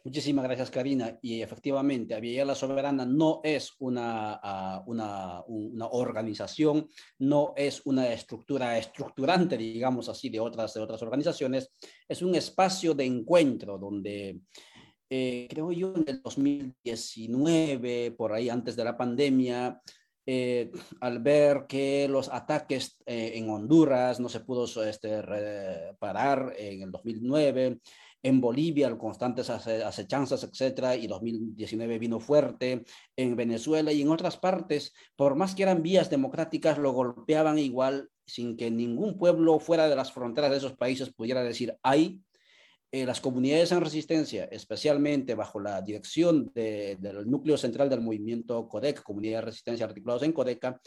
Muchísimas 0.04 0.44
gracias, 0.44 0.70
Karina. 0.70 1.16
Y 1.22 1.42
efectivamente, 1.42 2.14
Avilla 2.14 2.44
la 2.44 2.56
Soberana 2.56 3.06
no 3.06 3.40
es 3.44 3.72
una, 3.78 4.82
una, 4.86 5.44
una, 5.46 5.86
organización, 5.86 6.88
no 7.20 7.52
es 7.56 7.82
una 7.84 8.12
estructura 8.12 8.76
estructurante, 8.76 9.56
digamos 9.56 10.08
así, 10.08 10.28
de 10.28 10.40
otras, 10.40 10.74
de 10.74 10.80
otras 10.80 11.02
organizaciones. 11.02 11.70
Es 12.08 12.20
un 12.20 12.34
espacio 12.34 12.94
de 12.94 13.04
encuentro 13.04 13.78
donde, 13.78 14.40
eh, 15.08 15.46
creo 15.48 15.70
yo, 15.70 15.94
en 15.94 16.04
el 16.08 16.20
2019, 16.20 18.10
por 18.10 18.32
ahí 18.32 18.48
antes 18.48 18.74
de 18.74 18.84
la 18.84 18.96
pandemia, 18.96 19.80
eh, 20.26 20.72
al 21.00 21.20
ver 21.20 21.66
que 21.68 22.08
los 22.08 22.28
ataques 22.28 22.96
eh, 23.06 23.32
en 23.34 23.50
Honduras 23.50 24.18
no 24.18 24.28
se 24.28 24.40
pudo 24.40 24.66
este, 24.84 25.22
parar 26.00 26.54
en 26.56 26.82
el 26.82 26.90
2009, 26.90 27.80
en 28.22 28.40
Bolivia, 28.40 28.96
constantes 28.96 29.50
acechanzas, 29.50 30.44
etcétera, 30.44 30.96
y 30.96 31.06
2019 31.06 31.98
vino 31.98 32.20
fuerte, 32.20 32.84
en 33.16 33.36
Venezuela 33.36 33.92
y 33.92 34.02
en 34.02 34.10
otras 34.10 34.36
partes, 34.36 34.92
por 35.16 35.34
más 35.34 35.54
que 35.54 35.64
eran 35.64 35.82
vías 35.82 36.08
democráticas, 36.08 36.78
lo 36.78 36.92
golpeaban 36.92 37.58
igual 37.58 38.08
sin 38.26 38.56
que 38.56 38.70
ningún 38.70 39.18
pueblo 39.18 39.58
fuera 39.58 39.88
de 39.88 39.96
las 39.96 40.12
fronteras 40.12 40.50
de 40.50 40.58
esos 40.58 40.76
países 40.76 41.12
pudiera 41.12 41.42
decir 41.42 41.76
hay. 41.82 42.20
eh, 42.94 43.06
las 43.06 43.20
comunidades 43.20 43.72
en 43.72 43.80
resistencia, 43.80 44.44
especialmente 44.44 45.34
bajo 45.34 45.58
la 45.58 45.80
dirección 45.80 46.52
del 46.54 47.28
núcleo 47.28 47.56
central 47.56 47.88
del 47.88 48.02
movimiento 48.02 48.68
CODEC, 48.68 49.02
Comunidades 49.02 49.40
de 49.40 49.46
Resistencia 49.46 49.86
Articulados 49.86 50.22
en 50.22 50.32
CODECA, 50.32 50.78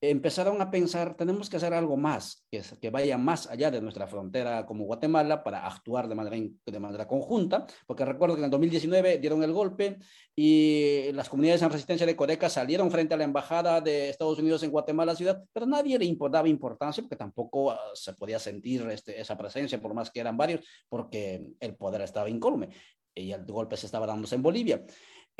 empezaron 0.00 0.60
a 0.60 0.70
pensar, 0.70 1.16
tenemos 1.16 1.50
que 1.50 1.56
hacer 1.56 1.74
algo 1.74 1.96
más, 1.96 2.46
que, 2.50 2.90
vaya 2.90 3.18
más 3.18 3.48
allá 3.48 3.70
de 3.70 3.80
nuestra 3.80 4.06
frontera 4.06 4.64
como 4.64 4.84
Guatemala 4.84 5.42
para 5.42 5.66
actuar 5.66 6.08
de 6.08 6.14
manera, 6.14 6.36
de 6.64 6.80
manera 6.80 7.08
conjunta, 7.08 7.66
porque 7.86 8.04
recuerdo 8.04 8.36
que 8.36 8.40
en 8.40 8.44
el 8.44 8.50
2019 8.50 9.18
dieron 9.18 9.42
el 9.42 9.52
golpe 9.52 9.98
y 10.36 11.10
las 11.12 11.28
comunidades 11.28 11.62
en 11.62 11.70
resistencia 11.70 12.06
de 12.06 12.14
Codeca 12.14 12.48
salieron 12.48 12.90
frente 12.90 13.14
a 13.14 13.16
la 13.16 13.24
embajada 13.24 13.80
de 13.80 14.10
Estados 14.10 14.38
Unidos 14.38 14.62
en 14.62 14.70
Guatemala 14.70 15.16
ciudad, 15.16 15.42
pero 15.52 15.66
nadie 15.66 15.98
le 15.98 16.16
daba 16.30 16.48
importancia 16.48 17.02
porque 17.02 17.16
tampoco 17.16 17.72
ah, 17.72 17.80
se 17.94 18.12
podía 18.12 18.38
sentir 18.38 18.82
este, 18.90 19.20
esa 19.20 19.36
presencia, 19.36 19.80
por 19.80 19.94
más 19.94 20.10
que 20.10 20.20
eran 20.20 20.36
varios, 20.36 20.64
porque 20.88 21.44
el 21.58 21.74
poder 21.74 22.02
estaba 22.02 22.30
incólume 22.30 22.68
y 23.14 23.32
el 23.32 23.44
golpe 23.44 23.76
se 23.76 23.86
estaba 23.86 24.06
dándose 24.06 24.36
en 24.36 24.42
Bolivia. 24.42 24.84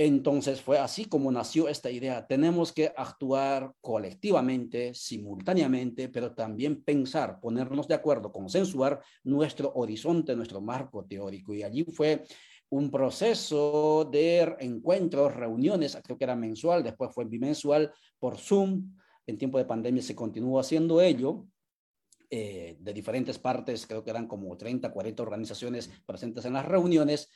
Entonces 0.01 0.61
fue 0.61 0.79
así 0.79 1.07
como 1.07 1.33
nació 1.33 1.69
esta 1.69 1.91
idea. 1.91 2.25
Tenemos 2.25 2.73
que 2.73 2.93
actuar 2.97 3.73
colectivamente, 3.81 4.95
simultáneamente, 4.95 6.09
pero 6.09 6.37
también 6.37 6.85
pensar, 6.85 7.41
ponernos 7.41 7.89
de 7.89 7.97
acuerdo, 7.97 8.31
consensuar 8.31 9.03
nuestro 9.25 9.73
horizonte, 9.75 10.37
nuestro 10.37 10.61
marco 10.61 11.05
teórico. 11.05 11.53
Y 11.53 11.65
allí 11.65 11.83
fue 11.83 12.23
un 12.69 12.93
proceso 12.93 14.09
de 14.09 14.55
encuentros, 14.61 15.35
reuniones, 15.35 15.99
creo 16.05 16.17
que 16.17 16.25
era 16.25 16.37
mensual, 16.37 16.85
después 16.85 17.13
fue 17.13 17.25
bimensual 17.25 17.93
por 18.21 18.39
Zoom. 18.39 18.95
En 19.27 19.37
tiempo 19.37 19.59
de 19.59 19.65
pandemia 19.65 20.01
se 20.01 20.15
continuó 20.15 20.61
haciendo 20.61 21.01
ello. 21.01 21.45
Eh, 22.31 22.77
de 22.79 22.93
diferentes 22.93 23.39
partes, 23.39 23.85
creo 23.85 24.05
que 24.05 24.11
eran 24.11 24.29
como 24.29 24.57
30, 24.57 24.93
40 24.93 25.23
organizaciones 25.25 25.91
presentes 26.07 26.45
en 26.45 26.53
las 26.53 26.67
reuniones 26.67 27.31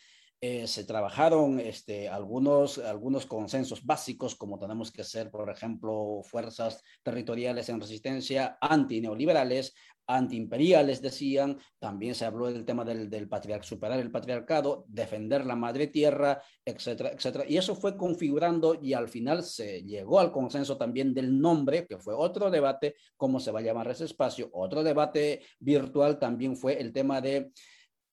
eh, 0.44 0.66
se 0.66 0.82
trabajaron 0.82 1.60
este, 1.60 2.08
algunos, 2.08 2.78
algunos 2.78 3.26
consensos 3.26 3.86
básicos, 3.86 4.34
como 4.34 4.58
tenemos 4.58 4.90
que 4.90 5.04
ser, 5.04 5.30
por 5.30 5.48
ejemplo, 5.48 6.20
fuerzas 6.24 6.82
territoriales 7.04 7.68
en 7.68 7.80
resistencia 7.80 8.58
antineoliberales, 8.60 9.72
antiimperiales, 10.08 11.00
decían. 11.00 11.58
También 11.78 12.16
se 12.16 12.24
habló 12.24 12.52
del 12.52 12.64
tema 12.64 12.84
del, 12.84 13.08
del 13.08 13.28
superar 13.62 14.00
el 14.00 14.10
patriarcado, 14.10 14.84
defender 14.88 15.46
la 15.46 15.54
madre 15.54 15.86
tierra, 15.86 16.42
etcétera, 16.64 17.12
etcétera. 17.12 17.44
Y 17.48 17.56
eso 17.56 17.76
fue 17.76 17.96
configurando 17.96 18.76
y 18.82 18.94
al 18.94 19.08
final 19.08 19.44
se 19.44 19.84
llegó 19.84 20.18
al 20.18 20.32
consenso 20.32 20.76
también 20.76 21.14
del 21.14 21.40
nombre, 21.40 21.86
que 21.86 21.98
fue 21.98 22.14
otro 22.14 22.50
debate, 22.50 22.96
cómo 23.16 23.38
se 23.38 23.52
va 23.52 23.60
a 23.60 23.62
llamar 23.62 23.88
ese 23.92 24.06
espacio. 24.06 24.50
Otro 24.52 24.82
debate 24.82 25.42
virtual 25.60 26.18
también 26.18 26.56
fue 26.56 26.80
el 26.80 26.92
tema 26.92 27.20
de 27.20 27.52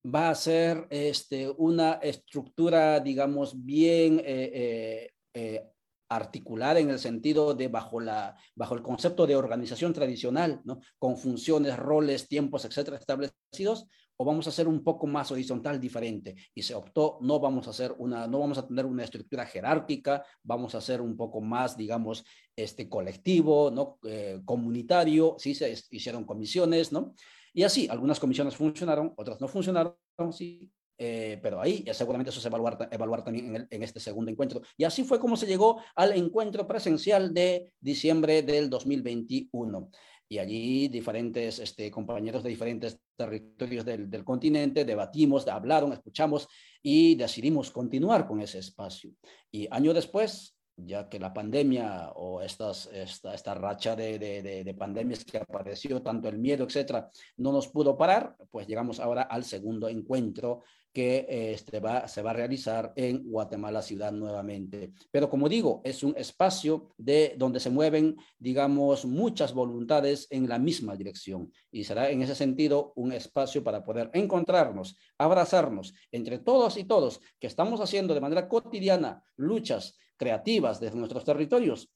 va 0.05 0.29
a 0.29 0.35
ser 0.35 0.87
este, 0.89 1.49
una 1.57 1.93
estructura, 1.93 2.99
digamos, 2.99 3.65
bien 3.65 4.19
eh, 4.19 4.51
eh, 4.53 5.11
eh, 5.33 5.63
articulada 6.09 6.79
en 6.79 6.89
el 6.89 6.99
sentido 6.99 7.53
de 7.53 7.67
bajo, 7.67 7.99
la, 7.99 8.35
bajo 8.55 8.75
el 8.75 8.81
concepto 8.81 9.27
de 9.27 9.35
organización 9.35 9.93
tradicional, 9.93 10.61
¿no? 10.63 10.79
con 10.97 11.17
funciones, 11.17 11.77
roles, 11.77 12.27
tiempos, 12.27 12.65
etcétera, 12.65 12.97
establecidos, 12.97 13.85
o 14.21 14.25
vamos 14.25 14.47
a 14.47 14.49
hacer 14.49 14.67
un 14.67 14.83
poco 14.83 15.05
más 15.07 15.31
horizontal, 15.31 15.79
diferente. 15.79 16.35
Y 16.53 16.63
se 16.63 16.75
optó, 16.75 17.19
no 17.21 17.39
vamos 17.39 17.67
a 17.67 17.69
hacer 17.69 17.93
una, 17.99 18.27
no 18.27 18.39
vamos 18.39 18.57
a 18.57 18.67
tener 18.67 18.85
una 18.85 19.03
estructura 19.03 19.45
jerárquica, 19.45 20.25
vamos 20.43 20.75
a 20.75 20.79
hacer 20.79 20.99
un 20.99 21.15
poco 21.15 21.39
más, 21.41 21.77
digamos, 21.77 22.25
este 22.55 22.89
colectivo, 22.89 23.71
¿no? 23.71 23.97
comunitario, 24.43 25.35
sí 25.37 25.55
se 25.55 25.73
hicieron 25.91 26.25
comisiones, 26.25 26.91
¿no? 26.91 27.13
Y 27.53 27.63
así, 27.63 27.87
algunas 27.89 28.19
comisiones 28.19 28.55
funcionaron, 28.55 29.13
otras 29.17 29.39
no 29.41 29.47
funcionaron, 29.47 29.95
sí, 30.31 30.71
eh, 31.01 31.39
pero 31.41 31.61
ahí 31.61 31.85
seguramente 31.93 32.29
eso 32.29 32.41
se 32.41 32.49
evaluar, 32.49 32.89
evaluar 32.91 33.23
también 33.23 33.55
en, 33.55 33.67
en, 33.69 33.83
este 33.83 34.01
segundo 34.01 34.29
encuentro. 34.29 34.61
Y 34.75 34.83
así 34.83 35.03
fue 35.03 35.19
como 35.19 35.37
se 35.37 35.47
llegó 35.47 35.81
al 35.95 36.11
encuentro 36.11 36.67
presencial 36.67 37.33
de 37.33 37.71
diciembre 37.79 38.41
del 38.41 38.69
2021. 38.69 39.89
Y 40.31 40.37
allí 40.37 40.89
diferentes 40.89 41.57
este, 41.57 41.89
compañeros 41.89 42.43
de 42.43 42.49
diferentes 42.49 42.99
territorios 43.15 43.83
del, 43.83 44.09
del 44.09 44.23
continente 44.23 44.85
debatimos, 44.85 45.47
hablaron, 45.47 45.91
escuchamos 45.91 46.47
y 46.83 47.15
decidimos 47.15 47.71
continuar 47.71 48.27
con 48.27 48.39
ese 48.41 48.59
espacio. 48.59 49.11
Y 49.51 49.67
año 49.71 49.91
después, 49.93 50.58
ya 50.85 51.09
que 51.09 51.19
la 51.19 51.33
pandemia 51.33 52.11
o 52.15 52.41
estas, 52.41 52.89
esta, 52.93 53.33
esta 53.33 53.53
racha 53.53 53.95
de, 53.95 54.19
de, 54.19 54.41
de, 54.63 54.73
pandemias 54.73 55.25
que 55.25 55.37
apareció, 55.37 56.01
tanto 56.01 56.29
el 56.29 56.37
miedo, 56.37 56.65
etcétera, 56.65 57.09
no 57.37 57.51
nos 57.51 57.67
pudo 57.67 57.97
parar, 57.97 58.35
pues 58.51 58.67
llegamos 58.67 58.99
ahora 58.99 59.23
al 59.23 59.43
segundo 59.43 59.87
encuentro 59.87 60.63
que 60.93 61.53
este 61.53 61.79
va, 61.79 62.07
se 62.07 62.21
va 62.21 62.31
a 62.31 62.33
realizar 62.33 62.93
en 62.95 63.29
Guatemala 63.29 63.81
ciudad 63.81 64.11
nuevamente. 64.11 64.91
Pero 65.11 65.29
como 65.29 65.47
digo, 65.47 65.81
es 65.83 66.03
un 66.03 66.15
espacio 66.17 66.89
de 66.97 67.35
donde 67.37 67.59
se 67.59 67.69
mueven, 67.69 68.17
digamos, 68.39 69.05
muchas 69.05 69.53
voluntades 69.53 70.27
en 70.31 70.49
la 70.49 70.57
misma 70.57 70.95
dirección 70.95 71.51
y 71.71 71.83
será 71.83 72.09
en 72.09 72.21
ese 72.21 72.35
sentido 72.35 72.93
un 72.95 73.11
espacio 73.11 73.63
para 73.63 73.83
poder 73.83 74.09
encontrarnos, 74.13 74.97
abrazarnos 75.17 75.93
entre 76.11 76.39
todos 76.39 76.77
y 76.77 76.85
todos 76.85 77.21
que 77.39 77.47
estamos 77.47 77.81
haciendo 77.81 78.13
de 78.13 78.21
manera 78.21 78.47
cotidiana 78.47 79.23
luchas 79.35 79.95
creativas 80.19 80.79
desde 80.79 80.99
nuestros 80.99 81.23
territorios 81.23 81.89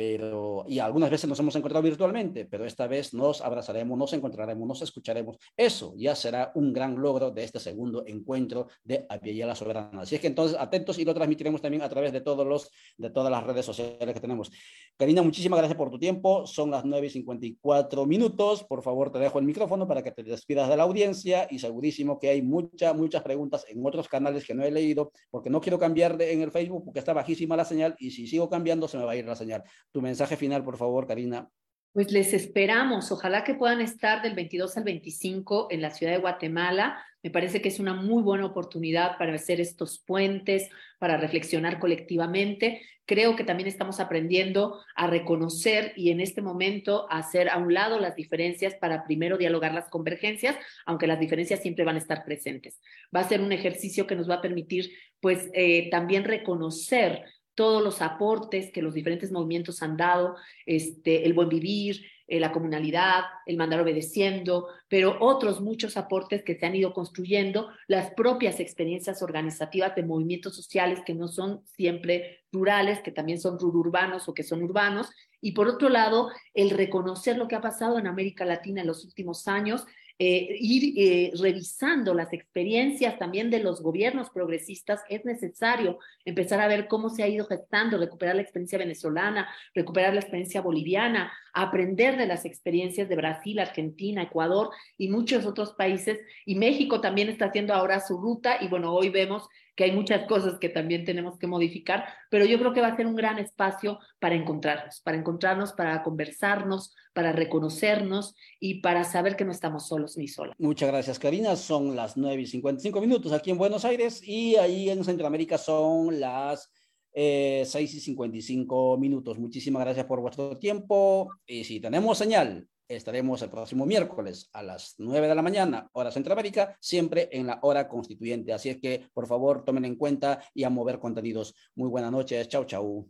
pero, 0.00 0.64
y 0.66 0.78
algunas 0.78 1.10
veces 1.10 1.28
nos 1.28 1.38
hemos 1.40 1.54
encontrado 1.56 1.82
virtualmente, 1.82 2.46
pero 2.46 2.64
esta 2.64 2.86
vez 2.86 3.12
nos 3.12 3.42
abrazaremos, 3.42 3.98
nos 3.98 4.14
encontraremos, 4.14 4.66
nos 4.66 4.80
escucharemos. 4.80 5.36
Eso 5.54 5.92
ya 5.94 6.16
será 6.16 6.52
un 6.54 6.72
gran 6.72 6.98
logro 6.98 7.30
de 7.30 7.44
este 7.44 7.60
segundo 7.60 8.02
encuentro 8.06 8.68
de 8.82 9.06
la 9.10 9.54
Soberana. 9.54 10.00
Así 10.00 10.14
es 10.14 10.22
que 10.22 10.28
entonces 10.28 10.56
atentos 10.58 10.98
y 10.98 11.04
lo 11.04 11.12
transmitiremos 11.12 11.60
también 11.60 11.82
a 11.82 11.88
través 11.90 12.14
de, 12.14 12.22
todos 12.22 12.46
los, 12.46 12.70
de 12.96 13.10
todas 13.10 13.30
las 13.30 13.44
redes 13.44 13.66
sociales 13.66 14.14
que 14.14 14.20
tenemos. 14.20 14.50
Karina, 14.96 15.20
muchísimas 15.20 15.58
gracias 15.58 15.76
por 15.76 15.90
tu 15.90 15.98
tiempo. 15.98 16.46
Son 16.46 16.70
las 16.70 16.86
9 16.86 17.06
y 17.06 17.10
54 17.10 18.06
minutos. 18.06 18.64
Por 18.64 18.82
favor, 18.82 19.12
te 19.12 19.18
dejo 19.18 19.38
el 19.38 19.44
micrófono 19.44 19.86
para 19.86 20.02
que 20.02 20.12
te 20.12 20.22
despidas 20.22 20.70
de 20.70 20.78
la 20.78 20.84
audiencia 20.84 21.46
y 21.50 21.58
segurísimo 21.58 22.18
que 22.18 22.30
hay 22.30 22.40
muchas, 22.40 22.96
muchas 22.96 23.22
preguntas 23.22 23.66
en 23.68 23.84
otros 23.84 24.08
canales 24.08 24.46
que 24.46 24.54
no 24.54 24.64
he 24.64 24.70
leído 24.70 25.12
porque 25.30 25.50
no 25.50 25.60
quiero 25.60 25.78
cambiar 25.78 26.16
de, 26.16 26.32
en 26.32 26.40
el 26.40 26.50
Facebook 26.50 26.86
porque 26.86 27.00
está 27.00 27.12
bajísima 27.12 27.54
la 27.54 27.66
señal 27.66 27.94
y 27.98 28.12
si 28.12 28.26
sigo 28.26 28.48
cambiando 28.48 28.88
se 28.88 28.96
me 28.96 29.04
va 29.04 29.12
a 29.12 29.16
ir 29.16 29.26
la 29.26 29.36
señal. 29.36 29.62
Tu 29.92 30.00
mensaje 30.00 30.36
final, 30.36 30.64
por 30.64 30.76
favor, 30.76 31.06
Karina. 31.06 31.50
Pues 31.92 32.12
les 32.12 32.32
esperamos. 32.32 33.10
Ojalá 33.10 33.42
que 33.42 33.54
puedan 33.54 33.80
estar 33.80 34.22
del 34.22 34.34
22 34.34 34.76
al 34.76 34.84
25 34.84 35.68
en 35.70 35.82
la 35.82 35.90
ciudad 35.90 36.12
de 36.12 36.20
Guatemala. 36.20 37.04
Me 37.20 37.30
parece 37.30 37.60
que 37.60 37.68
es 37.68 37.80
una 37.80 37.94
muy 37.94 38.22
buena 38.22 38.46
oportunidad 38.46 39.18
para 39.18 39.34
hacer 39.34 39.60
estos 39.60 39.98
puentes, 39.98 40.70
para 41.00 41.16
reflexionar 41.16 41.80
colectivamente. 41.80 42.80
Creo 43.06 43.34
que 43.34 43.42
también 43.42 43.68
estamos 43.68 43.98
aprendiendo 43.98 44.80
a 44.94 45.08
reconocer 45.08 45.92
y 45.96 46.12
en 46.12 46.20
este 46.20 46.42
momento 46.42 47.10
hacer 47.10 47.48
a 47.48 47.58
un 47.58 47.74
lado 47.74 47.98
las 47.98 48.14
diferencias 48.14 48.76
para 48.76 49.02
primero 49.02 49.36
dialogar 49.36 49.74
las 49.74 49.88
convergencias, 49.88 50.56
aunque 50.86 51.08
las 51.08 51.18
diferencias 51.18 51.60
siempre 51.60 51.84
van 51.84 51.96
a 51.96 51.98
estar 51.98 52.24
presentes. 52.24 52.80
Va 53.14 53.20
a 53.20 53.28
ser 53.28 53.40
un 53.40 53.50
ejercicio 53.50 54.06
que 54.06 54.14
nos 54.14 54.30
va 54.30 54.36
a 54.36 54.42
permitir, 54.42 54.92
pues, 55.20 55.50
eh, 55.54 55.90
también 55.90 56.22
reconocer 56.22 57.24
todos 57.60 57.82
los 57.82 58.00
aportes 58.00 58.72
que 58.72 58.80
los 58.80 58.94
diferentes 58.94 59.30
movimientos 59.30 59.82
han 59.82 59.98
dado, 59.98 60.34
este, 60.64 61.26
el 61.26 61.34
buen 61.34 61.50
vivir, 61.50 62.00
eh, 62.26 62.40
la 62.40 62.52
comunalidad, 62.52 63.24
el 63.44 63.58
mandar 63.58 63.82
obedeciendo, 63.82 64.68
pero 64.88 65.18
otros 65.20 65.60
muchos 65.60 65.98
aportes 65.98 66.42
que 66.42 66.58
se 66.58 66.64
han 66.64 66.74
ido 66.74 66.94
construyendo, 66.94 67.68
las 67.86 68.12
propias 68.12 68.60
experiencias 68.60 69.22
organizativas 69.22 69.94
de 69.94 70.04
movimientos 70.04 70.56
sociales 70.56 71.00
que 71.04 71.12
no 71.12 71.28
son 71.28 71.60
siempre 71.66 72.44
rurales, 72.50 73.00
que 73.00 73.12
también 73.12 73.38
son 73.38 73.58
rururbanos 73.58 74.26
o 74.26 74.32
que 74.32 74.42
son 74.42 74.62
urbanos, 74.62 75.10
y 75.42 75.52
por 75.52 75.68
otro 75.68 75.90
lado, 75.90 76.30
el 76.54 76.70
reconocer 76.70 77.36
lo 77.36 77.46
que 77.46 77.56
ha 77.56 77.60
pasado 77.60 77.98
en 77.98 78.06
América 78.06 78.46
Latina 78.46 78.80
en 78.80 78.86
los 78.86 79.04
últimos 79.04 79.46
años 79.48 79.84
eh, 80.22 80.54
ir 80.60 80.92
eh, 80.98 81.32
revisando 81.40 82.12
las 82.12 82.34
experiencias 82.34 83.18
también 83.18 83.48
de 83.48 83.60
los 83.60 83.82
gobiernos 83.82 84.28
progresistas, 84.28 85.00
es 85.08 85.24
necesario 85.24 85.98
empezar 86.26 86.60
a 86.60 86.68
ver 86.68 86.88
cómo 86.88 87.08
se 87.08 87.22
ha 87.22 87.28
ido 87.28 87.46
gestando, 87.46 87.96
recuperar 87.96 88.36
la 88.36 88.42
experiencia 88.42 88.76
venezolana, 88.76 89.48
recuperar 89.74 90.12
la 90.12 90.20
experiencia 90.20 90.60
boliviana, 90.60 91.32
aprender 91.54 92.18
de 92.18 92.26
las 92.26 92.44
experiencias 92.44 93.08
de 93.08 93.16
Brasil, 93.16 93.58
Argentina, 93.60 94.22
Ecuador 94.22 94.68
y 94.98 95.08
muchos 95.08 95.46
otros 95.46 95.72
países. 95.72 96.20
Y 96.44 96.54
México 96.56 97.00
también 97.00 97.30
está 97.30 97.46
haciendo 97.46 97.72
ahora 97.72 97.98
su 98.00 98.18
ruta 98.18 98.58
y 98.60 98.68
bueno, 98.68 98.92
hoy 98.92 99.08
vemos 99.08 99.48
que 99.80 99.84
hay 99.84 99.92
muchas 99.92 100.26
cosas 100.26 100.58
que 100.58 100.68
también 100.68 101.06
tenemos 101.06 101.38
que 101.38 101.46
modificar, 101.46 102.04
pero 102.28 102.44
yo 102.44 102.58
creo 102.58 102.74
que 102.74 102.82
va 102.82 102.88
a 102.88 102.96
ser 102.98 103.06
un 103.06 103.16
gran 103.16 103.38
espacio 103.38 103.98
para 104.18 104.34
encontrarnos, 104.34 105.00
para 105.00 105.16
encontrarnos, 105.16 105.72
para 105.72 106.02
conversarnos, 106.02 106.94
para 107.14 107.32
reconocernos 107.32 108.34
y 108.60 108.82
para 108.82 109.04
saber 109.04 109.36
que 109.36 109.46
no 109.46 109.52
estamos 109.52 109.88
solos 109.88 110.18
ni 110.18 110.28
solas. 110.28 110.54
Muchas 110.58 110.90
gracias, 110.90 111.18
Karina. 111.18 111.56
Son 111.56 111.96
las 111.96 112.18
9 112.18 112.42
y 112.42 112.46
55 112.46 113.00
minutos 113.00 113.32
aquí 113.32 113.52
en 113.52 113.56
Buenos 113.56 113.86
Aires 113.86 114.20
y 114.22 114.56
ahí 114.56 114.90
en 114.90 115.02
Centroamérica 115.02 115.56
son 115.56 116.20
las 116.20 116.70
eh, 117.14 117.62
6 117.64 117.94
y 117.94 118.00
55 118.00 118.98
minutos. 118.98 119.38
Muchísimas 119.38 119.82
gracias 119.82 120.04
por 120.04 120.20
vuestro 120.20 120.58
tiempo 120.58 121.30
y 121.46 121.64
si 121.64 121.80
tenemos 121.80 122.18
señal 122.18 122.68
estaremos 122.96 123.40
el 123.42 123.50
próximo 123.50 123.86
miércoles 123.86 124.50
a 124.52 124.62
las 124.62 124.94
9 124.98 125.28
de 125.28 125.34
la 125.34 125.42
mañana, 125.42 125.88
hora 125.92 126.10
Centroamérica, 126.10 126.76
siempre 126.80 127.28
en 127.32 127.46
la 127.46 127.58
hora 127.62 127.88
constituyente. 127.88 128.52
Así 128.52 128.68
es 128.68 128.80
que, 128.80 129.08
por 129.14 129.26
favor, 129.26 129.64
tomen 129.64 129.84
en 129.84 129.96
cuenta 129.96 130.42
y 130.54 130.64
a 130.64 130.70
mover 130.70 130.98
contenidos. 130.98 131.54
Muy 131.76 131.88
buenas 131.88 132.10
noches. 132.10 132.48
Chau, 132.48 132.64
chau. 132.64 133.08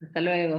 Hasta 0.00 0.20
luego. 0.20 0.46